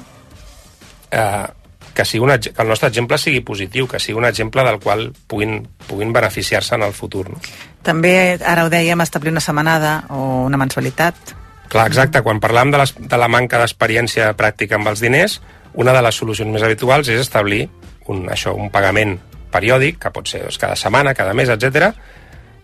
eh, 1.10 1.46
que, 1.92 2.04
sigui 2.04 2.24
un, 2.24 2.32
que 2.40 2.62
el 2.62 2.68
nostre 2.68 2.88
exemple 2.88 3.18
sigui 3.18 3.42
positiu, 3.44 3.88
que 3.88 4.00
sigui 4.00 4.18
un 4.18 4.28
exemple 4.28 4.64
del 4.64 4.80
qual 4.80 5.10
puguin, 5.28 5.60
puguin 5.88 6.12
beneficiar-se 6.12 6.76
en 6.76 6.86
el 6.86 6.92
futur. 6.96 7.28
No? 7.30 7.40
També, 7.84 8.38
ara 8.38 8.64
ho 8.64 8.72
dèiem, 8.72 9.00
establir 9.04 9.32
una 9.34 9.44
setmanada 9.44 10.02
o 10.10 10.44
una 10.46 10.60
mensualitat. 10.60 11.34
Clar, 11.72 11.86
exacte. 11.88 12.20
Quan 12.20 12.40
parlàvem 12.42 12.74
de, 12.74 12.80
les, 12.82 12.92
de 13.08 13.18
la 13.18 13.30
manca 13.32 13.60
d'experiència 13.62 14.32
pràctica 14.36 14.76
amb 14.76 14.90
els 14.92 15.00
diners, 15.00 15.38
una 15.80 15.94
de 15.96 16.02
les 16.04 16.18
solucions 16.20 16.52
més 16.52 16.64
habituals 16.66 17.08
és 17.08 17.22
establir 17.22 17.64
un, 18.12 18.26
això, 18.28 18.52
un 18.52 18.68
pagament 18.72 19.16
periòdic, 19.52 19.96
que 20.02 20.10
pot 20.12 20.28
ser 20.28 20.42
doncs, 20.44 20.58
cada 20.60 20.76
setmana, 20.76 21.14
cada 21.16 21.32
mes, 21.36 21.48
etc, 21.52 21.92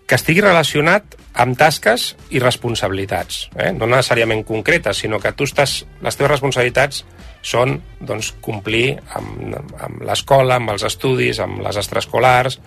que 0.08 0.16
estigui 0.16 0.42
relacionat 0.44 1.16
amb 1.40 1.56
tasques 1.56 2.10
i 2.34 2.40
responsabilitats. 2.42 3.46
Eh? 3.56 3.70
No 3.76 3.88
necessàriament 3.88 4.42
concretes, 4.48 5.00
sinó 5.04 5.20
que 5.20 5.32
tu 5.36 5.48
estàs, 5.48 5.82
les 6.04 6.18
teves 6.18 6.32
responsabilitats 6.32 7.04
són 7.44 7.76
doncs, 8.00 8.32
complir 8.44 8.96
amb, 9.16 9.56
amb 9.78 10.04
l'escola, 10.08 10.58
amb 10.58 10.74
els 10.74 10.84
estudis, 10.88 11.40
amb 11.44 11.62
les 11.64 11.80
extraescolars, 11.80 12.58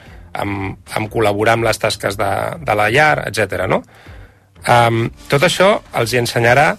amb, 0.41 0.79
amb 0.97 1.11
col·laborar 1.11 1.57
amb 1.57 1.67
les 1.67 1.81
tasques 1.81 2.17
de, 2.17 2.31
de 2.61 2.77
la 2.77 2.89
llar, 2.93 3.27
etc. 3.27 3.65
No? 3.69 3.81
Um, 4.69 5.07
tot 5.29 5.43
això 5.47 5.73
els 5.97 6.13
hi 6.13 6.19
ensenyarà 6.21 6.75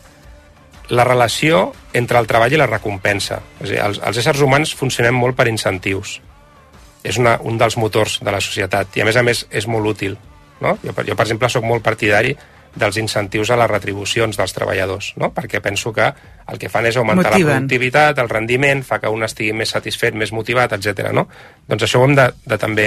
la 0.92 1.04
relació 1.04 1.72
entre 1.96 2.20
el 2.20 2.28
treball 2.28 2.52
i 2.52 2.60
la 2.60 2.68
recompensa. 2.68 3.40
És 3.60 3.70
a 3.70 3.72
dir, 3.72 3.80
els, 3.82 4.00
els 4.04 4.20
éssers 4.22 4.42
humans 4.44 4.74
funcionem 4.76 5.16
molt 5.16 5.36
per 5.38 5.48
incentius. 5.50 6.20
És 7.02 7.18
una, 7.18 7.38
un 7.42 7.58
dels 7.58 7.76
motors 7.80 8.20
de 8.22 8.30
la 8.30 8.40
societat 8.40 8.98
i, 8.98 9.02
a 9.02 9.06
més 9.08 9.18
a 9.18 9.24
més, 9.26 9.46
és 9.50 9.66
molt 9.66 9.88
útil. 9.94 10.18
No? 10.62 10.76
Jo, 10.84 10.92
jo, 10.94 11.16
per 11.16 11.24
exemple, 11.24 11.50
sóc 11.50 11.64
molt 11.66 11.82
partidari 11.82 12.36
dels 12.72 12.96
incentius 12.96 13.50
a 13.52 13.56
les 13.60 13.68
retribucions 13.68 14.36
dels 14.38 14.54
treballadors, 14.56 15.10
no? 15.20 15.28
perquè 15.34 15.60
penso 15.60 15.92
que 15.92 16.06
el 16.48 16.60
que 16.60 16.70
fan 16.72 16.86
és 16.88 16.96
augmentar 16.96 17.32
Motiven. 17.34 17.48
la 17.48 17.56
productivitat, 17.58 18.22
el 18.22 18.30
rendiment, 18.30 18.80
fa 18.86 19.00
que 19.02 19.10
un 19.12 19.26
estigui 19.26 19.52
més 19.56 19.74
satisfet, 19.74 20.16
més 20.16 20.32
motivat, 20.32 20.72
etc. 20.78 21.10
No? 21.12 21.26
Doncs 21.68 21.84
això 21.88 22.00
ho 22.00 22.06
hem 22.08 22.16
de, 22.16 22.30
de 22.48 22.58
també 22.58 22.86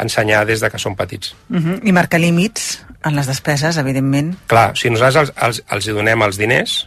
ensenyar 0.00 0.42
des 0.48 0.64
de 0.64 0.70
que 0.72 0.78
som 0.78 0.96
petits. 0.96 1.34
Uh 1.50 1.60
-huh. 1.60 1.80
I 1.84 1.92
marcar 1.92 2.18
límits 2.20 2.80
en 3.04 3.16
les 3.16 3.28
despeses, 3.30 3.78
evidentment. 3.80 4.34
Clar, 4.50 4.70
o 4.74 4.78
sigui, 4.78 4.94
nosaltres 4.94 5.30
els, 5.30 5.36
els, 5.46 5.62
els 5.76 5.88
hi 5.88 5.96
donem 5.96 6.26
els 6.26 6.40
diners 6.40 6.80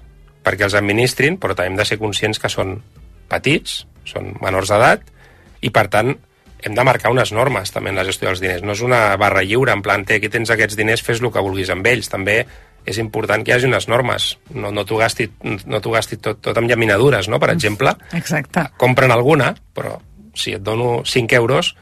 perquè 0.43 0.67
els 0.67 0.75
administrin, 0.75 1.39
però 1.39 1.55
també 1.55 1.71
hem 1.71 1.79
de 1.79 1.87
ser 1.87 1.97
conscients 2.01 2.39
que 2.39 2.51
són 2.51 2.75
petits, 3.31 3.83
són 4.05 4.33
menors 4.43 4.73
d'edat, 4.73 5.07
i 5.63 5.71
per 5.71 5.87
tant 5.91 6.11
hem 6.63 6.75
de 6.75 6.83
marcar 6.87 7.11
unes 7.11 7.31
normes 7.35 7.71
també 7.71 7.91
en 7.91 7.99
la 7.99 8.05
gestió 8.07 8.29
dels 8.29 8.43
diners. 8.43 8.63
No 8.63 8.75
és 8.75 8.83
una 8.83 9.15
barra 9.19 9.43
lliure, 9.43 9.73
en 9.75 9.83
plan, 9.83 10.05
té, 10.07 10.19
aquí 10.19 10.29
tens 10.31 10.51
aquests 10.53 10.77
diners, 10.79 11.03
fes 11.03 11.21
el 11.23 11.31
que 11.31 11.43
vulguis 11.43 11.71
amb 11.73 11.87
ells. 11.87 12.11
També 12.11 12.41
és 12.85 12.99
important 12.99 13.43
que 13.43 13.51
hi 13.51 13.55
hagi 13.55 13.67
unes 13.67 13.87
normes. 13.91 14.29
No, 14.55 14.71
no 14.75 14.83
t'ho 14.87 14.99
gasti, 14.99 15.29
no 15.43 15.81
gasti 15.91 16.19
tot, 16.23 16.41
tot 16.43 16.59
amb 16.59 16.71
llaminadures, 16.71 17.29
no? 17.31 17.39
Per 17.39 17.51
exemple, 17.55 17.95
Exacte. 18.15 18.67
compren 18.79 19.11
alguna, 19.11 19.53
però 19.75 19.97
si 20.35 20.55
et 20.55 20.63
dono 20.63 21.01
5 21.05 21.35
euros, 21.39 21.75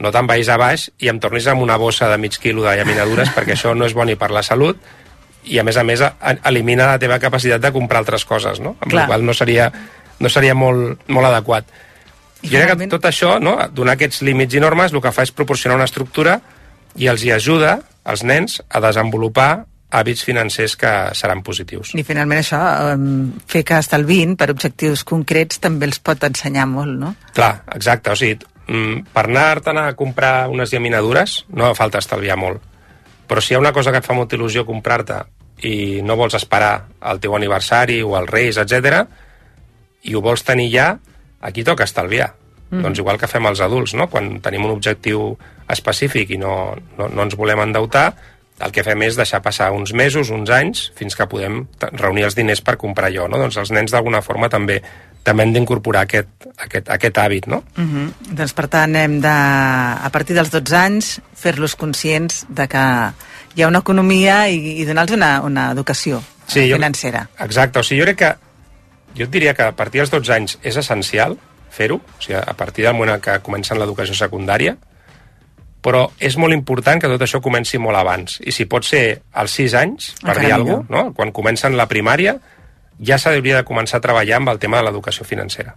no 0.00 0.12
te'n 0.12 0.28
vagis 0.28 0.48
a 0.48 0.56
baix 0.60 0.88
i 1.02 1.10
em 1.12 1.20
tornis 1.20 1.46
amb 1.50 1.62
una 1.62 1.76
bossa 1.76 2.08
de 2.08 2.18
mig 2.18 2.38
quilo 2.40 2.64
de 2.64 2.76
llaminadures 2.78 3.32
perquè 3.36 3.56
això 3.56 3.74
no 3.76 3.88
és 3.88 3.94
bo 3.94 4.06
ni 4.08 4.16
per 4.16 4.30
la 4.32 4.44
salut 4.46 4.80
i 5.44 5.58
a 5.58 5.64
més 5.66 5.76
a 5.76 5.84
més 5.84 6.02
elimina 6.46 6.92
la 6.92 7.00
teva 7.02 7.18
capacitat 7.18 7.62
de 7.62 7.72
comprar 7.74 8.02
altres 8.02 8.24
coses, 8.24 8.60
no? 8.62 8.76
Amb 8.80 8.92
Clar. 8.92 9.02
la 9.02 9.06
qual 9.10 9.24
no 9.26 9.34
seria, 9.34 9.72
no 10.22 10.30
seria 10.30 10.54
molt, 10.54 11.02
molt 11.10 11.26
adequat. 11.26 11.66
I 12.42 12.50
jo 12.50 12.60
crec 12.60 12.78
que 12.78 12.88
tot 12.90 13.08
això, 13.10 13.36
no? 13.42 13.56
donar 13.74 13.96
aquests 13.96 14.22
límits 14.26 14.54
i 14.54 14.62
normes, 14.62 14.94
el 14.94 15.02
que 15.02 15.12
fa 15.14 15.26
és 15.26 15.34
proporcionar 15.34 15.78
una 15.78 15.86
estructura 15.90 16.38
i 16.98 17.08
els 17.10 17.24
hi 17.26 17.32
ajuda, 17.34 17.80
als 18.04 18.22
nens, 18.26 18.60
a 18.68 18.82
desenvolupar 18.82 19.64
hàbits 19.92 20.24
financers 20.24 20.74
que 20.80 20.90
seran 21.18 21.42
positius. 21.44 21.92
I 21.98 22.04
finalment 22.06 22.40
això, 22.40 22.60
fer 23.50 23.62
que 23.68 23.78
estalvin 23.78 24.38
per 24.40 24.48
objectius 24.54 25.04
concrets 25.04 25.60
també 25.62 25.86
els 25.90 26.00
pot 26.00 26.22
ensenyar 26.26 26.64
molt, 26.70 26.96
no? 26.98 27.12
Clar, 27.36 27.52
exacte, 27.76 28.14
o 28.14 28.18
sigui, 28.18 28.40
per 28.66 29.24
anar-te'n 29.26 29.78
a 29.80 29.86
comprar 29.98 30.48
unes 30.52 30.70
llaminadures 30.72 31.42
no 31.50 31.72
fa 31.72 31.84
falta 31.84 32.02
estalviar 32.02 32.38
molt. 32.38 32.62
Però 33.26 33.40
si 33.40 33.52
hi 33.52 33.56
ha 33.56 33.62
una 33.62 33.72
cosa 33.72 33.90
que 33.90 34.02
et 34.02 34.06
fa 34.06 34.14
molta 34.14 34.36
il·lusió 34.36 34.66
comprar-te 34.68 35.22
i 35.66 36.02
no 36.02 36.16
vols 36.18 36.34
esperar 36.34 36.88
al 37.00 37.20
teu 37.22 37.34
aniversari 37.36 38.00
o 38.02 38.16
als 38.18 38.30
Reis, 38.30 38.58
etc 38.58 39.04
i 40.02 40.14
ho 40.14 40.22
vols 40.22 40.42
tenir 40.46 40.68
ja, 40.72 40.88
aquí 41.40 41.64
toca 41.64 41.86
estalviar. 41.86 42.32
Mm. 42.70 42.82
Doncs 42.86 43.02
igual 43.02 43.18
que 43.20 43.30
fem 43.30 43.46
els 43.46 43.60
adults, 43.62 43.94
no? 43.98 44.08
Quan 44.10 44.38
tenim 44.42 44.66
un 44.66 44.74
objectiu 44.74 45.32
específic 45.70 46.32
i 46.34 46.40
no, 46.40 46.74
no, 46.98 47.08
no 47.08 47.26
ens 47.26 47.36
volem 47.38 47.62
endeutar, 47.62 48.10
el 48.62 48.72
que 48.74 48.84
fem 48.86 49.02
és 49.06 49.16
deixar 49.18 49.42
passar 49.42 49.70
uns 49.74 49.92
mesos, 49.96 50.30
uns 50.30 50.50
anys, 50.52 50.86
fins 50.98 51.16
que 51.18 51.26
podem 51.28 51.64
reunir 51.98 52.26
els 52.28 52.36
diners 52.38 52.62
per 52.64 52.78
comprar 52.80 53.10
allò, 53.10 53.28
no? 53.30 53.40
Doncs 53.42 53.58
els 53.62 53.72
nens 53.74 53.94
d'alguna 53.94 54.22
forma 54.24 54.50
també 54.52 54.80
també 55.22 55.44
hem 55.44 55.52
d'incorporar 55.54 56.02
aquest, 56.06 56.28
aquest, 56.58 56.88
aquest 56.90 57.18
hàbit, 57.18 57.46
no? 57.46 57.62
Uh 57.76 57.84
-huh. 57.84 58.06
Doncs 58.34 58.52
per 58.52 58.66
tant 58.68 58.96
hem 58.96 59.20
de, 59.20 59.28
a 59.28 60.08
partir 60.12 60.34
dels 60.34 60.50
12 60.50 60.76
anys, 60.76 61.20
fer-los 61.34 61.76
conscients 61.76 62.44
de 62.48 62.66
que 62.68 63.12
hi 63.54 63.62
ha 63.62 63.68
una 63.68 63.78
economia 63.78 64.48
i, 64.48 64.80
i 64.80 64.84
donar-los 64.84 65.16
una, 65.16 65.40
una 65.42 65.70
educació 65.72 66.22
Sí, 66.46 66.68
jo- 66.70 66.76
financera. 66.76 67.28
Exacte, 67.38 67.78
o 67.78 67.82
sigui, 67.82 68.00
jo 68.00 68.04
crec 68.06 68.18
que 68.18 68.34
jo 69.16 69.24
et 69.24 69.30
diria 69.30 69.54
que 69.54 69.62
a 69.62 69.72
partir 69.72 70.00
dels 70.00 70.10
12 70.10 70.32
anys 70.32 70.58
és 70.62 70.76
essencial 70.76 71.36
fer-ho, 71.70 71.96
o 71.96 72.20
sigui, 72.22 72.38
a 72.46 72.54
partir 72.54 72.84
del 72.84 72.94
moment 72.94 73.14
en 73.14 73.20
què 73.20 73.40
comencen 73.42 73.78
l'educació 73.78 74.14
secundària, 74.14 74.76
però 75.82 76.10
és 76.22 76.36
molt 76.36 76.52
important 76.54 77.00
que 77.00 77.08
tot 77.08 77.20
això 77.24 77.40
comenci 77.42 77.78
molt 77.78 77.96
abans. 77.98 78.38
I 78.46 78.52
si 78.52 78.66
pot 78.66 78.84
ser 78.84 79.22
als 79.32 79.50
6 79.58 79.74
anys, 79.74 80.12
per 80.22 80.30
Encara 80.30 80.46
dir 80.46 80.52
alguna 80.54 80.76
cosa, 80.76 80.86
no? 80.90 81.12
quan 81.14 81.32
comencen 81.32 81.76
la 81.76 81.88
primària, 81.88 82.36
ja 82.98 83.18
s'hauria 83.18 83.60
de 83.60 83.64
començar 83.68 83.98
a 83.98 84.04
treballar 84.04 84.40
amb 84.40 84.52
el 84.52 84.58
tema 84.58 84.80
de 84.80 84.88
l'educació 84.88 85.24
financera. 85.24 85.76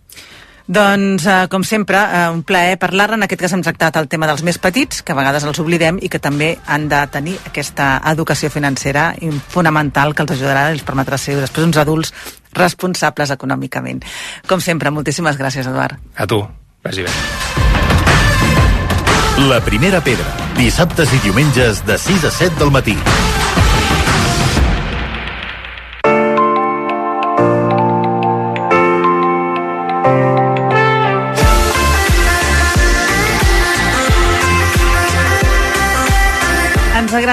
Doncs, 0.67 1.25
eh, 1.27 1.47
com 1.47 1.63
sempre, 1.63 1.97
eh, 1.97 2.29
un 2.29 2.41
plaer 2.43 2.79
parlar 2.79 3.13
En 3.13 3.23
aquest 3.23 3.41
cas 3.41 3.53
hem 3.53 3.61
tractat 3.61 3.95
el 3.97 4.07
tema 4.07 4.25
dels 4.25 4.41
més 4.41 4.57
petits, 4.57 5.03
que 5.03 5.11
a 5.11 5.15
vegades 5.15 5.43
els 5.43 5.59
oblidem 5.59 5.99
i 6.01 6.09
que 6.09 6.19
també 6.19 6.57
han 6.65 6.89
de 6.89 7.07
tenir 7.07 7.37
aquesta 7.45 8.01
educació 8.05 8.49
financera 8.49 9.13
fonamental 9.47 10.15
que 10.15 10.23
els 10.23 10.31
ajudarà 10.31 10.69
i 10.69 10.73
els 10.73 10.83
permetrà 10.83 11.17
ser 11.17 11.35
després 11.35 11.67
uns 11.67 11.77
adults 11.77 12.13
responsables 12.53 13.29
econòmicament. 13.29 14.03
Com 14.47 14.59
sempre, 14.59 14.89
moltíssimes 14.89 15.37
gràcies, 15.37 15.67
Eduard. 15.67 15.99
A 16.17 16.25
tu, 16.25 16.47
vagi 16.83 17.03
bé. 17.03 17.09
La 19.47 19.59
primera 19.61 20.01
pedra, 20.01 20.25
dissabtes 20.57 21.13
i 21.13 21.19
diumenges 21.19 21.85
de 21.85 21.97
6 21.97 22.23
a 22.23 22.31
7 22.31 22.55
del 22.57 22.71
matí. 22.71 22.97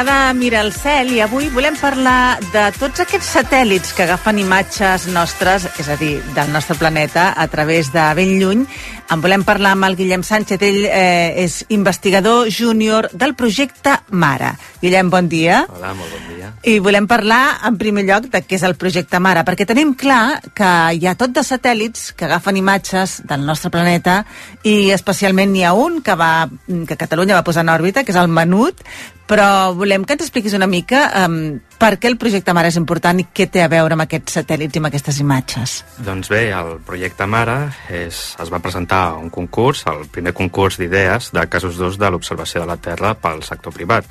Agrada 0.03 0.35
mirar 0.35 0.65
el 0.65 0.73
cel 0.75 1.13
i 1.15 1.21
avui 1.23 1.45
volem 1.55 1.77
parlar 1.79 2.41
de 2.51 2.63
tots 2.75 3.05
aquests 3.05 3.29
satèl·lits 3.37 3.93
que 3.95 4.03
agafen 4.03 4.41
imatges 4.43 5.05
nostres, 5.15 5.69
és 5.79 5.87
a 5.87 5.95
dir, 6.01 6.17
del 6.35 6.51
nostre 6.51 6.75
planeta, 6.75 7.29
a 7.39 7.47
través 7.47 7.93
de 7.95 8.09
ben 8.19 8.33
lluny. 8.41 8.65
En 9.13 9.21
volem 9.21 9.43
parlar 9.45 9.75
amb 9.75 9.85
el 9.85 9.97
Guillem 9.99 10.23
Sánchez, 10.25 10.63
ell 10.65 10.87
eh, 10.89 11.45
és 11.45 11.59
investigador 11.75 12.47
júnior 12.49 13.11
del 13.13 13.35
projecte 13.37 13.99
Mara. 14.09 14.55
Guillem, 14.81 15.11
bon 15.13 15.29
dia. 15.29 15.67
Hola, 15.69 15.91
molt 15.99 16.15
bon 16.15 16.31
dia. 16.31 16.53
I 16.65 16.79
volem 16.81 17.05
parlar, 17.11 17.59
en 17.69 17.77
primer 17.77 18.07
lloc, 18.09 18.31
de 18.33 18.41
què 18.41 18.57
és 18.57 18.65
el 18.65 18.79
projecte 18.81 19.21
Mara, 19.21 19.43
perquè 19.45 19.67
tenim 19.69 19.93
clar 20.01 20.41
que 20.57 20.71
hi 20.97 21.05
ha 21.05 21.17
tot 21.21 21.35
de 21.37 21.45
satèl·lits 21.45 22.15
que 22.17 22.25
agafen 22.25 22.57
imatges 22.63 23.19
del 23.29 23.45
nostre 23.45 23.73
planeta 23.75 24.23
i 24.65 24.95
especialment 24.97 25.53
n'hi 25.53 25.67
ha 25.69 25.75
un 25.77 26.01
que, 26.01 26.17
va, 26.17 26.49
que 26.89 26.97
Catalunya 26.97 27.37
va 27.37 27.45
posar 27.45 27.67
en 27.67 27.75
òrbita, 27.75 28.07
que 28.07 28.15
és 28.17 28.21
el 28.23 28.33
Menut, 28.33 28.81
però 29.29 29.75
volem 29.77 30.07
que 30.09 30.17
ens 30.17 30.25
expliquis 30.25 30.57
una 30.57 30.71
mica 30.71 31.05
um, 31.27 31.59
per 31.83 31.97
què 31.99 32.07
el 32.07 32.15
projecte 32.15 32.53
Mare 32.55 32.71
és 32.71 32.77
important 32.79 33.19
i 33.19 33.25
què 33.35 33.49
té 33.51 33.63
a 33.65 33.69
veure 33.71 33.97
amb 33.97 34.05
aquests 34.05 34.37
satèl·lits 34.39 34.77
i 34.77 34.79
amb 34.79 34.87
aquestes 34.87 35.17
imatges. 35.19 35.73
Doncs 36.07 36.29
bé, 36.31 36.45
el 36.55 36.77
projecte 36.87 37.27
Mare 37.27 37.57
és, 37.91 38.21
es 38.39 38.53
va 38.53 38.61
presentar 38.63 39.01
a 39.09 39.17
un 39.19 39.33
concurs, 39.35 39.81
el 39.91 40.05
primer 40.15 40.31
concurs 40.39 40.79
d'idees 40.79 41.33
de 41.35 41.43
casos 41.51 41.81
d'ús 41.81 41.99
de 41.99 42.11
l'observació 42.15 42.63
de 42.63 42.69
la 42.71 42.77
Terra 42.79 43.17
pel 43.19 43.43
sector 43.43 43.75
privat, 43.75 44.07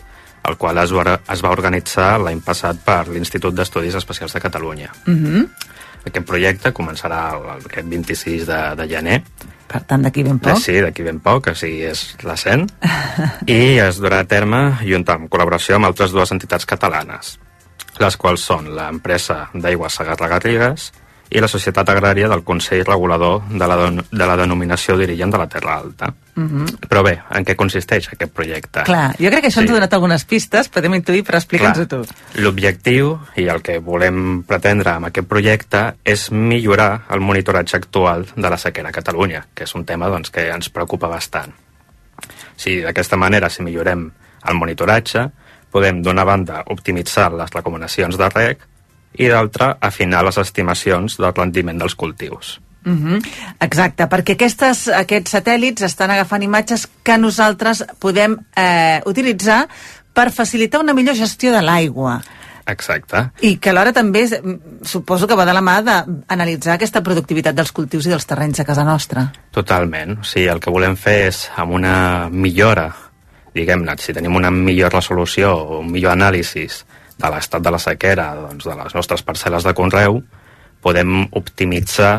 el 0.50 0.58
qual 0.60 0.82
es 0.84 0.92
va, 0.92 1.16
es 1.32 1.44
va 1.46 1.54
organitzar 1.56 2.18
l'any 2.20 2.42
passat 2.44 2.82
per 2.84 3.06
l'Institut 3.08 3.56
d'Estudis 3.56 3.96
Especials 4.02 4.36
de 4.36 4.44
Catalunya. 4.44 4.92
Uh 5.08 5.14
-huh. 5.14 5.48
Aquest 6.04 6.26
projecte 6.26 6.74
començarà 6.74 7.22
el, 7.38 7.66
aquest 7.66 7.88
26 7.88 8.48
de, 8.48 8.76
de 8.76 8.88
gener 8.88 9.24
Per 9.72 9.82
tant, 9.88 10.02
d'aquí 10.02 10.24
ben 10.24 10.40
poc. 10.40 10.58
Sí, 10.60 10.82
d'aquí 10.82 11.04
ben 11.04 11.20
poc, 11.20 11.48
o 11.48 11.56
sigui, 11.56 11.84
és 11.84 12.18
recent. 12.24 12.68
I 13.48 13.80
es 13.80 14.02
durà 14.02 14.20
a 14.20 14.28
terme 14.28 14.78
junt 14.82 15.08
amb 15.08 15.30
col·laboració 15.30 15.76
amb 15.76 15.86
altres 15.86 16.12
dues 16.12 16.32
entitats 16.32 16.66
catalanes, 16.66 17.40
les 18.02 18.18
quals 18.18 18.43
són 18.52 18.72
l'empresa 18.76 19.45
d'aigua 19.54 19.89
Sagarra 19.89 20.30
Garrigues 20.36 20.91
i 21.32 21.39
la 21.39 21.47
Societat 21.47 21.88
Agrària 21.93 22.28
del 22.28 22.43
Consell 22.43 22.84
Regulador 22.84 23.45
de 23.47 23.68
la, 23.68 23.78
de 23.88 24.26
la 24.28 24.36
denominació 24.36 24.97
d'origen 24.99 25.32
de 25.32 25.39
la 25.39 25.47
Terra 25.47 25.78
Alta. 25.78 26.12
Uh 26.36 26.43
-huh. 26.43 26.66
Però 26.89 27.04
bé, 27.04 27.22
en 27.32 27.45
què 27.45 27.56
consisteix 27.56 28.10
aquest 28.12 28.34
projecte? 28.34 28.84
Clar, 28.84 29.16
jo 29.20 29.30
crec 29.30 29.41
que 29.41 29.47
això 29.47 29.60
sí. 29.60 29.60
ens 29.62 29.72
ha 29.72 29.74
donat 29.74 29.93
algunes 29.93 30.26
pistes, 30.26 30.70
podem 30.70 30.93
intuir, 30.93 31.24
però 31.24 31.36
explica'ns-ho 31.36 31.88
tu. 31.88 32.06
L'objectiu 32.36 33.20
i 33.36 33.47
el 33.47 33.62
que 33.62 33.80
volem 33.80 34.43
pretendre 34.43 34.91
amb 34.91 35.06
aquest 35.06 35.28
projecte 35.28 35.95
és 36.04 36.32
millorar 36.32 37.06
el 37.10 37.20
monitoratge 37.20 37.78
actual 37.78 38.28
de 38.36 38.49
la 38.49 38.58
sequera 38.58 38.89
a 38.89 38.91
Catalunya, 38.91 39.45
que 39.54 39.64
és 39.64 39.76
un 39.76 39.86
tema 39.86 40.10
doncs, 40.10 40.30
que 40.30 40.49
ens 40.49 40.70
preocupa 40.70 41.08
bastant. 41.08 41.54
Si 42.56 42.82
d'aquesta 42.82 43.16
manera, 43.16 43.49
si 43.49 43.64
millorem 43.64 44.12
el 44.47 44.56
monitoratge, 44.56 45.30
podem, 45.72 46.02
d'una 46.04 46.26
banda, 46.28 46.64
optimitzar 46.74 47.32
les 47.34 47.54
recomanacions 47.54 48.18
de 48.20 48.30
rec 48.30 48.68
i 49.20 49.28
d'altra, 49.32 49.76
afinar 49.82 50.24
les 50.28 50.38
estimacions 50.38 51.18
del 51.20 51.34
rendiment 51.36 51.80
dels 51.80 51.96
cultius. 51.96 52.60
Uh 52.86 52.92
-huh. 52.92 53.26
Exacte, 53.60 54.08
perquè 54.10 54.34
aquestes, 54.34 54.88
aquests 54.88 55.34
satèl·lits 55.36 55.84
estan 55.84 56.10
agafant 56.12 56.44
imatges 56.44 56.88
que 57.04 57.18
nosaltres 57.18 57.86
podem 58.00 58.38
eh, 58.56 59.02
utilitzar 59.06 59.68
per 60.14 60.32
facilitar 60.32 60.82
una 60.82 60.94
millor 60.94 61.16
gestió 61.16 61.52
de 61.52 61.62
l'aigua. 61.62 62.22
Exacte. 62.66 63.32
I 63.42 63.58
que 63.58 63.70
alhora 63.70 63.94
també 63.94 64.28
suposo 64.84 65.28
que 65.28 65.36
va 65.36 65.46
de 65.46 65.54
la 65.54 65.62
mà 65.62 65.82
d'analitzar 65.82 66.76
aquesta 66.76 67.02
productivitat 67.02 67.56
dels 67.56 67.72
cultius 67.72 68.06
i 68.06 68.10
dels 68.10 68.26
terrenys 68.26 68.60
a 68.60 68.66
casa 68.66 68.84
nostra. 68.84 69.32
Totalment. 69.52 70.20
O 70.22 70.24
sigui, 70.24 70.48
el 70.48 70.60
que 70.60 70.74
volem 70.74 70.96
fer 70.96 71.28
és, 71.28 71.50
amb 71.56 71.74
una 71.74 72.30
millora, 72.30 72.92
diguem-ne, 73.56 73.95
si 73.99 74.14
tenim 74.16 74.36
una 74.39 74.52
millor 74.52 74.93
resolució 74.93 75.54
o 75.56 75.80
un 75.82 75.91
millor 75.91 76.16
anàlisi 76.16 76.68
de 77.22 77.32
l'estat 77.32 77.64
de 77.64 77.74
la 77.74 77.80
sequera 77.82 78.32
doncs, 78.38 78.66
de 78.66 78.78
les 78.78 78.95
nostres 78.97 79.24
parcel·les 79.26 79.68
de 79.68 79.74
conreu, 79.78 80.22
podem 80.82 81.28
optimitzar 81.38 82.14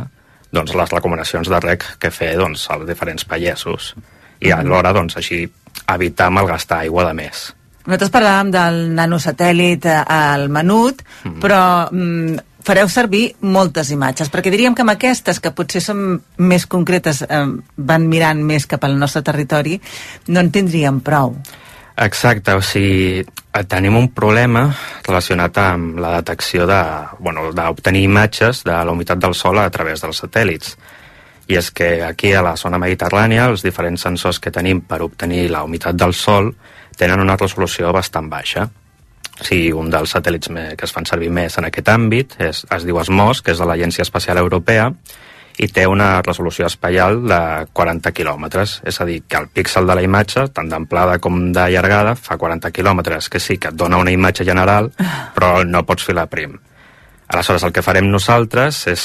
doncs, 0.52 0.74
les 0.78 0.92
recomanacions 0.92 1.48
de 1.48 1.60
rec 1.64 1.86
que 1.98 2.12
fer 2.14 2.34
doncs, 2.38 2.68
als 2.70 2.86
diferents 2.86 3.24
pagesos 3.24 3.94
i 4.42 4.52
alhora 4.52 4.92
doncs, 4.94 5.16
així 5.18 5.42
evitar 5.88 6.30
malgastar 6.30 6.82
aigua 6.84 7.08
de 7.08 7.16
més. 7.18 7.50
Nosaltres 7.82 8.12
parlàvem 8.14 8.50
del 8.54 8.76
nanosatèl·lit 8.94 9.88
eh, 9.90 9.98
al 10.14 10.46
Menut, 10.54 11.00
mm. 11.24 11.38
però 11.42 11.62
mm, 11.90 12.51
fareu 12.64 12.88
servir 12.88 13.34
moltes 13.40 13.90
imatges, 13.90 14.30
perquè 14.32 14.52
diríem 14.52 14.74
que 14.74 14.84
amb 14.84 14.94
aquestes, 14.94 15.40
que 15.42 15.52
potser 15.54 15.82
són 15.84 16.20
més 16.38 16.66
concretes, 16.66 17.22
eh, 17.22 17.44
van 17.76 18.08
mirant 18.08 18.42
més 18.42 18.66
cap 18.66 18.84
al 18.84 18.98
nostre 18.98 19.22
territori, 19.22 19.80
no 20.28 20.40
en 20.40 20.50
tindríem 20.50 21.00
prou. 21.00 21.36
Exacte, 21.96 22.54
o 22.56 22.62
sigui, 22.64 23.22
tenim 23.68 23.96
un 23.98 24.08
problema 24.16 24.64
relacionat 25.04 25.58
amb 25.60 25.98
la 26.00 26.14
detecció 26.16 26.66
de, 26.66 26.80
bueno, 27.20 27.50
imatges 27.92 28.64
de 28.64 28.72
la 28.72 28.92
humitat 28.92 29.18
del 29.18 29.34
sol 29.34 29.58
a 29.58 29.68
través 29.70 30.00
dels 30.00 30.22
satèl·lits. 30.24 30.76
I 31.48 31.58
és 31.58 31.70
que 31.70 32.02
aquí 32.02 32.32
a 32.32 32.42
la 32.42 32.56
zona 32.56 32.78
mediterrània 32.78 33.46
els 33.50 33.62
diferents 33.62 34.00
sensors 34.00 34.38
que 34.40 34.50
tenim 34.50 34.80
per 34.80 35.02
obtenir 35.02 35.50
la 35.50 35.64
humitat 35.64 35.94
del 35.94 36.14
sol 36.14 36.54
tenen 36.96 37.20
una 37.20 37.36
resolució 37.36 37.92
bastant 37.92 38.30
baixa. 38.30 38.70
Sigui, 39.40 39.72
un 39.72 39.88
dels 39.90 40.12
satèl·lits 40.12 40.50
que 40.76 40.84
es 40.84 40.92
fan 40.92 41.06
servir 41.08 41.30
més 41.32 41.56
en 41.58 41.64
aquest 41.64 41.88
àmbit 41.88 42.36
és, 42.42 42.64
es 42.68 42.84
diu 42.84 43.00
ESMOS, 43.00 43.40
que 43.42 43.54
és 43.54 43.60
de 43.62 43.68
l'Agència 43.68 44.04
Espacial 44.04 44.38
Europea, 44.42 44.90
i 45.60 45.68
té 45.68 45.84
una 45.88 46.22
resolució 46.24 46.66
espaial 46.66 47.18
de 47.28 47.40
40 47.76 48.12
quilòmetres, 48.16 48.78
és 48.88 49.00
a 49.00 49.06
dir, 49.08 49.22
que 49.28 49.40
el 49.40 49.48
píxel 49.52 49.88
de 49.88 49.96
la 49.96 50.04
imatge, 50.04 50.46
tant 50.54 50.68
d'amplada 50.70 51.18
com 51.20 51.50
de 51.52 51.66
llargada, 51.74 52.14
fa 52.16 52.38
40 52.40 52.72
quilòmetres, 52.72 53.28
que 53.28 53.40
sí, 53.40 53.58
que 53.58 53.72
et 53.72 53.76
dona 53.76 54.00
una 54.00 54.12
imatge 54.12 54.46
general, 54.48 54.90
però 55.36 55.62
no 55.68 55.84
pots 55.88 56.08
filar 56.08 56.28
prim. 56.32 56.56
Aleshores, 57.28 57.64
el 57.64 57.72
que 57.72 57.84
farem 57.84 58.08
nosaltres 58.12 58.86
és, 58.92 59.04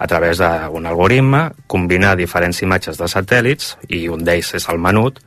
a 0.00 0.06
través 0.08 0.40
d'un 0.40 0.86
algoritme, 0.88 1.50
combinar 1.68 2.14
diferents 2.16 2.62
imatges 2.64 3.00
de 3.00 3.08
satèl·lits, 3.08 3.74
i 3.88 4.06
un 4.08 4.24
d'ells 4.24 4.54
és 4.56 4.68
el 4.72 4.80
menut, 4.80 5.20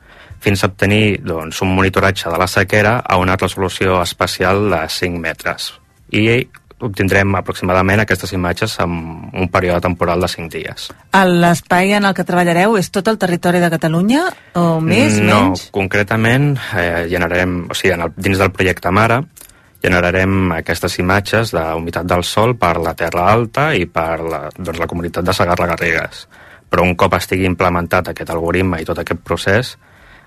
fins 0.44 0.62
a 0.62 0.68
obtenir 0.68 1.22
doncs, 1.24 1.62
un 1.64 1.72
monitoratge 1.76 2.28
de 2.30 2.40
la 2.40 2.48
sequera 2.50 2.98
a 3.00 3.16
una 3.20 3.38
resolució 3.40 4.02
espacial 4.02 4.68
de 4.70 4.84
5 4.88 5.20
metres. 5.20 5.72
I 6.12 6.44
obtindrem 6.84 7.36
aproximadament 7.38 8.02
aquestes 8.02 8.32
imatges 8.36 8.74
en 8.82 8.90
un 9.32 9.48
període 9.52 9.80
temporal 9.86 10.20
de 10.20 10.28
5 10.28 10.50
dies. 10.52 10.88
L'espai 11.14 11.94
en 11.96 12.08
el 12.08 12.16
que 12.16 12.26
treballareu 12.28 12.76
és 12.80 12.90
tot 12.92 13.08
el 13.08 13.18
territori 13.20 13.62
de 13.62 13.70
Catalunya 13.72 14.26
o 14.60 14.66
més, 14.84 15.16
no, 15.22 15.24
menys? 15.30 15.64
No, 15.68 15.72
concretament 15.78 16.52
eh, 16.76 17.06
generarem, 17.10 17.62
o 17.70 17.78
sigui, 17.78 17.94
en 17.96 18.06
el, 18.08 18.14
dins 18.16 18.42
del 18.42 18.52
projecte 18.52 18.92
Mare 18.92 19.22
generarem 19.84 20.54
aquestes 20.56 20.96
imatges 21.00 21.52
d'humitat 21.52 22.08
del 22.08 22.24
sol 22.24 22.54
per 22.56 22.78
la 22.80 22.94
Terra 22.96 23.28
Alta 23.32 23.68
i 23.76 23.84
per 23.84 24.20
la, 24.24 24.46
doncs, 24.56 24.80
la 24.80 24.88
comunitat 24.88 25.26
de 25.26 25.34
Sagarra 25.36 25.68
Garrigues. 25.74 26.24
Però 26.72 26.86
un 26.86 26.94
cop 26.98 27.12
estigui 27.18 27.44
implementat 27.46 28.08
aquest 28.10 28.32
algoritme 28.32 28.80
i 28.80 28.88
tot 28.88 29.02
aquest 29.02 29.20
procés, 29.20 29.74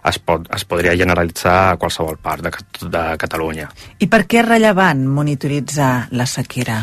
es, 0.10 0.20
pot, 0.20 0.48
es 0.56 0.66
podria 0.66 0.96
generalitzar 0.98 1.58
a 1.72 1.76
qualsevol 1.78 2.18
part 2.22 2.46
de, 2.46 2.52
de 2.88 3.04
Catalunya. 3.20 3.70
I 4.00 4.08
per 4.08 4.24
què 4.26 4.42
és 4.42 4.48
rellevant 4.48 5.06
monitoritzar 5.08 6.08
la 6.12 6.26
sequera? 6.30 6.82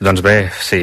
Doncs 0.00 0.22
bé, 0.24 0.36
sí, 0.60 0.82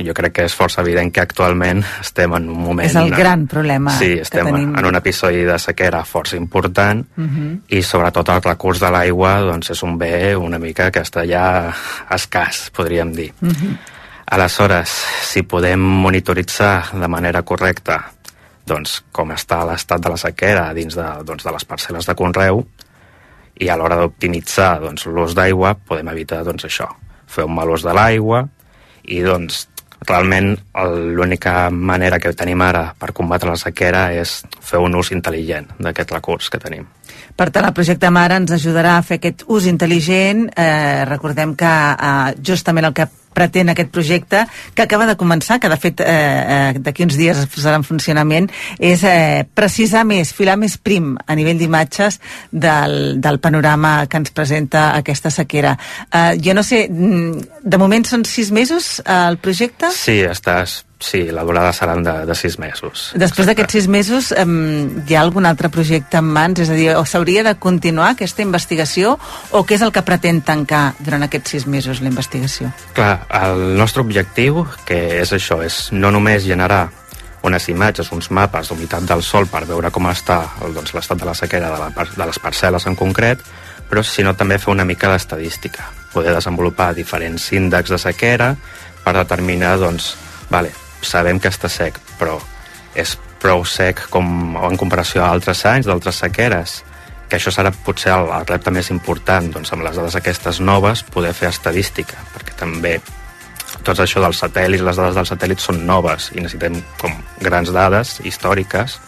jo 0.00 0.14
crec 0.16 0.34
que 0.36 0.46
és 0.48 0.54
força 0.56 0.82
evident 0.82 1.10
que 1.12 1.22
actualment 1.22 1.82
estem 2.00 2.32
en 2.38 2.48
un 2.50 2.60
moment... 2.64 2.86
És 2.88 2.96
el 2.98 3.12
gran 3.14 3.46
problema 3.50 3.94
Sí, 3.98 4.12
estem 4.22 4.46
que 4.46 4.52
tenim. 4.52 4.74
en 4.78 4.88
un 4.88 4.98
episodi 4.98 5.44
de 5.48 5.58
sequera 5.60 6.02
força 6.08 6.36
important 6.36 7.04
uh 7.16 7.24
-huh. 7.24 7.60
i 7.68 7.82
sobretot 7.82 8.28
el 8.28 8.42
recurs 8.42 8.80
de 8.80 8.90
l'aigua 8.90 9.40
doncs 9.40 9.70
és 9.70 9.82
un 9.82 9.98
bé 9.98 10.36
una 10.36 10.58
mica 10.58 10.90
que 10.90 11.00
està 11.00 11.26
ja 11.28 11.72
escàs, 12.10 12.70
podríem 12.70 13.12
dir. 13.12 13.32
Uh 13.42 13.48
-huh. 13.48 13.76
Aleshores, 14.26 14.88
si 15.22 15.42
podem 15.42 15.80
monitoritzar 15.80 16.92
de 16.92 17.08
manera 17.08 17.42
correcta 17.42 18.12
doncs, 18.72 19.00
com 19.12 19.32
està 19.34 19.62
l'estat 19.68 20.02
de 20.02 20.12
la 20.12 20.20
sequera 20.20 20.70
dins 20.76 20.96
de, 20.98 21.08
doncs, 21.28 21.44
de 21.44 21.52
les 21.54 21.68
parcel·les 21.68 22.08
de 22.08 22.16
conreu 22.18 22.64
i 23.62 23.68
a 23.68 23.76
l'hora 23.78 24.00
d'optimitzar 24.00 24.74
doncs, 24.82 25.06
l'ús 25.06 25.36
d'aigua 25.38 25.76
podem 25.76 26.08
evitar 26.14 26.42
doncs, 26.46 26.66
això, 26.68 26.88
fer 27.28 27.46
un 27.48 27.54
mal 27.56 27.70
ús 27.70 27.84
de 27.86 27.94
l'aigua 27.96 28.46
i 29.12 29.20
doncs 29.24 29.66
realment 30.08 30.56
l'única 31.14 31.70
manera 31.70 32.18
que 32.18 32.32
tenim 32.34 32.62
ara 32.64 32.88
per 32.98 33.12
combatre 33.14 33.52
la 33.52 33.60
sequera 33.60 34.08
és 34.14 34.40
fer 34.60 34.80
un 34.82 34.96
ús 34.98 35.12
intel·ligent 35.14 35.68
d'aquest 35.78 36.10
recurs 36.16 36.50
que 36.50 36.58
tenim. 36.62 36.88
Per 37.36 37.48
tant, 37.50 37.64
el 37.68 37.74
projecte 37.76 38.10
Mare 38.10 38.40
ens 38.42 38.52
ajudarà 38.52 38.96
a 38.98 39.04
fer 39.06 39.20
aquest 39.20 39.44
ús 39.46 39.68
intel·ligent. 39.70 40.48
Eh, 40.56 41.04
recordem 41.08 41.54
que 41.56 41.70
eh, 41.70 42.34
justament 42.44 42.88
el 42.88 42.96
que 42.96 43.06
pretén 43.34 43.72
aquest 43.72 43.90
projecte, 43.92 44.44
que 44.74 44.84
acaba 44.84 45.06
de 45.08 45.16
començar, 45.20 45.58
que 45.60 45.70
de 45.72 45.78
fet 45.80 46.00
eh, 46.00 46.06
eh, 46.06 46.82
d'aquí 46.82 47.06
uns 47.06 47.16
dies 47.18 47.38
es 47.38 47.50
posarà 47.50 47.78
en 47.80 47.86
funcionament, 47.86 48.50
és 48.78 49.04
eh, 49.08 49.44
precisar 49.54 50.04
més, 50.08 50.32
filar 50.36 50.58
més 50.60 50.76
prim 50.78 51.14
a 51.26 51.36
nivell 51.38 51.60
d'imatges 51.60 52.20
del, 52.50 53.20
del 53.22 53.40
panorama 53.42 54.06
que 54.06 54.22
ens 54.22 54.32
presenta 54.34 54.90
aquesta 54.98 55.30
sequera. 55.30 55.76
Eh, 56.10 56.38
jo 56.42 56.54
no 56.54 56.64
sé, 56.66 56.86
mm, 56.90 57.64
de 57.64 57.80
moment 57.80 58.06
són 58.08 58.26
sis 58.28 58.52
mesos 58.52 58.98
eh, 59.00 59.20
el 59.28 59.38
projecte? 59.42 59.92
Sí, 59.96 60.20
estàs, 60.28 60.82
sí, 61.02 61.24
la 61.34 61.44
durada 61.44 61.72
seran 61.76 62.02
de, 62.06 62.14
de 62.26 62.36
sis 62.38 62.58
mesos. 62.62 63.10
Després 63.18 63.48
d'aquests 63.48 63.78
sis 63.78 63.88
mesos, 63.90 64.30
eh, 64.32 64.46
hi 64.46 65.16
ha 65.16 65.20
algun 65.20 65.46
altre 65.48 65.70
projecte 65.72 66.20
en 66.22 66.30
mans? 66.32 66.62
És 66.62 66.70
a 66.72 66.78
dir, 66.78 66.88
o 66.96 67.04
s'hauria 67.08 67.44
de 67.46 67.54
continuar 67.60 68.12
aquesta 68.12 68.44
investigació 68.44 69.18
o 69.50 69.64
què 69.66 69.76
és 69.78 69.84
el 69.84 69.92
que 69.92 70.04
pretén 70.06 70.42
tancar 70.46 70.94
durant 71.02 71.26
aquests 71.26 71.56
sis 71.56 71.66
mesos 71.66 72.00
la 72.00 72.10
investigació? 72.12 72.72
Clar, 72.96 73.26
el 73.42 73.76
nostre 73.78 74.04
objectiu, 74.04 74.66
que 74.88 75.20
és 75.20 75.32
això, 75.34 75.60
és 75.64 75.88
no 75.92 76.12
només 76.14 76.46
generar 76.46 76.88
unes 77.42 77.68
imatges, 77.68 78.12
uns 78.14 78.30
mapes 78.30 78.70
d'humitat 78.70 79.06
del 79.08 79.22
sol 79.26 79.48
per 79.50 79.64
veure 79.66 79.90
com 79.90 80.06
està 80.10 80.38
doncs, 80.62 80.94
l'estat 80.94 81.18
de 81.18 81.26
la 81.26 81.34
sequera 81.34 81.72
de, 81.72 81.80
la, 81.80 82.06
de 82.14 82.28
les 82.28 82.38
parcel·les 82.42 82.86
en 82.86 82.96
concret, 82.98 83.42
però 83.90 84.04
sinó 84.06 84.36
també 84.38 84.60
fer 84.62 84.72
una 84.72 84.86
mica 84.88 85.10
d'estadística, 85.10 85.90
poder 86.14 86.32
desenvolupar 86.36 86.92
diferents 86.94 87.50
índexs 87.52 87.92
de 87.92 87.98
sequera 87.98 88.54
per 89.02 89.16
determinar, 89.18 89.74
doncs, 89.82 90.14
vale, 90.50 90.70
sabem 91.06 91.40
que 91.40 91.50
està 91.52 91.70
sec, 91.72 91.98
però 92.18 92.38
és 92.94 93.16
prou 93.42 93.64
sec 93.66 94.04
com 94.12 94.56
en 94.56 94.78
comparació 94.78 95.24
a 95.24 95.30
altres 95.34 95.64
anys, 95.66 95.88
d'altres 95.90 96.20
sequeres, 96.22 96.82
que 97.28 97.38
això 97.38 97.52
serà 97.54 97.72
potser 97.72 98.12
el, 98.14 98.28
el 98.28 98.46
repte 98.46 98.70
més 98.74 98.90
important, 98.92 99.48
doncs 99.54 99.72
amb 99.72 99.86
les 99.86 99.96
dades 99.96 100.16
aquestes 100.18 100.60
noves, 100.60 101.02
poder 101.14 101.32
fer 101.34 101.48
estadística, 101.48 102.20
perquè 102.34 102.54
també 102.58 102.98
tot 103.82 103.98
això 103.98 104.20
dels 104.22 104.38
satèl·lits, 104.42 104.84
les 104.84 104.98
dades 105.00 105.16
dels 105.16 105.32
satèl·lits 105.32 105.64
són 105.70 105.80
noves 105.88 106.28
i 106.36 106.42
necessitem 106.42 106.76
com 107.00 107.16
grans 107.40 107.72
dades 107.72 108.18
històriques 108.28 108.98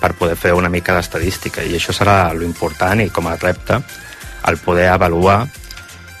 per 0.00 0.12
poder 0.18 0.36
fer 0.36 0.52
una 0.56 0.70
mica 0.72 0.94
d'estadística. 0.96 1.64
I 1.64 1.78
això 1.78 1.94
serà 1.96 2.32
lo 2.36 2.44
important 2.46 3.00
i 3.00 3.10
com 3.10 3.26
a 3.28 3.38
repte 3.40 3.80
el 4.48 4.60
poder 4.60 4.88
avaluar 4.92 5.42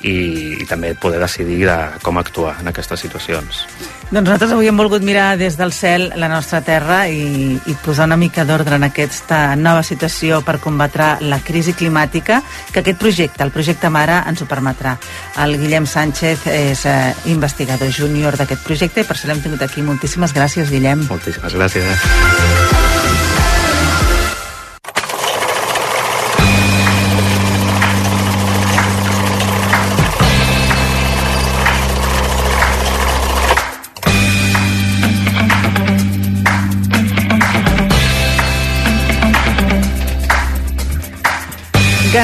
i, 0.02 0.56
i 0.60 0.66
també 0.68 0.94
poder 0.94 1.20
decidir 1.20 1.64
de 1.66 1.76
com 2.02 2.18
actuar 2.18 2.56
en 2.60 2.70
aquestes 2.70 3.00
situacions. 3.06 3.64
Doncs 4.10 4.24
nosaltres 4.24 4.54
avui 4.56 4.66
hem 4.66 4.78
volgut 4.80 5.04
mirar 5.06 5.36
des 5.38 5.54
del 5.58 5.70
cel 5.70 6.08
la 6.18 6.28
nostra 6.32 6.60
terra 6.66 7.04
i, 7.06 7.54
i 7.54 7.76
posar 7.84 8.08
una 8.08 8.18
mica 8.18 8.44
d'ordre 8.48 8.80
en 8.80 8.88
aquesta 8.88 9.54
nova 9.54 9.84
situació 9.86 10.40
per 10.46 10.58
combatre 10.58 11.12
la 11.22 11.38
crisi 11.44 11.76
climàtica, 11.78 12.40
que 12.72 12.82
aquest 12.82 12.98
projecte, 12.98 13.44
el 13.46 13.54
projecte 13.54 13.92
Mara, 13.92 14.24
ens 14.26 14.42
ho 14.42 14.50
permetrà. 14.50 14.96
El 15.44 15.54
Guillem 15.62 15.86
Sánchez 15.86 16.48
és 16.50 16.84
eh, 16.90 17.14
investigador 17.30 17.94
júnior 17.94 18.40
d'aquest 18.40 18.66
projecte 18.66 19.04
i 19.04 19.08
per 19.08 19.14
això 19.14 19.30
l'hem 19.30 19.44
tingut 19.46 19.62
aquí. 19.62 19.86
Moltíssimes 19.86 20.34
gràcies, 20.34 20.74
Guillem. 20.74 21.06
Moltíssimes 21.10 21.54
gràcies. 21.54 22.79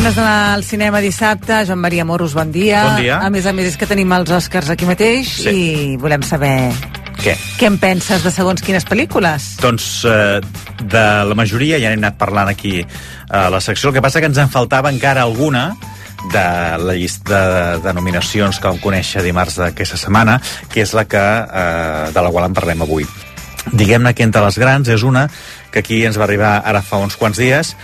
Ganes 0.07 0.22
d'anar 0.22 0.54
al 0.54 0.62
cinema 0.62 1.00
dissabte. 1.02 1.64
Joan 1.66 1.80
Maria 1.82 2.04
Moros, 2.04 2.32
bon 2.32 2.52
dia. 2.54 2.84
Bon 2.84 3.00
dia. 3.02 3.16
A 3.18 3.26
més 3.28 3.42
a 3.42 3.50
més 3.50 3.72
és 3.72 3.74
que 3.74 3.88
tenim 3.90 4.12
els 4.14 4.30
Oscars 4.30 4.68
aquí 4.70 4.86
mateix 4.86 5.26
Sí. 5.26 5.50
i 5.50 5.96
volem 5.98 6.22
saber 6.22 6.70
Què? 7.18 7.34
què 7.59 7.66
en 7.66 7.74
penses 7.82 8.22
de 8.22 8.30
segons 8.30 8.62
quines 8.62 8.86
pel·lícules. 8.86 9.57
Doncs 9.59 10.04
eh, 10.07 10.38
de 10.86 11.02
la 11.26 11.34
majoria 11.34 11.80
ja 11.82 11.90
n'hem 11.90 12.04
anat 12.04 12.18
parlant 12.20 12.46
aquí 12.46 12.86
a 13.28 13.50
la 13.50 13.61
secció. 13.61 13.88
El 13.88 13.96
que 13.96 14.02
passa 14.04 14.20
que 14.22 14.30
ens 14.30 14.38
en 14.38 14.48
faltava 14.48 14.92
encara 14.94 15.22
alguna 15.26 15.74
de 16.30 16.46
la 16.86 16.94
llista 16.94 17.42
de, 17.50 17.82
de 17.82 17.92
nominacions 17.98 18.61
que 18.62 18.68
vam 18.68 18.78
conèixer 18.78 19.24
dimarts 19.26 19.59
d'aquesta 19.59 19.98
setmana, 19.98 20.38
que 20.70 20.86
és 20.86 20.94
la 20.94 21.09
que, 21.11 21.18
eh, 21.18 22.12
de 22.14 22.22
la 22.22 22.30
qual 22.30 22.46
en 22.46 22.54
parlem 22.54 22.86
avui. 22.86 23.11
Diguem-ne 23.72 24.14
que 24.14 24.22
entre 24.22 24.46
les 24.46 24.57
grans 24.57 24.86
és 24.86 25.02
una 25.02 25.26
que 25.72 25.82
aquí 25.82 26.04
ens 26.07 26.14
va 26.16 26.30
arribar 26.30 26.61
ara 26.64 26.86
fa 26.86 27.02
uns 27.02 27.18
quants 27.18 27.42
dies 27.42 27.74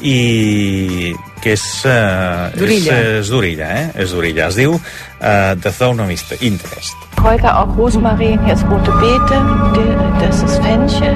i 0.00 1.10
que 1.42 1.52
és... 1.56 1.64
Eh, 1.84 2.52
D'Orilla. 2.56 2.96
És, 2.98 3.08
és 3.26 3.30
d'Orilla, 3.34 3.68
eh? 3.80 3.86
És 4.04 4.12
d'Orilla. 4.14 4.46
Es 4.52 4.56
diu 4.60 4.76
eh, 4.76 5.54
The 5.60 5.72
Zone 5.74 6.02
of 6.06 6.42
Interest. 6.42 6.94
Kräuter, 7.16 7.52
auch 7.58 7.76
Rosmarin, 7.76 8.38
hier 8.44 8.54
ist 8.54 8.64
rote 8.70 8.90
Beete, 9.02 9.38
die- 9.76 10.24
das 10.24 10.42
ist 10.42 10.62
Fenchel, 10.62 11.14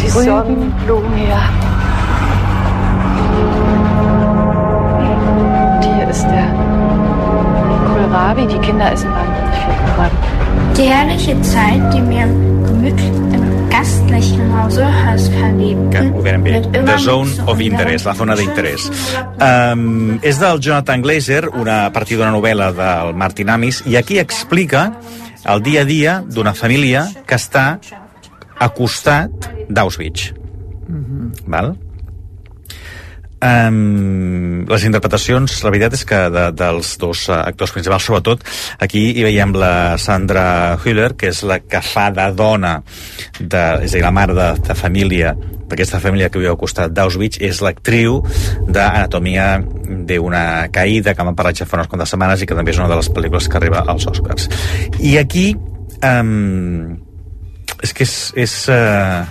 die 0.00 0.08
Sonnenblume, 0.08 1.28
ja. 1.28 1.42
Und 5.74 5.84
hier 5.84 6.08
ist 6.08 6.24
der 6.24 6.46
Kohlrabi, 7.88 8.46
die 8.46 8.58
Kinder 8.58 8.92
essen 8.92 9.10
wahnsinnig 9.10 9.58
viel 9.64 9.74
Kohlrabi. 9.94 10.16
Die 10.76 10.84
herrliche 10.84 11.40
Zeit, 11.42 11.92
die 11.94 12.00
mir 12.00 12.24
im 12.24 13.31
ho 16.12 16.22
veiem 16.22 16.44
bé. 16.46 16.60
The 16.72 16.98
Zone 17.02 17.46
of 17.50 17.60
Interest, 17.60 18.06
la 18.06 18.14
zona 18.14 18.36
d'interès. 18.38 18.88
Um, 19.42 20.18
és 20.22 20.38
del 20.40 20.60
Jonathan 20.62 21.02
Glazer, 21.02 21.42
una, 21.50 21.86
a 21.88 21.92
partir 21.94 22.18
d'una 22.20 22.32
novel·la 22.34 22.70
del 22.76 23.14
Martin 23.18 23.50
Amis, 23.50 23.82
i 23.90 23.98
aquí 23.98 24.20
explica 24.22 24.88
el 25.50 25.62
dia 25.66 25.82
a 25.82 25.88
dia 25.88 26.18
d'una 26.22 26.54
família 26.54 27.08
que 27.26 27.38
està 27.38 27.66
a 28.62 28.68
costat 28.76 29.50
d'Auschwitz. 29.68 30.30
Val? 31.50 31.74
Um, 33.42 34.62
les 34.70 34.84
interpretacions, 34.86 35.56
la 35.64 35.70
veritat 35.74 35.96
és 35.96 36.04
que 36.06 36.18
de, 36.30 36.44
dels 36.54 36.92
dos 37.02 37.24
uh, 37.26 37.40
actors 37.42 37.72
principals, 37.74 38.04
sobretot, 38.06 38.44
aquí 38.84 39.08
hi 39.10 39.24
veiem 39.26 39.56
la 39.58 39.98
Sandra 39.98 40.44
Hüller, 40.78 41.08
que 41.18 41.32
és 41.32 41.40
la 41.48 41.58
que 41.58 41.80
fa 41.82 42.06
de 42.14 42.28
dona, 42.38 42.76
de, 43.40 43.64
és 43.82 43.90
a 43.90 43.96
dir, 43.96 44.04
la 44.04 44.12
mare 44.14 44.36
de, 44.38 44.46
de 44.68 44.76
família, 44.78 45.32
d'aquesta 45.66 45.98
família 46.04 46.28
que 46.30 46.38
viu 46.38 46.52
al 46.52 46.60
costat 46.60 46.94
d'Auschwitz, 46.94 47.40
és 47.42 47.58
l'actriu 47.66 48.20
d'Anatomia 48.68 49.48
d'una 50.06 50.44
caïda, 50.70 51.16
que 51.18 51.26
m'ha 51.26 51.34
parlat 51.34 51.64
ja 51.64 51.66
fa 51.66 51.80
unes 51.80 51.90
quantes 51.90 52.14
setmanes 52.14 52.44
i 52.44 52.46
que 52.46 52.58
també 52.58 52.70
és 52.70 52.78
una 52.78 52.90
de 52.92 53.00
les 53.00 53.10
pel·lícules 53.10 53.50
que 53.50 53.58
arriba 53.58 53.82
als 53.82 54.06
Oscars. 54.12 54.46
I 55.02 55.16
aquí, 55.18 55.48
um, 55.98 56.94
és 57.82 57.90
que 57.90 58.06
és, 58.06 58.16
és, 58.46 58.56
uh, 58.70 59.26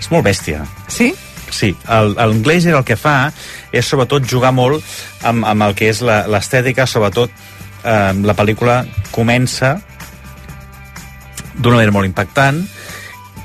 és 0.00 0.08
molt 0.08 0.24
bèstia. 0.24 0.64
Sí? 0.88 1.12
Sí, 1.54 1.70
el, 1.86 2.16
el 2.18 2.32
el 2.42 2.84
que 2.84 2.96
fa 2.98 3.30
és 3.70 3.86
sobretot 3.86 4.26
jugar 4.26 4.50
molt 4.52 4.82
amb, 5.22 5.44
amb 5.46 5.62
el 5.68 5.74
que 5.78 5.90
és 5.92 6.00
l'estètica, 6.02 6.86
sobretot 6.86 7.30
eh, 7.30 8.12
la 8.26 8.34
pel·lícula 8.34 8.80
comença 9.14 9.76
d'una 11.54 11.76
manera 11.76 11.94
molt 11.94 12.08
impactant, 12.08 12.58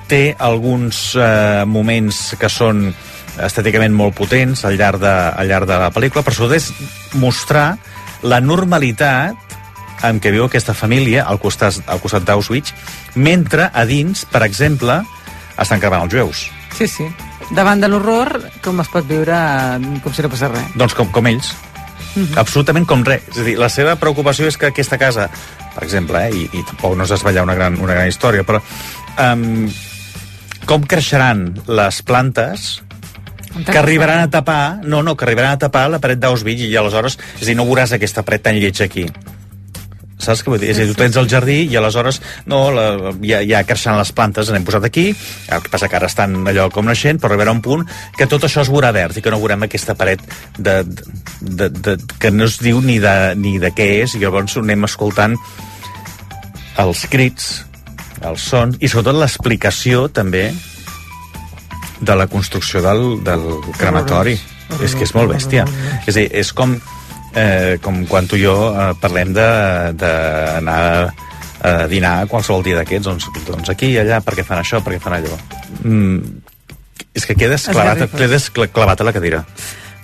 té 0.10 0.34
alguns 0.40 1.14
eh, 1.14 1.66
moments 1.70 2.34
que 2.42 2.50
són 2.50 2.88
estèticament 3.40 3.94
molt 3.94 4.18
potents 4.18 4.66
al 4.66 4.80
llarg 4.80 5.04
de, 5.04 5.14
al 5.14 5.48
llarg 5.48 5.70
de 5.70 5.78
la 5.78 5.94
pel·lícula, 5.94 6.26
però 6.26 6.36
sobretot 6.36 6.58
és 6.58 7.14
mostrar 7.22 7.78
la 8.26 8.42
normalitat 8.42 9.38
en 10.10 10.18
què 10.18 10.34
viu 10.34 10.48
aquesta 10.48 10.74
família 10.74 11.28
al 11.30 11.38
costat, 11.38 11.84
al 11.86 12.02
costat 12.02 12.26
d'Auschwitz, 12.26 12.74
mentre 13.16 13.70
a 13.70 13.86
dins, 13.86 14.26
per 14.26 14.42
exemple, 14.48 15.04
estan 15.60 15.82
cremant 15.84 16.08
els 16.08 16.16
jueus. 16.16 16.48
Sí, 16.74 16.88
sí. 16.88 17.06
Davant 17.56 17.82
de 17.82 17.90
l'horror, 17.90 18.36
com 18.62 18.80
es 18.84 18.90
pot 18.94 19.08
viure 19.10 19.34
eh, 19.34 20.00
com 20.04 20.14
si 20.14 20.26
no 20.26 20.30
passés 20.32 20.52
res. 20.52 20.74
Doncs 20.78 20.96
com, 20.98 21.10
com 21.14 21.30
ells. 21.30 21.54
Mhm. 22.16 22.38
Absolutament 22.42 22.86
com 22.90 23.04
res. 23.06 23.26
És 23.32 23.42
a 23.42 23.46
dir, 23.48 23.56
la 23.60 23.70
seva 23.74 23.96
preocupació 24.02 24.50
és 24.50 24.58
que 24.58 24.70
aquesta 24.70 25.00
casa, 25.02 25.30
per 25.76 25.86
exemple, 25.86 26.22
eh, 26.28 26.36
i, 26.36 26.50
i 26.60 26.66
tampoc 26.68 26.98
no 26.98 27.08
desvetllar 27.10 27.46
una 27.48 27.58
gran, 27.58 27.80
una 27.82 27.98
gran 27.98 28.10
història, 28.10 28.46
però 28.46 28.62
um, 29.18 29.66
com 30.70 30.86
creixeran 30.86 31.48
les 31.68 32.02
plantes 32.06 32.70
que 33.66 33.78
arribaran 33.78 34.22
a 34.22 34.30
tapar, 34.30 34.80
no, 34.84 35.02
no, 35.04 35.16
que 35.18 35.26
arribaran 35.26 35.58
a 35.58 35.62
tapar 35.62 35.88
la 35.90 36.00
paret 36.00 36.22
d'Auschwitz 36.22 36.68
i 36.68 36.76
aleshores, 36.78 37.18
és 37.40 37.48
a 37.48 37.50
dir, 37.50 37.58
no 37.58 37.66
veuràs 37.66 37.96
aquesta 37.98 38.24
paret 38.26 38.46
tan 38.46 38.60
lletja 38.62 38.86
aquí. 38.86 39.08
Saps 40.20 40.42
què 40.44 40.52
vull 40.52 40.60
dir? 40.60 40.74
És 40.74 40.80
a 40.80 40.84
dir, 40.84 40.92
tu 40.92 41.00
tens 41.00 41.16
el 41.20 41.30
jardí 41.32 41.62
i 41.72 41.78
aleshores 41.80 42.20
no, 42.52 42.66
la, 42.76 43.14
ja, 43.24 43.40
ja 43.48 43.64
creixen 43.68 43.96
les 43.96 44.12
plantes, 44.16 44.52
n'hem 44.52 44.66
posat 44.68 44.90
aquí, 44.90 45.06
el 45.48 45.64
que 45.64 45.72
passa 45.72 45.88
que 45.88 45.96
ara 45.96 46.10
estan 46.12 46.36
allò 46.52 46.68
com 46.76 46.90
naixent, 46.90 47.22
però 47.22 47.32
arribarà 47.32 47.54
un 47.56 47.64
punt 47.64 47.86
que 48.18 48.28
tot 48.28 48.44
això 48.44 48.66
es 48.66 48.72
veurà 48.72 48.92
verd 48.96 49.16
i 49.16 49.24
que 49.24 49.32
no 49.32 49.40
veurem 49.40 49.64
aquesta 49.64 49.96
paret 50.00 50.24
de, 50.58 50.82
de, 50.84 51.70
de, 51.70 51.70
de, 51.72 51.96
que 52.20 52.34
no 52.36 52.50
es 52.50 52.60
diu 52.60 52.84
ni 52.84 53.00
de, 53.00 53.16
ni 53.40 53.56
de 53.64 53.72
què 53.72 53.88
és, 54.02 54.18
i 54.18 54.24
llavors 54.24 54.60
anem 54.60 54.84
escoltant 54.90 55.40
els 56.84 57.06
crits, 57.12 57.50
els 58.28 58.44
sons, 58.52 58.76
i 58.84 58.92
sobretot 58.92 59.20
l'explicació 59.20 60.08
també 60.12 60.50
de 62.00 62.16
la 62.16 62.28
construcció 62.28 62.84
del, 62.84 63.24
del 63.24 63.46
crematori. 63.80 64.38
És 64.84 64.94
que 64.94 65.08
és 65.08 65.16
molt 65.16 65.32
bèstia. 65.34 65.66
És 66.06 66.14
a 66.14 66.20
dir, 66.20 66.28
és 66.38 66.52
com, 66.54 66.76
eh, 67.36 67.78
com 67.82 68.06
quan 68.10 68.28
tu 68.28 68.36
i 68.40 68.44
jo 68.46 68.56
eh, 68.74 68.92
parlem 69.02 69.34
d'anar 69.34 70.80
a 71.60 71.74
dinar 71.92 72.24
qualsevol 72.32 72.64
dia 72.64 72.78
d'aquests, 72.80 73.04
doncs, 73.10 73.26
doncs 73.48 73.70
aquí 73.74 73.90
i 73.92 73.98
allà, 74.00 74.22
perquè 74.24 74.46
fan 74.48 74.62
això, 74.62 74.80
perquè 74.86 75.02
fan 75.04 75.18
allò. 75.18 75.36
Mm, 75.84 76.40
és 77.20 77.26
que 77.28 77.36
quedes 77.36 77.66
clavat, 77.68 78.06
quedes 78.16 78.48
cl- 78.56 78.70
clavat 78.72 79.02
a 79.02 79.08
la 79.10 79.12
cadira. 79.12 79.42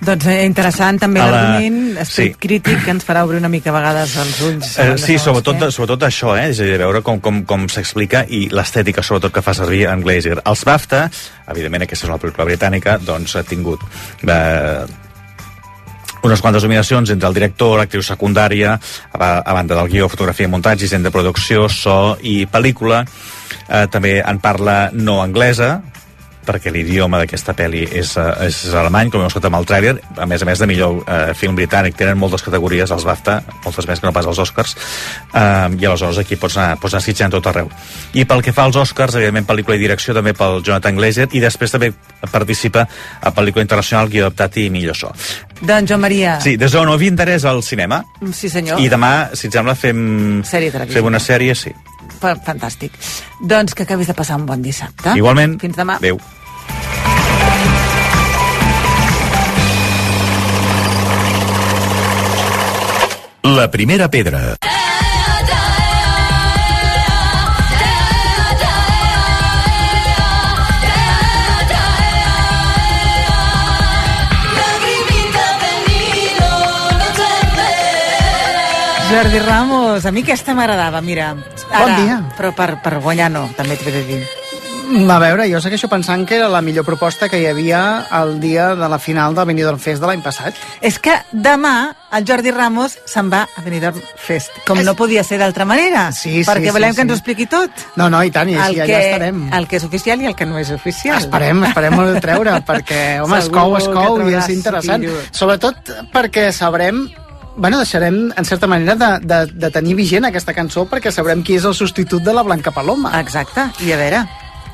Doncs 0.05 0.25
eh, 0.27 0.41
interessant 0.43 0.99
també 0.99 1.21
A 1.23 1.29
la- 1.29 1.31
l'argument, 1.31 1.95
esperit 2.03 2.33
sí. 2.35 2.39
crític 2.43 2.81
que 2.83 2.91
ens 2.91 3.05
farà 3.07 3.21
obrir 3.23 3.39
una 3.39 3.47
mica 3.47 3.71
a 3.71 3.77
vegades 3.77 4.17
els 4.19 4.41
ulls. 4.43 4.73
Eh, 4.83 4.97
sí, 4.99 5.15
sobretot, 5.17 5.55
què. 5.63 5.71
sobretot 5.71 6.03
això, 6.03 6.33
eh? 6.35 6.49
és 6.51 6.59
a 6.59 6.67
dir, 6.67 6.75
veure 6.83 6.99
com, 7.01 7.21
com, 7.23 7.39
com 7.47 7.63
s'explica 7.71 8.25
i 8.27 8.49
l'estètica, 8.51 9.01
sobretot, 9.01 9.31
que 9.31 9.41
fa 9.41 9.53
servir 9.55 9.85
en 9.87 10.03
Glazer. 10.03 10.41
Els 10.43 10.65
BAFTA, 10.67 11.05
evidentment 11.55 11.87
aquesta 11.87 12.03
és 12.05 12.11
una 12.11 12.19
pel·lícula 12.19 12.49
britànica, 12.51 12.97
doncs 12.99 13.37
ha 13.39 13.43
tingut 13.47 13.79
eh, 14.27 14.83
unes 16.25 16.41
quantes 16.41 16.65
nominacions 16.65 17.11
entre 17.13 17.29
el 17.29 17.37
director, 17.37 17.77
l'actriu 17.79 18.03
secundària, 18.05 18.75
a, 19.13 19.29
a 19.39 19.53
banda 19.53 19.77
del 19.77 19.91
guió, 19.91 20.09
fotografia 20.09 20.49
i 20.49 20.51
muntatge, 20.51 20.85
disseny 20.85 21.05
de 21.05 21.13
producció, 21.13 21.69
so 21.69 22.15
i 22.21 22.43
pel·lícula. 22.49 23.03
Eh, 23.65 23.85
també 23.93 24.17
en 24.21 24.41
parla 24.41 24.89
no 24.93 25.21
anglesa, 25.23 25.77
perquè 26.45 26.71
l'idioma 26.71 27.19
d'aquesta 27.21 27.53
pel·li 27.57 27.83
és, 27.99 28.15
eh, 28.17 28.47
és 28.47 28.59
alemany, 28.73 29.09
com 29.11 29.21
hem 29.21 29.27
escoltat 29.27 29.49
amb 29.51 29.59
el 29.59 29.65
tràiler, 29.69 29.95
a 30.17 30.25
més 30.29 30.41
a 30.41 30.45
més 30.45 30.59
de 30.61 30.67
millor 30.69 31.01
eh, 31.07 31.33
film 31.37 31.55
britànic, 31.57 31.95
tenen 31.97 32.17
moltes 32.17 32.43
categories, 32.45 32.91
els 32.91 33.05
BAFTA, 33.05 33.39
moltes 33.65 33.87
més 33.89 33.99
que 33.99 34.07
no 34.07 34.13
pas 34.13 34.25
els 34.29 34.39
Oscars, 34.39 34.75
eh, 35.33 35.69
i 35.79 35.85
aleshores 35.85 36.17
aquí 36.21 36.35
pots 36.39 36.57
anar, 36.57 36.77
pots 36.81 36.93
anar 36.93 37.03
sitjant 37.05 37.31
tot 37.33 37.47
arreu. 37.51 37.69
I 38.13 38.25
pel 38.25 38.41
que 38.45 38.53
fa 38.53 38.63
als 38.69 38.75
Oscars, 38.77 39.15
evidentment, 39.15 39.47
pel·lícula 39.49 39.75
i 39.75 39.81
direcció 39.81 40.13
també 40.13 40.33
pel 40.33 40.61
Jonathan 40.63 40.95
Glazer, 40.95 41.27
i 41.33 41.39
després 41.43 41.71
també 41.71 41.91
participa 42.31 42.85
a 43.21 43.31
pel·lícula 43.35 43.65
internacional, 43.65 44.09
guió 44.09 44.27
adaptat 44.27 44.57
i 44.57 44.69
millor 44.69 44.95
so. 44.95 45.11
Doncs, 45.61 45.89
Joan 45.89 46.01
Maria... 46.01 46.37
Sí, 46.43 46.57
des 46.59 46.71
d'on 46.71 46.85
no 46.85 46.93
havia 46.93 47.09
interès 47.13 47.45
al 47.45 47.61
cinema, 47.63 48.03
Sí, 48.33 48.49
senyor. 48.49 48.79
i 48.83 48.89
demà, 48.91 49.29
si 49.33 49.47
et 49.47 49.53
sembla, 49.55 49.75
fem, 49.75 50.41
Sèrie 50.43 50.71
televisiva. 50.71 50.99
fem 50.99 51.05
una 51.13 51.19
sèrie, 51.19 51.55
sí. 51.55 51.71
Fa- 52.19 52.35
Fantàstic. 52.45 52.91
Doncs 53.41 53.73
que 53.75 53.83
acabis 53.83 54.07
de 54.07 54.13
passar 54.17 54.37
un 54.39 54.45
bon 54.45 54.61
dissabte. 54.61 55.15
Igualment. 55.17 55.59
Fins 55.61 55.75
demà. 55.77 55.97
Adéu. 56.01 56.19
La 63.43 63.69
primera 63.71 64.09
pedra. 64.09 64.57
Jordi 79.09 79.39
Ramos, 79.39 79.84
a 80.03 80.11
mi 80.11 80.25
aquesta 80.25 80.51
m'agradava, 80.57 80.99
mira. 80.99 81.31
Bon 81.71 81.95
dia. 82.01 82.19
Però 82.35 82.51
per, 82.57 82.73
per 82.83 82.97
guanyar 82.99 83.31
no, 83.31 83.47
també 83.55 83.79
t'ho 83.79 83.87
he 83.87 83.95
de 83.95 84.03
dir. 84.09 84.23
A 84.85 85.17
veure, 85.17 85.47
jo 85.49 85.57
segueixo 85.63 85.87
pensant 85.89 86.27
que 86.29 86.35
era 86.37 86.47
la 86.51 86.61
millor 86.61 86.85
proposta 86.85 87.25
que 87.29 87.39
hi 87.41 87.47
havia 87.49 87.79
el 88.19 88.35
dia 88.39 88.67
de 88.77 88.89
la 88.91 88.99
final 89.01 89.33
del 89.33 89.47
Benidorm 89.49 89.79
Fest 89.81 90.03
de 90.03 90.07
l'any 90.07 90.21
passat. 90.21 90.59
És 90.85 90.99
que 91.01 91.15
demà 91.31 91.95
el 92.13 92.27
Jordi 92.27 92.53
Ramos 92.53 92.93
se'n 93.09 93.31
va 93.33 93.41
a 93.47 93.63
Benidorm 93.65 93.97
Fest, 94.21 94.61
com 94.67 94.79
no 94.85 94.93
podia 94.95 95.23
ser 95.25 95.39
d'altra 95.41 95.65
manera. 95.65 96.11
Sí, 96.11 96.43
sí, 96.43 96.45
Perquè 96.45 96.69
sí, 96.69 96.75
volem 96.77 96.93
sí. 96.93 96.99
que 96.99 97.07
ens 97.07 97.15
ho 97.15 97.17
expliqui 97.17 97.49
tot. 97.49 97.85
No, 97.97 98.11
no, 98.13 98.21
i 98.21 98.31
tant, 98.35 98.51
i 98.51 98.59
així 98.59 98.77
el 98.77 98.85
allà 98.85 99.01
que, 99.01 99.09
estarem. 99.09 99.43
El 99.57 99.67
que 99.71 99.79
és 99.81 99.89
oficial 99.89 100.21
i 100.21 100.29
el 100.29 100.37
que 100.37 100.49
no 100.49 100.61
és 100.61 100.71
oficial. 100.75 101.17
Esperem, 101.17 101.65
esperem 101.71 101.99
el 102.05 102.21
treure, 102.21 102.55
perquè, 102.69 103.03
home, 103.25 103.41
es 103.41 103.49
Segur 103.49 103.59
cou, 103.59 103.77
es 103.81 103.89
cou, 103.89 104.23
i 104.29 104.37
és 104.37 104.53
interessant. 104.53 105.09
Sobretot 105.33 105.95
perquè 106.13 106.51
sabrem 106.53 107.07
Bueno, 107.57 107.77
deixarem, 107.79 108.33
en 108.35 108.45
certa 108.45 108.67
manera, 108.67 108.95
de, 108.95 109.11
de, 109.25 109.45
de 109.53 109.69
tenir 109.71 109.95
vigent 109.95 110.27
aquesta 110.27 110.53
cançó 110.53 110.83
perquè 110.91 111.11
sabrem 111.11 111.43
qui 111.43 111.55
és 111.55 111.63
el 111.63 111.75
substitut 111.77 112.23
de 112.23 112.33
la 112.35 112.43
Blanca 112.43 112.73
Paloma. 112.75 113.13
Exacte, 113.21 113.69
i 113.85 113.93
a 113.95 113.99
veure... 114.01 114.25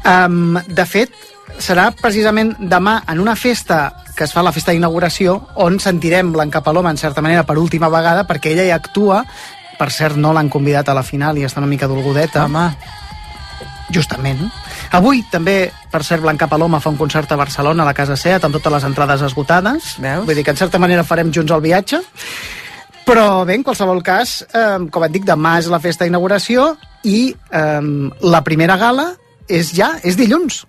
Um, 0.02 0.56
de 0.66 0.82
fet, 0.90 1.14
serà 1.62 1.92
precisament 1.94 2.56
demà 2.58 3.04
en 3.12 3.20
una 3.22 3.36
festa 3.38 3.92
que 4.18 4.26
es 4.26 4.34
fa 4.34 4.42
la 4.42 4.54
festa 4.54 4.74
d'inauguració 4.74 5.36
on 5.62 5.78
sentirem 5.80 6.32
Blanca 6.34 6.64
Paloma, 6.66 6.90
en 6.90 6.98
certa 6.98 7.22
manera, 7.22 7.44
per 7.46 7.60
última 7.62 7.90
vegada, 7.94 8.26
perquè 8.28 8.56
ella 8.56 8.66
hi 8.66 8.74
actua. 8.74 9.22
Per 9.78 9.90
cert, 9.94 10.18
no 10.18 10.34
l'han 10.34 10.50
convidat 10.50 10.90
a 10.90 10.98
la 10.98 11.06
final 11.06 11.38
i 11.38 11.46
està 11.46 11.62
una 11.62 11.70
mica 11.70 11.90
dolgudeta. 11.90 12.46
Home. 12.46 12.66
Justament. 13.94 14.42
Avui 14.98 15.22
també, 15.32 15.72
per 15.92 16.04
cert, 16.08 16.22
Blanca 16.24 16.48
Paloma 16.50 16.80
fa 16.82 16.90
un 16.90 16.98
concert 16.98 17.32
a 17.32 17.38
Barcelona, 17.40 17.84
a 17.84 17.90
la 17.90 17.96
Casa 17.98 18.18
Seat, 18.18 18.44
amb 18.46 18.58
totes 18.58 18.74
les 18.74 18.90
entrades 18.90 19.22
esgotades. 19.26 19.96
Veus? 20.02 20.26
Vull 20.26 20.38
dir 20.38 20.46
que, 20.48 20.54
en 20.56 20.60
certa 20.60 20.82
manera, 20.82 21.06
farem 21.06 21.32
junts 21.34 21.54
el 21.54 21.62
viatge. 21.66 22.02
Però 23.12 23.44
bé, 23.44 23.58
en 23.60 23.64
qualsevol 23.68 24.00
cas, 24.08 24.38
eh, 24.56 24.86
com 24.88 25.04
et 25.04 25.12
dic, 25.12 25.26
demà 25.28 25.58
és 25.60 25.68
la 25.68 25.82
festa 25.84 26.08
d'inauguració 26.08 26.70
i 27.04 27.34
eh, 27.36 27.90
la 28.24 28.42
primera 28.48 28.80
gala 28.80 29.10
és 29.52 29.74
ja, 29.76 29.98
és 30.08 30.16
dilluns. 30.16 30.62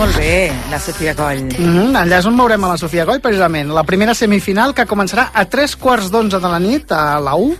Molt 0.00 0.16
bé, 0.16 0.48
la 0.70 0.78
Sofia 0.80 1.12
Coll. 1.14 1.42
Mm 1.44 1.72
-hmm, 1.74 1.96
allà 2.00 2.18
és 2.18 2.26
on 2.26 2.36
veurem 2.36 2.64
a 2.64 2.68
la 2.68 2.78
Sofia 2.78 3.04
Coll, 3.04 3.20
precisament. 3.20 3.68
La 3.70 3.84
primera 3.84 4.14
semifinal, 4.14 4.72
que 4.72 4.86
començarà 4.86 5.28
a 5.34 5.44
tres 5.44 5.76
quarts 5.76 6.10
d'onze 6.10 6.40
de 6.40 6.48
la 6.48 6.58
nit, 6.58 6.90
a 6.92 7.20
la 7.20 7.34
U. 7.36 7.54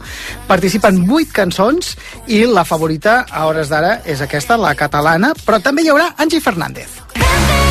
Participen 0.46 1.06
vuit 1.06 1.30
cançons 1.32 1.96
i 2.26 2.46
la 2.46 2.64
favorita, 2.64 3.26
a 3.30 3.46
hores 3.46 3.68
d'ara, 3.68 4.00
és 4.04 4.20
aquesta, 4.20 4.56
la 4.56 4.74
catalana, 4.74 5.34
però 5.44 5.60
també 5.60 5.82
hi 5.82 5.88
haurà 5.88 6.14
Angie 6.16 6.40
Fernández. 6.40 6.88
M'agrada 7.14 7.69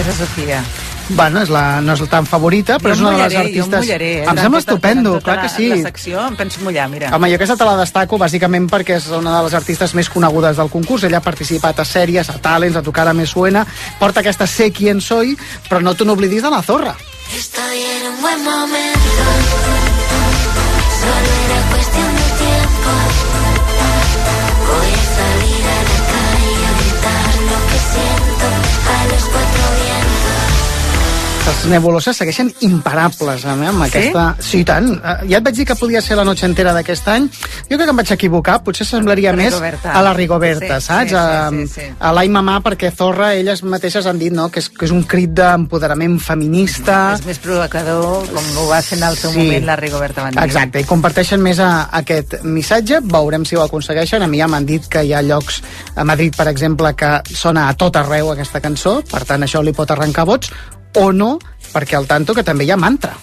més 0.00 0.08
a 0.08 0.14
Sofia. 0.24 0.62
Bueno, 1.10 1.40
és 1.42 1.50
la, 1.50 1.80
no 1.82 1.96
és 1.96 2.02
tan 2.08 2.26
favorita, 2.28 2.76
però 2.78 2.92
és 2.94 3.00
Jo 3.00 3.08
em 3.08 3.08
una 3.08 3.16
de 3.16 3.22
les 3.24 3.32
mullaré, 3.34 3.48
artistes... 3.48 3.66
Jo 3.66 3.76
em 3.76 3.82
mullaré, 3.84 4.10
eh? 4.20 4.22
em 4.22 4.38
sembla 4.38 4.44
En 4.46 4.52
tota- 4.52 4.60
estupendo, 4.60 5.10
en 5.10 5.18
tota 5.18 5.24
clar 5.26 5.36
la, 5.36 5.42
que 5.42 5.48
sí. 5.56 5.68
La 5.72 5.88
secció 5.88 6.20
em 6.28 6.36
penso 6.38 6.60
mullar, 6.62 6.86
mira. 6.92 7.10
Home, 7.16 7.30
jo 7.32 7.38
aquesta 7.40 7.56
te 7.58 7.66
la 7.66 7.74
destaco 7.80 8.18
bàsicament 8.20 8.68
perquè 8.70 8.96
és 9.00 9.08
una 9.18 9.32
de 9.36 9.42
les 9.48 9.56
artistes 9.58 9.94
més 9.98 10.08
conegudes 10.08 10.56
del 10.62 10.70
concurs. 10.70 11.04
Ella 11.08 11.18
ha 11.18 11.26
participat 11.26 11.82
a 11.82 11.84
sèries, 11.84 12.30
a 12.30 12.38
talents, 12.38 12.78
a 12.78 12.82
tocar 12.86 13.08
a 13.10 13.14
Me 13.14 13.26
Suena, 13.26 13.66
porta 13.98 14.22
aquesta 14.22 14.46
Sé 14.46 14.70
quién 14.70 15.00
soy, 15.02 15.36
però 15.68 15.82
no 15.82 15.94
te 15.98 16.04
n'oblidis 16.06 16.42
de 16.46 16.50
la 16.50 16.62
zorra. 16.62 16.94
Estoy 17.36 17.82
en 17.82 18.06
un 18.14 18.20
buen 18.22 18.44
momento. 18.44 19.00
Solo 21.00 21.30
era 21.50 21.59
nebuloses 31.68 32.16
segueixen 32.16 32.48
imparables 32.64 33.44
eh, 33.44 33.50
amb 33.68 33.82
aquesta... 33.84 34.22
Sí, 34.40 34.60
i 34.62 34.64
tant. 34.64 34.88
Eh, 34.96 35.16
Ja 35.30 35.38
et 35.40 35.44
vaig 35.44 35.56
dir 35.58 35.66
que 35.68 35.76
podia 35.76 36.00
ser 36.02 36.16
la 36.16 36.24
noche 36.24 36.46
entera 36.48 36.72
d'aquest 36.72 37.08
any. 37.12 37.26
Jo 37.68 37.76
crec 37.76 37.84
que 37.84 37.90
em 37.92 37.98
vaig 38.00 38.12
equivocar. 38.16 38.58
Potser 38.64 38.86
semblaria 38.88 39.32
més 39.36 39.54
a 39.54 40.02
la 40.02 40.14
Rigoberta, 40.16 40.78
Sí, 40.80 40.86
saps? 40.86 41.10
sí, 41.10 41.16
a, 41.16 41.50
sí, 41.50 41.66
sí, 41.66 41.80
sí. 41.80 41.88
a 41.98 42.12
l'Ai 42.16 42.28
Mamà, 42.32 42.60
perquè 42.64 42.90
Zorra, 42.96 43.34
elles 43.34 43.62
mateixes 43.62 44.06
han 44.06 44.18
dit 44.18 44.32
no? 44.32 44.48
que, 44.50 44.60
és, 44.64 44.70
que 44.70 44.86
és 44.88 44.94
un 44.94 45.02
crit 45.04 45.30
d'empoderament 45.36 46.18
feminista. 46.22 47.14
És 47.18 47.26
més 47.28 47.38
provocador, 47.42 48.24
com 48.32 48.50
ho 48.64 48.66
va 48.70 48.80
fer 48.82 48.98
en 48.98 49.04
el 49.10 49.16
seu 49.20 49.30
Sí. 49.30 49.38
moment 49.44 49.66
la 49.68 49.76
Rigoberta 49.76 50.22
Bandini. 50.24 50.44
Exacte, 50.46 50.80
i 50.80 50.88
comparteixen 50.88 51.40
més 51.44 51.60
a, 51.60 51.88
aquest 52.00 52.40
missatge, 52.42 53.00
veurem 53.04 53.44
si 53.44 53.56
ho 53.56 53.62
aconsegueixen. 53.62 54.22
A 54.22 54.26
mi 54.30 54.38
ja 54.40 54.48
m'han 54.48 54.66
dit 54.66 54.88
que 54.90 55.04
hi 55.04 55.12
ha 55.14 55.22
llocs, 55.22 55.60
a 55.94 56.04
Madrid, 56.04 56.34
per 56.36 56.48
exemple, 56.48 56.94
que 56.96 57.20
sona 57.34 57.68
a 57.68 57.74
tot 57.74 57.96
arreu 57.96 58.32
aquesta 58.32 58.60
cançó, 58.60 59.00
per 59.10 59.24
tant 59.28 59.42
això 59.46 59.62
li 59.62 59.72
pot 59.76 59.90
arrencar 59.90 60.24
vots, 60.26 60.50
o 60.94 61.10
no, 61.12 61.38
perquè 61.72 61.98
al 61.98 62.08
tanto 62.10 62.34
que 62.34 62.46
també 62.46 62.66
hi 62.66 62.72
ha 62.74 62.80
mantra. 62.80 63.16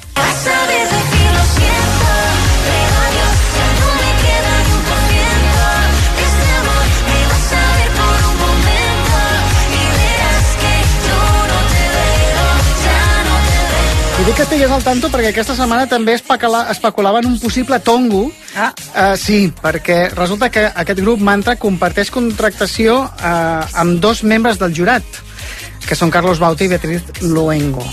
Dic 14.27 14.35
que 14.35 14.43
estigués 14.43 14.71
al 14.75 14.81
tanto 14.83 15.07
perquè 15.07 15.29
aquesta 15.29 15.53
setmana 15.55 15.85
també 15.87 16.11
especula, 16.17 16.65
especulava 16.73 17.21
en 17.21 17.29
un 17.29 17.37
possible 17.39 17.77
tongo. 17.79 18.25
Ah. 18.59 18.73
Uh, 18.75 19.13
sí, 19.15 19.53
perquè 19.55 20.09
resulta 20.11 20.49
que 20.51 20.65
aquest 20.67 20.99
grup 20.99 21.23
Mantra 21.23 21.55
comparteix 21.55 22.11
contractació 22.11 22.97
uh, 23.05 23.63
amb 23.79 24.01
dos 24.03 24.25
membres 24.27 24.59
del 24.59 24.75
jurat, 24.75 25.21
que 25.87 25.95
són 25.95 26.11
Carlos 26.11 26.41
Bauta 26.43 26.65
i 26.65 26.69
Beatriz 26.71 27.23
Luengo. 27.23 27.85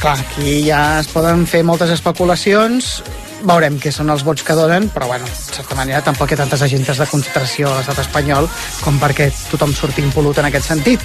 Clar, 0.00 0.16
aquí 0.20 0.62
ja 0.66 1.00
es 1.00 1.08
poden 1.12 1.44
fer 1.48 1.62
moltes 1.64 1.92
especulacions, 1.92 3.02
veurem 3.44 3.76
què 3.80 3.92
són 3.92 4.10
els 4.12 4.24
vots 4.24 4.44
que 4.44 4.56
donen, 4.56 4.88
però 4.92 5.08
bueno, 5.10 5.28
de 5.28 5.56
certa 5.58 5.76
manera 5.78 6.02
tampoc 6.04 6.32
hi 6.32 6.36
ha 6.36 6.42
tantes 6.42 6.64
agentes 6.64 7.00
de 7.00 7.08
concentració 7.10 7.70
a 7.70 7.78
l'estat 7.78 8.00
espanyol 8.06 8.48
com 8.80 9.00
perquè 9.02 9.28
tothom 9.50 9.74
surti 9.76 10.04
impolut 10.04 10.40
en 10.40 10.48
aquest 10.48 10.72
sentit. 10.72 11.04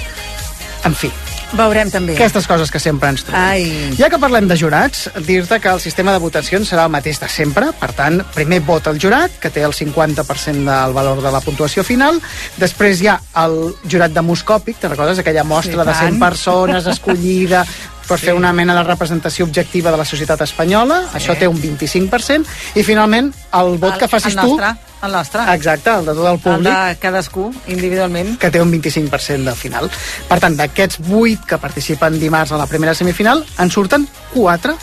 En 0.87 0.95
fi, 0.97 1.11
Veurem 1.53 1.89
també. 1.91 2.13
aquestes 2.15 2.47
coses 2.47 2.71
que 2.71 2.79
sempre 2.79 3.09
ens 3.09 3.23
trobem. 3.27 3.41
Ai. 3.41 3.93
Ja 3.99 4.09
que 4.09 4.17
parlem 4.21 4.47
de 4.47 4.55
jurats, 4.57 5.09
dir-te 5.27 5.59
que 5.59 5.69
el 5.69 5.81
sistema 5.83 6.13
de 6.15 6.19
votacions 6.23 6.69
serà 6.71 6.85
el 6.87 6.93
mateix 6.93 7.19
de 7.19 7.27
sempre. 7.29 7.71
Per 7.79 7.91
tant, 7.97 8.21
primer 8.33 8.61
vota 8.61 8.89
el 8.89 8.99
jurat, 9.03 9.31
que 9.41 9.49
té 9.51 9.63
el 9.67 9.73
50% 9.73 10.63
del 10.65 10.93
valor 10.93 11.21
de 11.21 11.31
la 11.31 11.41
puntuació 11.43 11.83
final. 11.83 12.21
Després 12.57 13.01
hi 13.01 13.07
ha 13.11 13.19
el 13.43 13.75
jurat 13.89 14.11
demoscòpic, 14.15 14.79
te 14.79 14.87
recordes 14.87 15.19
aquella 15.19 15.43
mostra 15.43 15.83
Sí, 15.83 15.89
de 15.89 15.93
100 15.93 16.09
tant. 16.09 16.19
persones 16.19 16.85
escollida 16.87 17.65
per 18.07 18.17
fer 18.19 18.33
una 18.33 18.51
mena 18.53 18.75
de 18.75 18.83
representació 18.83 19.45
objectiva 19.45 19.91
de 19.91 19.97
la 19.97 20.05
societat 20.05 20.41
espanyola, 20.41 21.03
això 21.13 21.35
té 21.39 21.47
un 21.47 21.57
25%, 21.61 22.45
i 22.75 22.83
finalment 22.83 23.31
el 23.53 23.77
vot 23.79 23.97
que 23.97 24.07
facis 24.07 24.35
el 24.35 24.41
tu... 24.41 24.57
el 25.01 25.11
nostre. 25.11 25.41
Exacte, 25.53 25.89
el 25.89 26.05
de 26.05 26.13
tot 26.13 26.25
el 26.27 26.33
El 26.33 26.39
públic. 26.39 26.71
de 26.73 26.95
cadascú, 26.99 27.53
individualment. 27.67 28.37
que 28.37 28.51
té 28.51 28.61
un 28.61 28.71
25% 28.71 29.43
de 29.49 29.55
final. 29.55 29.89
Per 30.27 30.39
tant, 30.39 30.55
d'aquests 30.57 30.99
8 31.09 31.47
que 31.47 31.57
participen 31.57 32.19
dimarts 32.19 32.51
a 32.51 32.57
la 32.57 32.67
primera 32.67 32.93
semifinal, 32.93 33.45
en 33.57 33.71
surten 33.71 34.07
4, 34.33 34.75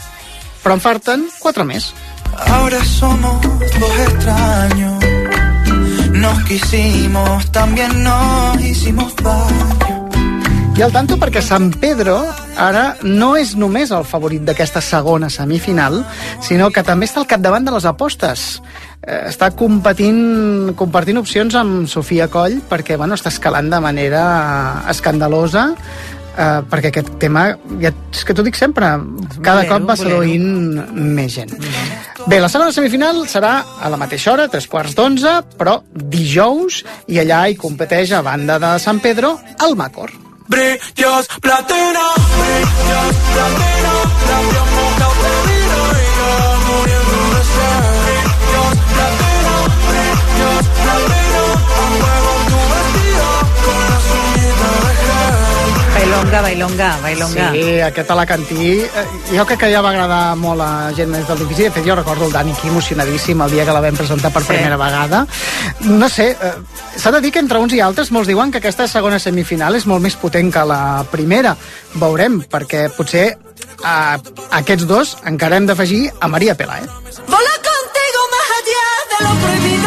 però 0.62 0.74
en 0.74 0.80
falten 0.80 1.28
4 1.38 1.64
més. 1.64 1.92
Ahora 2.46 2.82
somos 2.84 3.40
dos 3.42 3.98
extraños. 4.08 5.04
Nos 6.12 6.44
quisimos, 6.44 7.52
también 7.52 8.02
nos 8.02 8.60
hicimos 8.60 9.14
daño. 9.16 9.97
I 10.78 10.82
al 10.84 10.92
tanto 10.94 11.16
perquè 11.18 11.40
Sant 11.42 11.72
Pedro 11.82 12.12
ara 12.54 12.92
no 13.02 13.32
és 13.34 13.56
només 13.58 13.90
el 13.90 14.04
favorit 14.06 14.44
d'aquesta 14.46 14.78
segona 14.78 15.26
semifinal, 15.26 16.04
sinó 16.38 16.68
que 16.70 16.84
també 16.86 17.08
està 17.08 17.18
al 17.18 17.26
capdavant 17.26 17.66
de 17.66 17.72
les 17.74 17.86
apostes. 17.90 18.44
Eh, 19.02 19.24
està 19.26 19.48
competint, 19.58 20.70
compartint 20.78 21.18
opcions 21.18 21.56
amb 21.58 21.88
Sofia 21.90 22.28
Coll 22.30 22.60
perquè 22.70 22.94
bueno, 22.94 23.18
està 23.18 23.32
escalant 23.34 23.72
de 23.72 23.80
manera 23.82 24.22
escandalosa 24.94 25.64
eh, 25.74 26.62
perquè 26.70 26.92
aquest 26.92 27.10
tema, 27.18 27.48
ja, 27.82 27.90
és 28.14 28.22
que 28.22 28.38
t'ho 28.38 28.46
dic 28.46 28.54
sempre, 28.54 28.92
cada 29.42 29.64
bolero, 29.64 29.72
cop 29.72 29.90
va 29.90 29.98
bolero. 29.98 30.22
seduint 30.22 31.10
més 31.18 31.34
gent. 31.40 31.58
Bé, 32.28 32.38
la 32.38 32.52
segona 32.54 32.70
semifinal 32.70 33.24
serà 33.26 33.56
a 33.82 33.90
la 33.90 33.98
mateixa 33.98 34.30
hora, 34.36 34.46
tres 34.46 34.70
quarts 34.70 34.94
d'onze, 34.94 35.34
però 35.58 35.80
dijous, 35.90 36.84
i 37.10 37.18
allà 37.18 37.48
hi 37.48 37.58
competeix 37.58 38.14
a 38.14 38.22
banda 38.22 38.62
de 38.62 38.76
Sant 38.78 39.02
Pedro, 39.02 39.34
el 39.66 39.74
Macor. 39.74 40.27
Brillos 40.48 41.28
platino, 41.42 42.00
brillos 42.40 43.16
platino, 43.34 43.92
labios 44.28 44.68
mojados 44.76 45.18
de 45.22 45.52
y 45.52 46.06
yo 46.16 46.30
muriendo 46.66 47.18
de 47.34 47.42
sed. 47.52 47.82
Brillos 48.04 48.74
platino, 48.94 49.52
brillos 49.88 50.64
platino, 50.82 51.17
Bailonga, 56.08 56.40
bailonga, 56.40 56.96
bailonga. 57.02 57.46
Sí, 57.52 57.80
aquest 57.84 58.10
alacantí, 58.10 58.80
eh, 58.80 59.02
jo 59.36 59.44
crec 59.44 59.58
que 59.60 59.68
ja 59.68 59.82
va 59.84 59.90
agradar 59.90 60.36
molt 60.40 60.62
a 60.64 60.68
gent 60.96 61.10
més 61.12 61.26
del 61.28 61.42
difícil. 61.42 61.66
De 61.68 61.70
fet, 61.74 61.84
jo 61.84 61.94
recordo 61.98 62.24
el 62.24 62.32
Dani 62.32 62.52
aquí 62.56 62.68
emocionadíssim 62.68 63.42
el 63.44 63.50
dia 63.52 63.66
que 63.66 63.74
la 63.76 63.82
vam 63.84 63.94
presentar 63.94 64.30
per 64.32 64.40
Sí. 64.42 64.48
primera 64.54 64.78
vegada. 64.78 65.26
No 65.80 66.08
sé, 66.08 66.30
eh, 66.30 66.52
s'ha 66.96 67.10
de 67.12 67.20
dir 67.20 67.30
que 67.30 67.40
entre 67.40 67.58
uns 67.58 67.74
i 67.74 67.80
altres 67.80 68.10
molts 68.10 68.26
diuen 68.26 68.50
que 68.50 68.56
aquesta 68.56 68.88
segona 68.88 69.18
semifinal 69.18 69.76
és 69.76 69.84
molt 69.86 70.00
més 70.00 70.16
potent 70.16 70.50
que 70.50 70.64
la 70.64 71.04
primera. 71.10 71.54
Veurem, 71.94 72.40
perquè 72.40 72.88
potser 72.96 73.36
a 73.84 74.18
aquests 74.50 74.86
dos 74.86 75.16
encara 75.26 75.56
hem 75.56 75.66
d'afegir 75.66 76.10
a 76.20 76.26
Maria 76.26 76.54
Pelae. 76.54 76.86
Vola 77.26 77.54
contigo 77.68 78.20
más 78.32 78.48
allá 78.56 78.86
de 79.12 79.24
lo 79.24 79.40
prohibido. 79.42 79.77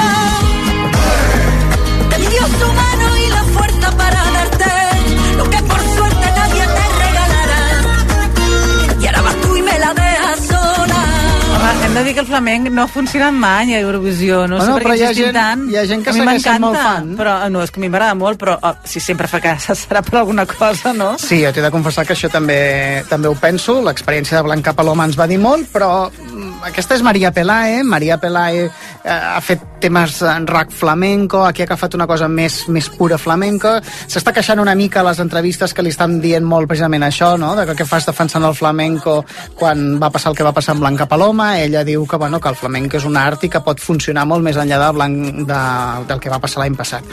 Hem 11.92 11.98
de 11.98 12.04
dir 12.06 12.14
que 12.16 12.22
el 12.22 12.28
flamenc 12.28 12.70
no 12.72 12.86
ha 12.86 12.88
funcionat 12.88 13.34
mai 13.36 13.74
a 13.76 13.80
Eurovisió. 13.82 14.46
No 14.48 14.58
Bueno, 14.58 14.78
sé 14.78 14.80
per 14.80 14.84
però 14.86 14.94
què 14.94 14.98
hi 14.98 15.02
insistim 15.02 15.26
gent- 15.26 15.36
tant. 15.36 15.64
hi 15.70 15.76
ha 15.76 15.86
gent 15.86 16.04
que 16.06 16.14
mi 16.14 16.20
segueix 16.22 16.60
molt 16.62 16.78
fan. 16.78 17.10
Però, 17.18 17.50
no, 17.52 17.62
és 17.64 17.72
que 17.72 17.80
a 17.80 17.82
mi 17.82 17.90
m'agrada 17.90 18.16
molt, 18.16 18.40
però 18.40 18.58
oh, 18.62 18.76
si 18.86 19.00
sempre 19.02 19.28
fracassa 19.28 19.76
serà 19.82 20.02
per 20.02 20.20
alguna 20.20 20.46
cosa, 20.46 20.94
no? 20.94 21.18
Sí, 21.20 21.44
jo 21.44 21.52
t'he 21.52 21.62
de 21.62 21.70
confessar 21.72 22.06
que 22.08 22.14
això 22.14 22.30
també 22.32 23.04
també 23.10 23.28
ho 23.28 23.36
penso. 23.36 23.82
L'experiència 23.84 24.38
de 24.38 24.44
Blanca 24.44 24.72
Paloma 24.74 25.04
ens 25.06 25.20
va 25.20 25.28
dir 25.28 25.38
molt, 25.38 25.68
però 25.74 26.10
mm, 26.10 26.64
aquesta 26.72 26.96
és 26.96 27.02
Maria 27.04 27.32
Pelae. 27.36 27.84
Maria 27.84 28.18
Pelae 28.18 28.64
eh, 28.70 29.10
ha 29.10 29.42
fet 29.42 29.60
temes 29.82 30.22
en 30.22 30.46
rock 30.48 30.72
flamenco, 30.72 31.44
aquí 31.44 31.64
ha 31.64 31.66
agafat 31.66 31.96
una 31.96 32.08
cosa 32.08 32.28
més, 32.30 32.68
més 32.70 32.88
pura 32.88 33.18
flamenca. 33.18 33.82
S'està 34.08 34.32
queixant 34.32 34.60
una 34.62 34.76
mica 34.76 35.02
a 35.02 35.04
les 35.10 35.20
entrevistes 35.20 35.74
que 35.74 35.82
li 35.84 35.90
estan 35.90 36.22
dient 36.22 36.46
molt 36.46 36.70
precisament 36.70 37.04
això, 37.04 37.36
no? 37.38 37.56
de 37.58 37.66
que 37.66 37.76
què 37.82 37.86
fas 37.86 38.06
defensant 38.06 38.46
el 38.46 38.54
flamenco 38.56 39.26
quan 39.58 39.98
va 40.00 40.10
passar 40.12 40.32
el 40.32 40.38
que 40.38 40.44
va 40.46 40.54
passar 40.54 40.72
amb 40.78 40.82
Blanca 40.86 41.08
Paloma. 41.10 41.58
Ella 41.60 41.81
diu 41.88 42.06
que, 42.08 42.18
bueno, 42.18 42.40
que 42.40 42.52
el 42.52 42.60
flamenc 42.60 43.00
és 43.00 43.08
un 43.08 43.18
art 43.18 43.44
i 43.44 43.50
que 43.50 43.64
pot 43.66 43.80
funcionar 43.80 44.28
molt 44.30 44.46
més 44.46 44.60
enllà 44.60 44.80
de 44.86 44.92
Blanc, 44.98 45.42
de, 45.50 45.64
del 46.10 46.22
que 46.22 46.32
va 46.34 46.40
passar 46.44 46.64
l'any 46.64 46.78
passat. 46.78 47.04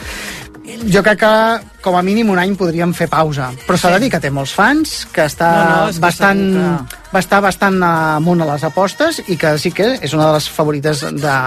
Jo 0.89 1.01
crec 1.01 1.19
que 1.23 1.33
com 1.81 1.95
a 1.97 2.03
mínim 2.05 2.29
un 2.29 2.39
any 2.39 2.53
podríem 2.55 2.93
fer 2.93 3.07
pausa, 3.09 3.49
però 3.65 3.77
s'ha 3.79 3.95
de 3.95 4.03
dir 4.03 4.11
que 4.13 4.21
té 4.21 4.29
molts 4.29 4.53
fans, 4.53 5.07
que 5.11 5.25
està 5.25 5.49
No, 5.49 5.69
no, 5.69 5.93
que 5.93 6.03
bastant, 6.03 6.43
segur 6.53 6.99
va 7.13 7.21
estar 7.23 7.39
bastant 7.41 7.79
amunt 7.83 8.43
a 8.43 8.47
les 8.51 8.63
apostes 8.67 9.21
i 9.27 9.37
que 9.39 9.55
sí 9.61 9.71
que 9.75 9.95
és 9.97 10.13
una 10.13 10.27
de 10.27 10.35
les 10.37 10.49
favorites 10.53 11.01
de, 11.23 11.37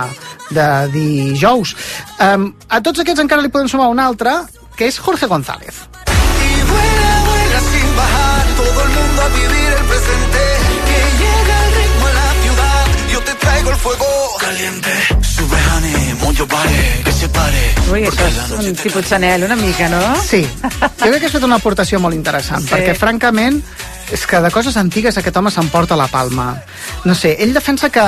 de 0.50 0.68
dijous. 0.94 1.76
Um, 2.18 2.50
a 2.68 2.82
tots 2.82 3.02
aquests 3.04 3.22
encara 3.22 3.44
li 3.44 3.52
podem 3.52 3.70
sumar 3.70 3.90
un 3.92 4.02
altre, 4.02 4.34
que 4.76 4.90
és 4.90 4.98
Jorge 4.98 5.26
González. 5.30 5.84
Y 5.86 6.62
vuela, 6.70 7.12
vuela 7.28 7.60
sin 7.70 7.96
bajar, 7.96 8.46
todo 8.56 8.82
el 8.82 8.90
mundo 8.96 9.22
a 9.22 9.28
vivir 9.28 9.68
el 9.78 9.84
presente. 9.86 10.51
Traigo 13.42 13.70
el 13.70 13.76
fuego 13.76 14.06
caliente. 14.40 14.90
Sube, 15.22 15.56
honey, 15.76 16.14
mucho 16.22 16.46
pare, 16.48 17.02
que 17.04 17.12
se 17.12 17.28
pare. 17.28 17.62
Ui, 17.92 18.04
això 18.08 18.26
és 18.28 18.50
un 18.58 18.74
tipus 18.78 19.06
Chanel, 19.08 19.44
una 19.44 19.56
mica, 19.56 19.88
no? 19.92 20.00
Sí, 20.22 20.42
jo 20.44 21.08
crec 21.10 21.18
que 21.20 21.26
has 21.30 21.34
fet 21.36 21.46
una 21.46 21.58
aportació 21.60 22.00
molt 22.00 22.14
interessant, 22.16 22.62
Sí. 22.62 22.68
sí. 22.68 22.74
perquè 22.74 22.94
francament 22.98 23.60
és 24.12 24.26
que 24.28 24.40
de 24.44 24.50
coses 24.52 24.76
antigues 24.76 25.16
aquest 25.18 25.36
home 25.40 25.50
s'emporta 25.50 25.96
la 25.96 26.06
palma. 26.12 26.50
No 27.04 27.14
sé, 27.14 27.36
ell 27.40 27.54
defensa 27.56 27.88
que 27.90 28.04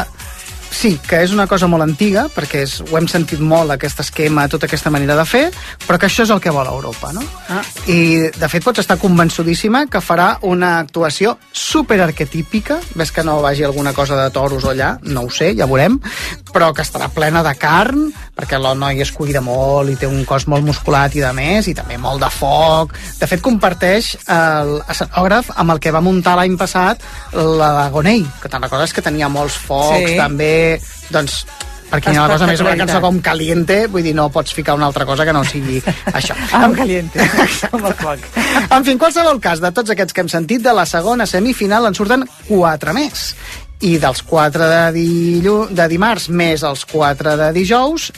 sí, 0.74 0.98
que 1.08 1.22
és 1.24 1.32
una 1.32 1.46
cosa 1.50 1.68
molt 1.70 1.84
antiga, 1.86 2.26
perquè 2.34 2.64
és, 2.66 2.76
ho 2.84 2.98
hem 2.98 3.06
sentit 3.10 3.40
molt, 3.40 3.72
aquest 3.74 4.02
esquema, 4.04 4.46
tota 4.50 4.68
aquesta 4.68 4.92
manera 4.92 5.16
de 5.16 5.24
fer, 5.28 5.44
però 5.86 5.98
que 6.00 6.08
això 6.10 6.26
és 6.26 6.32
el 6.34 6.42
que 6.42 6.52
vol 6.54 6.68
Europa, 6.68 7.12
no? 7.14 7.22
Ah. 7.48 7.62
I, 7.86 8.30
de 8.34 8.50
fet, 8.50 8.64
pots 8.64 8.82
estar 8.82 8.98
convençudíssima 9.00 9.84
que 9.90 10.02
farà 10.04 10.34
una 10.42 10.78
actuació 10.82 11.36
superarquetípica, 11.52 12.80
ves 12.98 13.14
que 13.14 13.24
no 13.24 13.40
vagi 13.44 13.64
alguna 13.64 13.94
cosa 13.94 14.18
de 14.20 14.28
toros 14.34 14.64
o 14.64 14.72
allà, 14.74 14.96
no 15.06 15.26
ho 15.28 15.30
sé, 15.32 15.54
ja 15.56 15.70
veurem, 15.70 16.00
però 16.54 16.70
que 16.72 16.84
estarà 16.86 17.08
plena 17.10 17.42
de 17.42 17.52
carn, 17.58 18.06
perquè 18.34 18.60
la 18.62 18.72
noia 18.78 19.02
es 19.02 19.10
cuida 19.12 19.40
molt 19.42 19.90
i 19.90 19.96
té 19.98 20.06
un 20.06 20.22
cos 20.28 20.46
molt 20.50 20.62
musculat 20.66 21.16
i 21.18 21.24
de 21.24 21.32
més, 21.34 21.66
i 21.68 21.74
també 21.74 21.98
molt 21.98 22.22
de 22.22 22.30
foc. 22.30 22.94
De 23.18 23.26
fet, 23.26 23.42
comparteix 23.42 24.14
el 24.30 24.76
escenògraf 24.88 25.50
amb 25.58 25.74
el 25.74 25.82
que 25.82 25.90
va 25.94 26.00
muntar 26.04 26.36
l'any 26.38 26.54
passat 26.60 27.02
la 27.34 27.90
Gonei, 27.90 28.22
que 28.40 28.48
te'n 28.48 28.62
recordes 28.62 28.94
que 28.94 29.02
tenia 29.02 29.28
molts 29.28 29.58
focs, 29.66 30.08
Sí. 30.12 30.16
també, 30.16 30.80
doncs, 31.10 31.44
perquè 31.90 32.12
hi 32.12 32.16
ha 32.16 32.24
una 32.24 32.32
cosa 32.34 32.46
més, 32.48 32.60
una 32.64 32.76
cançó 32.78 33.00
com 33.02 33.18
Caliente, 33.22 33.86
vull 33.90 34.02
dir, 34.02 34.14
no 34.14 34.28
pots 34.30 34.54
ficar 34.54 34.74
una 34.74 34.86
altra 34.86 35.04
cosa 35.06 35.24
que 35.26 35.32
no 35.32 35.42
sigui 35.44 35.82
això. 36.18 36.34
Ah, 36.52 36.64
amb 36.64 36.76
caliente, 36.78 37.22
com 37.70 37.84
el 37.86 37.94
foc. 37.94 38.18
En 38.70 38.84
fi, 38.84 38.94
en 38.94 38.98
qualsevol 38.98 39.38
cas, 39.40 39.60
de 39.62 39.70
tots 39.74 39.90
aquests 39.94 40.12
que 40.14 40.24
hem 40.24 40.30
sentit, 40.32 40.62
de 40.62 40.72
la 40.74 40.86
segona 40.86 41.26
semifinal 41.26 41.86
en 41.86 41.94
surten 41.94 42.26
quatre 42.48 42.92
més. 42.96 43.34
I 43.80 43.98
dels 43.98 44.22
quatre 44.22 44.68
de, 44.70 44.92
dillu... 44.94 45.56
de 45.70 45.88
dimarts 45.88 46.28
més 46.30 46.62
els 46.62 46.84
quatre 46.88 47.36
de 47.36 47.50
dijous, 47.52 48.12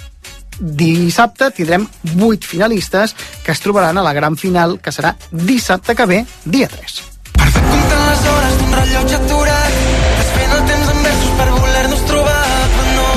dissabte 0.61 1.51
tindrem 1.53 1.87
vuit 2.17 2.45
finalistes 2.45 3.15
que 3.45 3.53
es 3.53 3.61
trobaran 3.61 3.99
a 3.99 4.03
la 4.05 4.13
gran 4.17 4.37
final, 4.41 4.79
que 4.81 4.93
serà 4.93 5.15
dissabte 5.31 5.95
que 5.95 6.07
ve, 6.07 6.25
dia 6.45 6.69
3. 6.69 7.03
Comptant 7.37 8.07
les 8.09 8.23
hores 8.31 8.55
d'un 8.61 8.73
rellotge 8.79 9.19
aturat, 9.19 9.77
desfent 10.21 10.55
el 10.59 10.65
temps 10.71 10.93
en 10.95 11.03
versos 11.09 11.35
per 11.41 11.49
voler-nos 11.57 12.07
trobar, 12.09 12.39
però 12.77 12.87
no. 12.95 13.09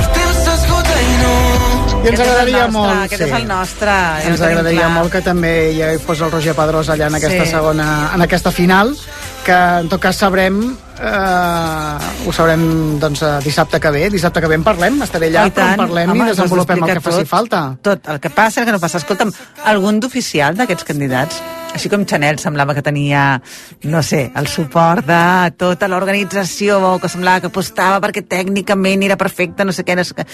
El 0.00 0.08
temps 0.16 0.40
s'esgota 0.48 0.98
i 1.02 1.12
no. 1.22 1.36
I 1.98 2.10
ens 2.12 2.20
agradaria 2.24 2.64
nostre, 2.64 2.72
molt... 2.78 3.04
Aquest 3.04 3.24
és 3.28 3.36
el 3.38 3.46
nostre. 3.48 3.94
Ens 4.32 4.42
agradaria 4.48 4.84
clar. 4.86 4.92
molt 4.96 5.12
que 5.12 5.22
també 5.26 5.54
hi 5.74 5.86
fos 6.02 6.20
el 6.24 6.30
Roger 6.34 6.54
Pedrós 6.58 6.90
allà 6.94 7.08
en 7.12 7.18
aquesta 7.20 7.44
Sí. 7.44 7.50
segona, 7.52 7.88
en 8.14 8.22
aquesta 8.26 8.52
final, 8.54 8.94
que 9.48 9.56
en 9.82 9.88
tot 9.88 10.00
cas 10.02 10.16
sabrem 10.20 10.58
eh, 10.68 12.26
ho 12.28 12.32
sabrem 12.36 12.62
doncs, 13.00 13.22
eh, 13.24 13.34
dissabte 13.44 13.80
que 13.80 13.90
ve. 13.94 14.08
Dissabte 14.12 14.42
que 14.44 14.48
ve 14.50 14.58
en 14.60 14.64
parlem, 14.66 15.00
estaré 15.06 15.30
allà, 15.32 15.46
i 15.48 15.54
però 15.54 15.70
en 15.70 15.76
tant. 15.76 15.84
parlem 15.86 16.10
Home, 16.12 16.18
i 16.18 16.26
ho 16.26 16.34
desenvolupem 16.34 16.82
el 16.84 16.90
que 16.92 17.00
faci 17.04 17.22
tot. 17.24 17.30
falta. 17.30 17.62
Tot, 17.82 18.08
el 18.12 18.20
que 18.20 18.30
passa, 18.30 18.60
el 18.62 18.66
que 18.68 18.74
no 18.76 18.82
passa. 18.82 19.00
Escolta'm, 19.00 19.32
algun 19.72 20.00
d'oficial 20.04 20.56
d'aquests 20.58 20.84
candidats, 20.88 21.40
així 21.74 21.90
com 21.92 22.04
Chanel 22.08 22.38
semblava 22.42 22.74
que 22.74 22.82
tenia, 22.82 23.40
no 23.84 24.02
sé, 24.02 24.30
el 24.36 24.46
suport 24.48 25.06
de 25.06 25.22
tota 25.60 25.88
l'organització, 25.88 26.98
que 27.00 27.08
semblava 27.12 27.40
que 27.44 27.50
apostava 27.52 28.00
perquè 28.04 28.24
tècnicament 28.26 29.04
era 29.06 29.16
perfecte, 29.20 29.64
no 29.68 29.72
sé 29.76 29.84
què, 29.84 29.96
no 29.96 30.04
sé 30.04 30.16
què. 30.18 30.26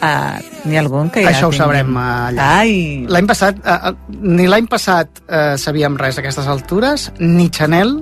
Uh, 0.00 0.40
N'hi 0.64 0.78
ha 0.78 0.80
algun 0.80 1.10
que 1.12 1.20
ja 1.22 1.28
Això 1.34 1.48
ho 1.48 1.52
tingui- 1.52 1.60
sabrem 1.60 1.90
eh, 1.96 2.00
allà. 2.30 2.46
Ai, 2.62 3.04
L'any 3.08 3.26
passat, 3.28 3.58
eh, 3.60 3.78
eh, 3.90 3.94
ni 4.20 4.46
l'any 4.48 4.66
passat 4.72 5.20
eh, 5.28 5.56
sabíem 5.60 5.98
res 6.00 6.16
a 6.16 6.22
aquestes 6.24 6.48
altures, 6.48 7.10
ni 7.20 7.50
Chanel, 7.52 7.98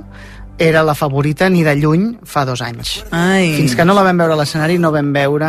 era 0.59 0.83
la 0.83 0.95
favorita 0.99 1.49
ni 1.49 1.63
de 1.63 1.75
lluny 1.79 2.19
fa 2.27 2.45
dos 2.45 2.61
anys. 2.67 3.05
Ai. 3.15 3.55
Fins 3.57 3.77
que 3.79 3.87
no 3.87 3.95
la 3.95 4.03
vam 4.07 4.19
veure 4.19 4.35
a 4.35 4.39
l'escenari 4.41 4.79
no 4.83 4.91
vam 4.95 5.13
veure 5.15 5.49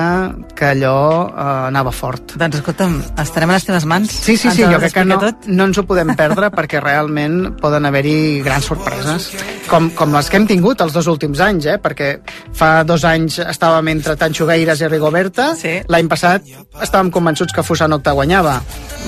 que 0.55 0.69
allò 0.75 0.99
eh, 1.27 1.47
anava 1.69 1.91
fort. 1.91 2.35
Doncs 2.39 2.59
escolta'm, 2.61 2.99
estarem 3.23 3.49
a 3.49 3.57
les 3.57 3.65
teves 3.65 3.87
mans. 3.89 4.13
Sí, 4.13 4.37
sí, 4.37 4.51
sí, 4.53 4.63
jo 4.63 4.77
crec 4.77 4.93
que 4.93 5.05
no, 5.05 5.17
d'explicar 5.17 5.55
no 5.57 5.69
ens 5.69 5.79
ho 5.81 5.85
podem 5.89 6.13
perdre 6.19 6.51
perquè 6.57 6.81
realment 6.83 7.55
poden 7.59 7.89
haver-hi 7.89 8.41
grans 8.45 8.69
sorpreses, 8.69 9.31
com, 9.69 9.89
com 9.97 10.13
les 10.15 10.29
que 10.29 10.39
hem 10.39 10.47
tingut 10.49 10.81
els 10.85 10.93
dos 10.93 11.09
últims 11.11 11.41
anys, 11.43 11.69
eh? 11.73 11.77
perquè 11.81 12.11
fa 12.55 12.83
dos 12.87 13.05
anys 13.07 13.39
estàvem 13.47 13.93
entre 13.95 14.15
Tancho 14.19 14.45
Gaires 14.49 14.83
i 14.85 14.91
Rigoberta, 14.91 15.51
sí. 15.57 15.79
l'any 15.89 16.11
passat 16.11 16.45
estàvem 16.83 17.09
convençuts 17.13 17.55
que 17.55 17.65
Fusanocta 17.65 18.13
guanyava. 18.17 18.59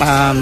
Um, 0.01 0.41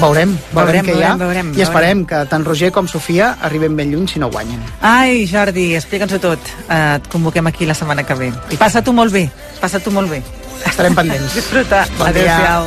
veurem, 0.00 0.34
Veurem, 0.54 0.86
què 0.86 0.96
hi 0.96 1.04
ha, 1.04 1.14
veurem, 1.14 1.52
veurem, 1.52 1.54
i 1.58 1.64
esperem 1.64 2.04
que 2.08 2.24
tant 2.30 2.46
Roger 2.46 2.72
com 2.74 2.88
Sofia 2.90 3.34
arribem 3.44 3.76
ben 3.78 3.92
lluny 3.92 4.08
si 4.10 4.22
no 4.22 4.30
guanyen. 4.32 4.47
Ai, 4.80 5.26
Jordi, 5.30 5.74
explica'ns-ho 5.78 6.18
tot. 6.22 6.52
Eh, 6.68 6.96
et 6.96 7.08
convoquem 7.12 7.46
aquí 7.50 7.66
la 7.66 7.74
setmana 7.74 8.04
que 8.06 8.14
ve. 8.14 8.32
I 8.50 8.56
passa-t'ho 8.60 8.92
molt 8.92 9.12
bé, 9.12 9.28
passa-t'ho 9.60 9.90
molt 9.94 10.10
bé. 10.10 10.22
Estarem 10.66 10.94
pendents. 10.94 11.34
Disfruta. 11.34 11.86
Bon. 11.98 12.06
Adéu-siau. 12.08 12.66